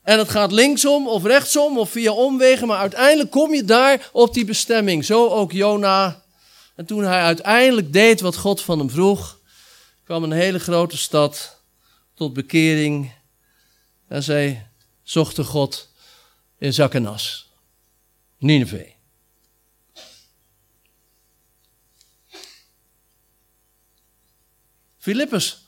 En 0.05 0.19
het 0.19 0.29
gaat 0.29 0.53
linksom 0.53 1.09
of 1.09 1.25
rechtsom 1.25 1.79
of 1.79 1.91
via 1.91 2.13
omwegen, 2.13 2.67
maar 2.67 2.79
uiteindelijk 2.79 3.31
kom 3.31 3.55
je 3.55 3.65
daar 3.65 4.11
op 4.13 4.35
die 4.35 4.45
bestemming. 4.45 5.05
Zo 5.05 5.29
ook 5.29 5.53
Jona. 5.53 6.23
En 6.77 6.87
toen 6.87 7.05
hij 7.05 7.21
uiteindelijk 7.21 7.93
deed 7.93 8.21
wat 8.21 8.37
God 8.37 8.61
van 8.61 8.79
hem 8.79 8.91
vroeg, 8.91 9.39
kwam 10.05 10.23
een 10.23 10.33
hele 10.33 10.59
grote 10.59 10.97
stad 10.97 11.61
tot 12.15 12.33
bekering. 12.33 13.13
En 14.09 14.23
zij 14.23 14.71
zochten 15.03 15.45
God 15.45 15.89
in 16.59 16.73
zak 16.73 16.95
en. 16.95 17.09
Nineveh. 18.39 18.91
Filippus. 24.99 25.65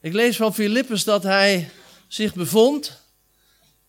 Ik 0.00 0.12
lees 0.12 0.36
van 0.36 0.54
Filippus 0.54 1.04
dat 1.04 1.22
hij 1.22 1.70
zich 2.08 2.34
bevond 2.34 3.02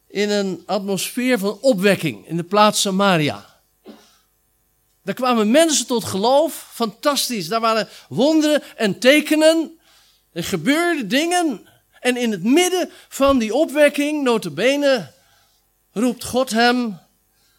in 0.07 0.29
een 0.29 0.63
atmosfeer 0.65 1.39
van 1.39 1.57
opwekking 1.61 2.27
in 2.27 2.37
de 2.37 2.43
plaats 2.43 2.81
Samaria. 2.81 3.45
Daar 5.03 5.15
kwamen 5.15 5.51
mensen 5.51 5.87
tot 5.87 6.03
geloof, 6.03 6.69
fantastisch. 6.73 7.47
Daar 7.47 7.59
waren 7.59 7.87
wonderen 8.09 8.63
en 8.75 8.99
tekenen, 8.99 9.79
er 10.33 10.43
gebeurden 10.43 11.07
dingen. 11.07 11.67
En 11.99 12.17
in 12.17 12.31
het 12.31 12.43
midden 12.43 12.89
van 13.09 13.37
die 13.37 13.53
opwekking, 13.53 14.23
notabene, 14.23 15.11
roept 15.91 16.23
God 16.23 16.49
hem, 16.49 16.99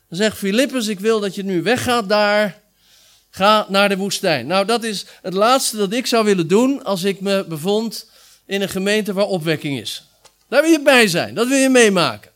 zegt 0.08 0.36
Filippus, 0.36 0.86
ik 0.86 1.00
wil 1.00 1.20
dat 1.20 1.34
je 1.34 1.44
nu 1.44 1.62
weggaat 1.62 2.08
daar 2.08 2.60
Ga 3.30 3.66
naar 3.68 3.88
de 3.88 3.96
woestijn. 3.96 4.46
Nou, 4.46 4.66
dat 4.66 4.84
is 4.84 5.06
het 5.22 5.34
laatste 5.34 5.76
dat 5.76 5.92
ik 5.92 6.06
zou 6.06 6.24
willen 6.24 6.48
doen 6.48 6.84
als 6.84 7.02
ik 7.02 7.20
me 7.20 7.44
bevond 7.48 8.10
in 8.46 8.62
een 8.62 8.68
gemeente 8.68 9.12
waar 9.12 9.26
opwekking 9.26 9.80
is. 9.80 10.09
Daar 10.50 10.62
wil 10.62 10.70
je 10.70 10.82
bij 10.82 11.08
zijn, 11.08 11.34
dat 11.34 11.48
wil 11.48 11.56
je 11.56 11.68
meemaken. 11.68 12.30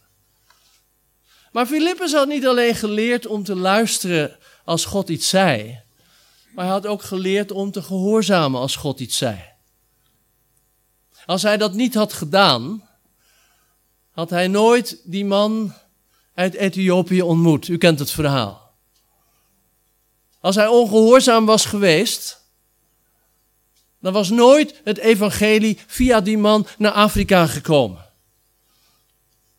Maar 1.52 1.66
Filippus 1.66 2.12
had 2.12 2.28
niet 2.28 2.46
alleen 2.46 2.74
geleerd 2.74 3.26
om 3.26 3.44
te 3.44 3.56
luisteren 3.56 4.38
als 4.64 4.84
God 4.84 5.08
iets 5.08 5.28
zei, 5.28 5.80
maar 6.54 6.64
hij 6.64 6.74
had 6.74 6.86
ook 6.86 7.02
geleerd 7.02 7.50
om 7.50 7.70
te 7.70 7.82
gehoorzamen 7.82 8.60
als 8.60 8.76
God 8.76 9.00
iets 9.00 9.16
zei. 9.16 9.44
Als 11.26 11.42
hij 11.42 11.56
dat 11.56 11.74
niet 11.74 11.94
had 11.94 12.12
gedaan, 12.12 12.88
had 14.10 14.30
hij 14.30 14.48
nooit 14.48 15.00
die 15.04 15.24
man 15.24 15.74
uit 16.34 16.54
Ethiopië 16.54 17.22
ontmoet. 17.22 17.68
U 17.68 17.78
kent 17.78 17.98
het 17.98 18.10
verhaal. 18.10 18.74
Als 20.40 20.54
hij 20.54 20.66
ongehoorzaam 20.66 21.46
was 21.46 21.64
geweest, 21.64 22.42
dan 24.00 24.12
was 24.12 24.30
nooit 24.30 24.80
het 24.84 24.98
evangelie 24.98 25.78
via 25.86 26.20
die 26.20 26.38
man 26.38 26.66
naar 26.78 26.92
Afrika 26.92 27.46
gekomen. 27.46 28.03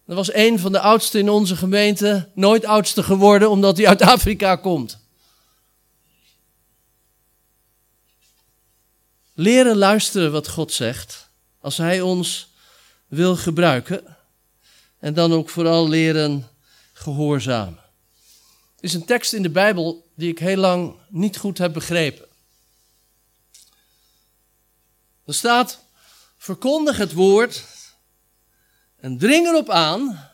Dat 0.06 0.16
was 0.16 0.34
een 0.34 0.60
van 0.60 0.72
de 0.72 0.80
oudsten 0.80 1.20
in 1.20 1.30
onze 1.30 1.56
gemeente, 1.56 2.30
nooit 2.34 2.66
oudste 2.66 3.04
geworden 3.04 3.50
omdat 3.50 3.78
hij 3.78 3.88
uit 3.88 4.02
Afrika 4.02 4.56
komt. 4.56 4.98
Leren 9.34 9.78
luisteren 9.78 10.32
wat 10.32 10.48
God 10.48 10.74
zegt, 10.74 11.30
als 11.60 11.78
Hij 11.78 12.02
ons 12.02 12.54
wil 13.08 13.36
gebruiken. 13.36 14.18
En 15.00 15.14
dan 15.14 15.34
ook 15.34 15.50
vooral 15.50 15.90
leren 15.90 16.50
gehoorzamen. 16.94 17.80
Er 18.78 18.84
is 18.84 18.94
een 18.94 19.06
tekst 19.06 19.34
in 19.34 19.42
de 19.42 19.50
Bijbel 19.50 20.08
die 20.16 20.32
ik 20.32 20.40
heel 20.40 20.58
lang 20.58 20.96
niet 21.10 21.38
goed 21.38 21.58
heb 21.58 21.74
begrepen. 21.74 22.26
Er 25.26 25.34
staat: 25.34 25.80
Verkondig 26.38 26.98
het 26.98 27.14
woord 27.14 27.64
en 29.06 29.18
dring 29.18 29.48
erop 29.48 29.70
aan 29.70 30.30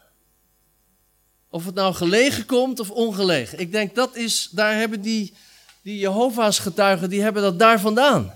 of 1.50 1.66
het 1.66 1.76
nou 1.76 1.94
gelegen 1.94 2.46
komt 2.46 2.80
of 2.80 2.90
ongelegen. 2.90 3.60
Ik 3.60 3.72
denk 3.72 3.96
dat 3.96 4.16
is, 4.16 4.48
daar 4.52 4.76
hebben 4.76 5.02
die, 5.02 5.34
die 5.82 6.00
Jehovah's 6.00 6.60
getuigen, 6.60 7.10
die 7.10 7.22
hebben 7.22 7.42
dat 7.42 7.60
daar 7.60 7.80
vandaan. 7.80 8.34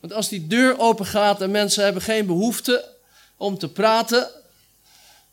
Want 0.00 0.12
als 0.12 0.28
die 0.28 0.46
deur 0.46 0.78
open 0.78 1.06
gaat 1.06 1.40
en 1.40 1.50
mensen 1.50 1.84
hebben 1.84 2.02
geen 2.02 2.26
behoefte 2.26 2.88
om 3.36 3.58
te 3.58 3.68
praten 3.68 4.28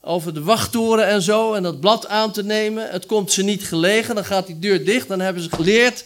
over 0.01 0.33
de 0.33 0.43
wachttoren 0.43 1.07
en 1.07 1.21
zo 1.21 1.53
en 1.53 1.63
dat 1.63 1.79
blad 1.79 2.07
aan 2.07 2.31
te 2.31 2.43
nemen, 2.43 2.89
het 2.89 3.05
komt 3.05 3.31
ze 3.31 3.43
niet 3.43 3.63
gelegen, 3.63 4.15
dan 4.15 4.25
gaat 4.25 4.47
die 4.47 4.59
deur 4.59 4.85
dicht, 4.85 5.07
dan 5.07 5.19
hebben 5.19 5.43
ze 5.43 5.49
geleerd, 5.49 6.05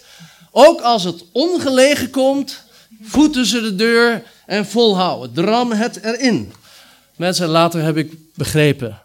ook 0.52 0.82
als 0.82 1.04
het 1.04 1.24
ongelegen 1.32 2.10
komt, 2.10 2.64
voeten 3.02 3.46
ze 3.46 3.62
de 3.62 3.76
deur 3.76 4.24
en 4.46 4.66
volhouden, 4.66 5.34
dram 5.34 5.72
het 5.72 6.04
erin. 6.04 6.54
Mensen, 7.18 7.48
later 7.48 7.82
heb 7.82 7.98
ik 7.98 8.34
begrepen. 8.36 9.02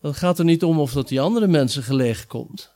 Dat 0.00 0.16
gaat 0.16 0.38
er 0.38 0.44
niet 0.44 0.64
om 0.64 0.80
of 0.80 0.92
dat 0.92 1.08
die 1.08 1.20
andere 1.20 1.46
mensen 1.46 1.82
gelegen 1.82 2.26
komt. 2.26 2.70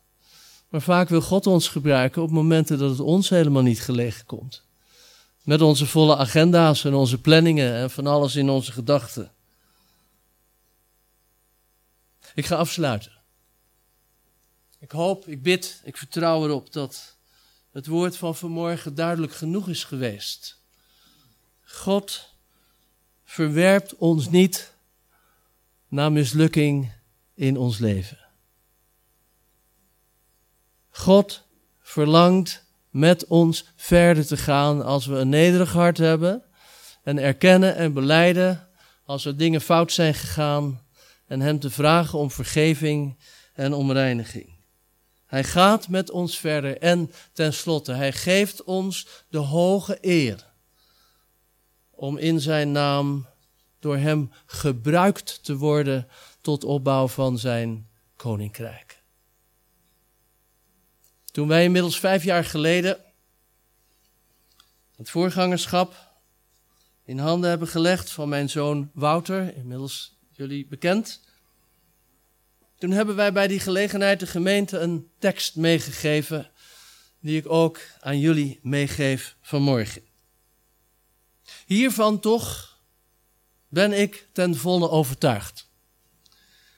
Maar 0.68 0.82
vaak 0.82 1.08
wil 1.08 1.20
God 1.20 1.46
ons 1.46 1.68
gebruiken 1.68 2.22
op 2.22 2.30
momenten 2.30 2.78
dat 2.78 2.90
het 2.90 3.00
ons 3.00 3.28
helemaal 3.28 3.62
niet 3.62 3.80
gelegen 3.80 4.26
komt. 4.26 4.62
Met 5.42 5.60
onze 5.60 5.86
volle 5.86 6.16
agenda's 6.16 6.84
en 6.84 6.94
onze 6.94 7.20
planningen 7.20 7.74
en 7.74 7.90
van 7.90 8.06
alles 8.06 8.36
in 8.36 8.50
onze 8.50 8.72
gedachten. 8.72 9.32
Ik 12.34 12.46
ga 12.46 12.56
afsluiten. 12.56 13.12
Ik 14.78 14.90
hoop, 14.90 15.28
ik 15.28 15.42
bid, 15.42 15.80
ik 15.84 15.96
vertrouw 15.96 16.44
erop 16.44 16.72
dat 16.72 17.16
het 17.72 17.86
woord 17.86 18.16
van 18.16 18.36
vanmorgen 18.36 18.94
duidelijk 18.94 19.32
genoeg 19.32 19.68
is 19.68 19.84
geweest. 19.84 20.58
God 21.64 22.29
verwerpt 23.30 23.96
ons 23.96 24.30
niet 24.30 24.74
na 25.88 26.08
mislukking 26.08 26.92
in 27.34 27.56
ons 27.56 27.78
leven. 27.78 28.18
God 30.90 31.46
verlangt 31.80 32.64
met 32.88 33.26
ons 33.26 33.72
verder 33.76 34.26
te 34.26 34.36
gaan 34.36 34.84
als 34.84 35.06
we 35.06 35.14
een 35.14 35.28
nederig 35.28 35.72
hart 35.72 35.98
hebben 35.98 36.44
en 37.02 37.18
erkennen 37.18 37.76
en 37.76 37.92
beleiden 37.92 38.68
als 39.04 39.24
er 39.24 39.36
dingen 39.36 39.60
fout 39.60 39.92
zijn 39.92 40.14
gegaan 40.14 40.82
en 41.26 41.40
Hem 41.40 41.58
te 41.58 41.70
vragen 41.70 42.18
om 42.18 42.30
vergeving 42.30 43.18
en 43.54 43.72
om 43.72 43.92
reiniging. 43.92 44.54
Hij 45.26 45.44
gaat 45.44 45.88
met 45.88 46.10
ons 46.10 46.38
verder 46.38 46.78
en 46.78 47.12
tenslotte, 47.32 47.92
Hij 47.92 48.12
geeft 48.12 48.64
ons 48.64 49.24
de 49.28 49.38
hoge 49.38 49.98
eer 50.00 50.49
om 52.00 52.16
in 52.16 52.40
Zijn 52.40 52.72
naam 52.72 53.26
door 53.78 53.96
Hem 53.96 54.30
gebruikt 54.46 55.44
te 55.44 55.56
worden 55.56 56.08
tot 56.40 56.64
opbouw 56.64 57.08
van 57.08 57.38
Zijn 57.38 57.88
koninkrijk. 58.16 59.02
Toen 61.24 61.48
wij 61.48 61.64
inmiddels 61.64 62.00
vijf 62.00 62.24
jaar 62.24 62.44
geleden 62.44 62.98
het 64.96 65.10
voorgangerschap 65.10 65.94
in 67.04 67.18
handen 67.18 67.50
hebben 67.50 67.68
gelegd 67.68 68.10
van 68.10 68.28
mijn 68.28 68.50
zoon 68.50 68.90
Wouter, 68.94 69.56
inmiddels 69.56 70.18
jullie 70.32 70.66
bekend. 70.66 71.20
Toen 72.78 72.90
hebben 72.90 73.16
wij 73.16 73.32
bij 73.32 73.46
die 73.46 73.60
gelegenheid 73.60 74.20
de 74.20 74.26
gemeente 74.26 74.78
een 74.78 75.10
tekst 75.18 75.56
meegegeven, 75.56 76.50
die 77.18 77.38
ik 77.38 77.48
ook 77.48 77.80
aan 78.00 78.18
jullie 78.18 78.58
meegeef 78.62 79.36
vanmorgen. 79.40 80.09
Hiervan 81.70 82.20
toch 82.20 82.78
ben 83.68 83.92
ik 83.92 84.28
ten 84.32 84.56
volle 84.56 84.88
overtuigd. 84.88 85.68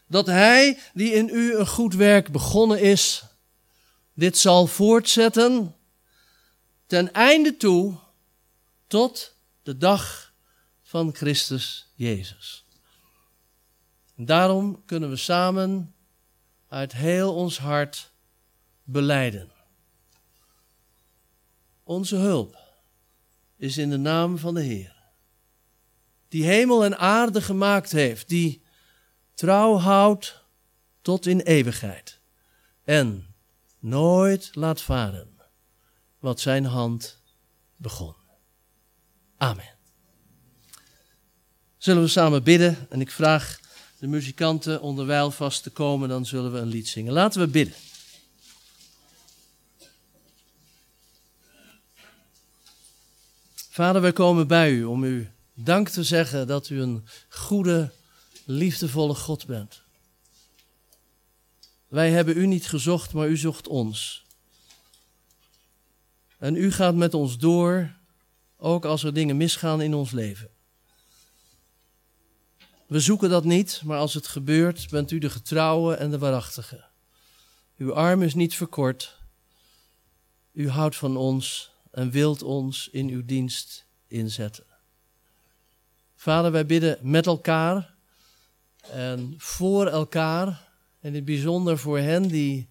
Dat 0.07 0.26
Hij 0.26 0.78
die 0.95 1.12
in 1.12 1.28
u 1.28 1.57
een 1.57 1.66
goed 1.66 1.95
werk 1.95 2.32
begonnen 2.32 2.80
is, 2.80 3.24
dit 4.14 4.38
zal 4.38 4.66
voortzetten 4.66 5.76
ten 6.86 7.12
einde 7.12 7.57
toe 7.57 7.99
tot 8.86 9.36
de 9.62 9.78
dag 9.78 10.34
van 10.82 11.14
Christus 11.14 11.93
Jezus. 11.95 12.64
daarom 14.16 14.84
kunnen 14.84 15.11
we 15.11 15.16
samen 15.16 15.95
uit 16.68 16.93
heel 16.93 17.34
ons 17.34 17.59
hart 17.59 18.12
beleiden. 18.84 19.53
Onze 21.82 22.16
hulp 22.16 22.62
is 23.63 23.79
in 23.79 23.91
de 23.91 23.97
naam 23.97 24.39
van 24.39 24.55
de 24.55 24.63
Heer, 24.63 24.97
die 26.29 26.45
hemel 26.45 26.85
en 26.85 26.99
aarde 26.99 27.43
gemaakt 27.43 27.93
heeft, 27.93 28.29
die 28.29 28.63
trouw 29.35 29.77
houdt 29.77 30.45
tot 31.03 31.27
in 31.27 31.41
eeuwigheid 31.41 32.21
en 32.85 33.35
nooit 33.79 34.51
laat 34.53 34.81
varen 34.81 35.29
wat 36.19 36.41
zijn 36.41 36.65
hand 36.65 37.23
begon. 37.77 38.15
Amen. 39.37 39.75
Zullen 41.77 42.03
we 42.03 42.09
samen 42.09 42.43
bidden? 42.43 42.87
En 42.91 43.01
ik 43.01 43.11
vraag 43.11 43.61
de 43.99 44.07
muzikanten 44.07 44.81
onderwijl 44.81 45.31
vast 45.31 45.63
te 45.63 45.71
komen, 45.71 46.09
dan 46.09 46.27
zullen 46.27 46.53
we 46.53 46.59
een 46.59 46.67
lied 46.67 46.89
zingen. 46.89 47.13
Laten 47.13 47.41
we 47.41 47.47
bidden. 47.49 47.75
Vader, 53.73 54.01
wij 54.01 54.12
komen 54.12 54.47
bij 54.47 54.70
u 54.70 54.85
om 54.85 55.05
u 55.05 55.31
dank 55.55 55.89
te 55.89 56.05
zeggen 56.05 56.47
dat 56.47 56.68
u 56.68 56.81
een 56.81 57.07
goede, 57.29 57.91
liefdevolle 58.45 59.14
God 59.14 59.47
bent. 59.47 59.83
Wij 61.89 62.11
hebben 62.11 62.37
u 62.37 62.47
niet 62.47 62.66
gezocht, 62.66 63.12
maar 63.12 63.29
u 63.29 63.37
zocht 63.37 63.68
ons. 63.68 64.25
En 66.39 66.57
u 66.57 66.73
gaat 66.73 66.95
met 66.95 67.14
ons 67.14 67.39
door, 67.39 67.93
ook 68.57 68.85
als 68.85 69.05
er 69.05 69.14
dingen 69.14 69.37
misgaan 69.37 69.81
in 69.81 69.95
ons 69.95 70.11
leven. 70.11 70.51
We 72.87 73.01
zoeken 73.01 73.31
dat 73.31 73.45
niet, 73.45 73.83
maar 73.85 73.99
als 73.99 74.14
het 74.14 74.27
gebeurt, 74.27 74.91
bent 74.91 75.11
u 75.11 75.18
de 75.18 75.31
getrouwe 75.31 75.95
en 75.95 76.11
de 76.11 76.18
waarachtige. 76.18 76.85
Uw 77.77 77.95
arm 77.95 78.23
is 78.23 78.35
niet 78.35 78.55
verkort. 78.55 79.18
U 80.53 80.68
houdt 80.68 80.97
van 80.97 81.16
ons 81.16 81.72
en 81.93 82.11
wilt 82.11 82.43
ons 82.43 82.88
in 82.93 83.09
uw 83.09 83.24
dienst 83.24 83.86
inzetten. 84.07 84.64
Vader, 86.14 86.53
wij 86.53 86.66
bidden 86.66 86.99
met 87.03 87.26
elkaar 87.26 87.95
en 88.90 89.34
voor 89.38 89.86
elkaar, 89.86 90.47
en 91.01 91.09
in 91.09 91.14
het 91.14 91.24
bijzonder 91.24 91.78
voor 91.78 91.99
hen 91.99 92.28
die 92.28 92.68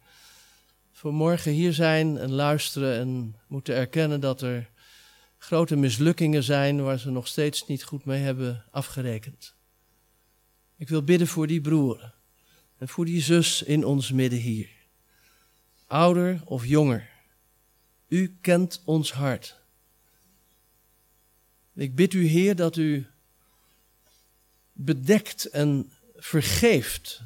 vanmorgen 0.92 1.52
hier 1.52 1.74
zijn 1.74 2.18
en 2.18 2.32
luisteren 2.32 3.00
en 3.00 3.36
moeten 3.48 3.76
erkennen 3.76 4.20
dat 4.20 4.42
er 4.42 4.70
grote 5.38 5.76
mislukkingen 5.76 6.44
zijn 6.44 6.84
waar 6.84 7.00
ze 7.00 7.12
nog 7.12 7.28
steeds 7.28 7.68
niet 7.68 7.84
goed 7.84 8.06
mee 8.06 8.22
hebben 8.22 8.66
afgerekend. 8.72 9.56
Ik 10.78 10.90
wil 10.90 11.04
bidden 11.04 11.28
voor 11.28 11.48
die 11.48 11.62
broer 11.62 12.14
en 12.78 12.88
voor 12.88 13.06
die 13.06 13.22
zus 13.22 13.64
in 13.64 13.86
ons 13.86 14.12
midden 14.12 14.40
hier. 14.40 14.70
Ouder 15.88 16.42
of 16.46 16.66
jonger. 16.66 17.10
U 18.12 18.38
kent 18.42 18.82
ons 18.86 19.14
hart. 19.14 19.60
Ik 21.76 21.96
bid 21.96 22.14
u, 22.14 22.26
Heer, 22.26 22.56
dat 22.56 22.76
u 22.78 23.08
bedekt 24.72 25.46
en 25.46 25.92
vergeeft. 26.16 27.22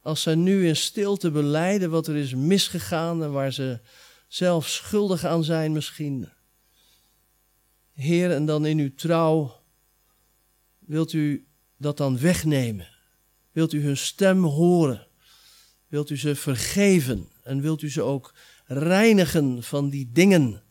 Als 0.00 0.22
zij 0.22 0.34
nu 0.34 0.66
in 0.66 0.76
stilte 0.76 1.30
beleiden 1.30 1.90
wat 1.90 2.06
er 2.06 2.16
is 2.16 2.34
misgegaan 2.34 3.22
en 3.22 3.32
waar 3.32 3.52
ze 3.52 3.80
zelf 4.28 4.68
schuldig 4.68 5.24
aan 5.24 5.44
zijn 5.44 5.72
misschien. 5.72 6.28
Heer, 7.92 8.30
en 8.30 8.46
dan 8.46 8.66
in 8.66 8.78
uw 8.78 8.94
trouw 8.94 9.62
wilt 10.78 11.12
u 11.12 11.46
dat 11.76 11.96
dan 11.96 12.18
wegnemen. 12.18 12.88
Wilt 13.52 13.72
u 13.72 13.82
hun 13.82 13.96
stem 13.96 14.44
horen. 14.44 15.06
Wilt 15.88 16.10
u 16.10 16.18
ze 16.18 16.34
vergeven 16.34 17.28
en 17.42 17.60
wilt 17.60 17.82
u 17.82 17.90
ze 17.90 18.02
ook 18.02 18.34
reinigen 18.64 19.62
van 19.62 19.88
die 19.90 20.10
dingen, 20.12 20.62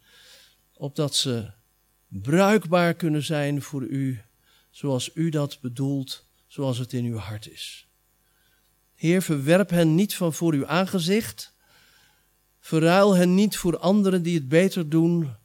opdat 0.74 1.16
ze 1.16 1.52
bruikbaar 2.08 2.94
kunnen 2.94 3.24
zijn 3.24 3.62
voor 3.62 3.84
u, 3.84 4.22
zoals 4.70 5.12
u 5.14 5.30
dat 5.30 5.60
bedoelt, 5.62 6.26
zoals 6.48 6.78
het 6.78 6.94
in 6.94 7.06
uw 7.06 7.18
hart 7.18 7.50
is. 7.50 7.88
Heer, 8.96 9.22
verwerp 9.22 9.70
hen 9.70 9.96
niet 9.96 10.16
van 10.16 10.34
voor 10.34 10.54
uw 10.54 10.68
aangezicht, 10.68 11.56
verruil 12.60 13.16
hen 13.16 13.36
niet 13.36 13.58
voor 13.58 13.78
anderen 13.78 14.24
die 14.24 14.36
het 14.36 14.48
beter 14.48 14.90
doen, 14.90 15.36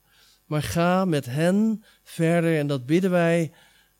maar 0.44 0.62
ga 0.62 1.05
met 1.05 1.26
hen 1.26 1.84
verder 2.03 2.59
en 2.59 2.66
dat 2.66 2.86
bidden 2.86 3.11
wij 3.11 3.53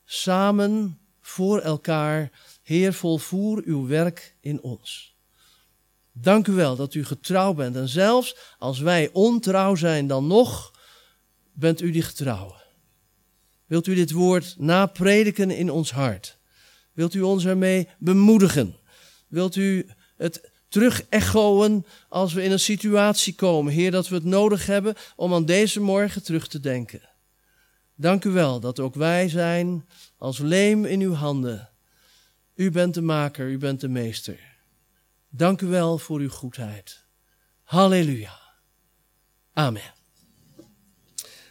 samen 0.05 0.99
voor 1.21 1.59
elkaar. 1.59 2.31
Heer, 2.63 2.93
volvoer 2.93 3.61
uw 3.65 3.87
werk 3.87 4.35
in 4.39 4.61
ons. 4.61 5.16
Dank 6.21 6.47
u 6.47 6.51
wel 6.51 6.75
dat 6.75 6.93
u 6.93 7.05
getrouw 7.05 7.53
bent. 7.53 7.75
En 7.75 7.87
zelfs 7.87 8.35
als 8.57 8.79
wij 8.79 9.09
ontrouw 9.13 9.75
zijn, 9.75 10.07
dan 10.07 10.27
nog 10.27 10.73
bent 11.53 11.81
u 11.81 11.91
die 11.91 12.01
getrouwe. 12.01 12.53
Wilt 13.65 13.87
u 13.87 13.95
dit 13.95 14.11
woord 14.11 14.55
naprediken 14.57 15.51
in 15.51 15.69
ons 15.71 15.91
hart? 15.91 16.37
Wilt 16.93 17.13
u 17.13 17.21
ons 17.21 17.45
ermee 17.45 17.87
bemoedigen? 17.99 18.75
Wilt 19.27 19.55
u 19.55 19.89
het 20.17 20.51
terug 20.67 21.03
echoen 21.09 21.85
als 22.09 22.33
we 22.33 22.43
in 22.43 22.51
een 22.51 22.59
situatie 22.59 23.35
komen, 23.35 23.73
Heer, 23.73 23.91
dat 23.91 24.07
we 24.07 24.15
het 24.15 24.23
nodig 24.23 24.65
hebben 24.65 24.95
om 25.15 25.33
aan 25.33 25.45
deze 25.45 25.79
morgen 25.79 26.23
terug 26.23 26.47
te 26.47 26.59
denken? 26.59 27.01
Dank 27.95 28.23
u 28.23 28.29
wel 28.29 28.59
dat 28.59 28.79
ook 28.79 28.95
wij 28.95 29.29
zijn 29.29 29.85
als 30.17 30.37
leem 30.37 30.85
in 30.85 31.01
uw 31.01 31.13
handen. 31.13 31.69
U 32.55 32.71
bent 32.71 32.93
de 32.93 33.01
maker, 33.01 33.49
u 33.49 33.57
bent 33.57 33.81
de 33.81 33.87
meester. 33.87 34.46
Dank 35.29 35.61
u 35.61 35.67
wel 35.67 35.97
voor 35.97 36.19
uw 36.19 36.29
goedheid. 36.29 37.05
Halleluja. 37.63 38.39
Amen. 39.53 39.93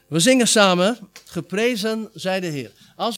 We 0.08 0.20
zingen 0.20 0.48
samen, 0.48 0.98
geprezen 1.24 2.10
zij 2.12 2.40
de 2.40 2.46
Heer. 2.46 2.72
Als 2.96 3.14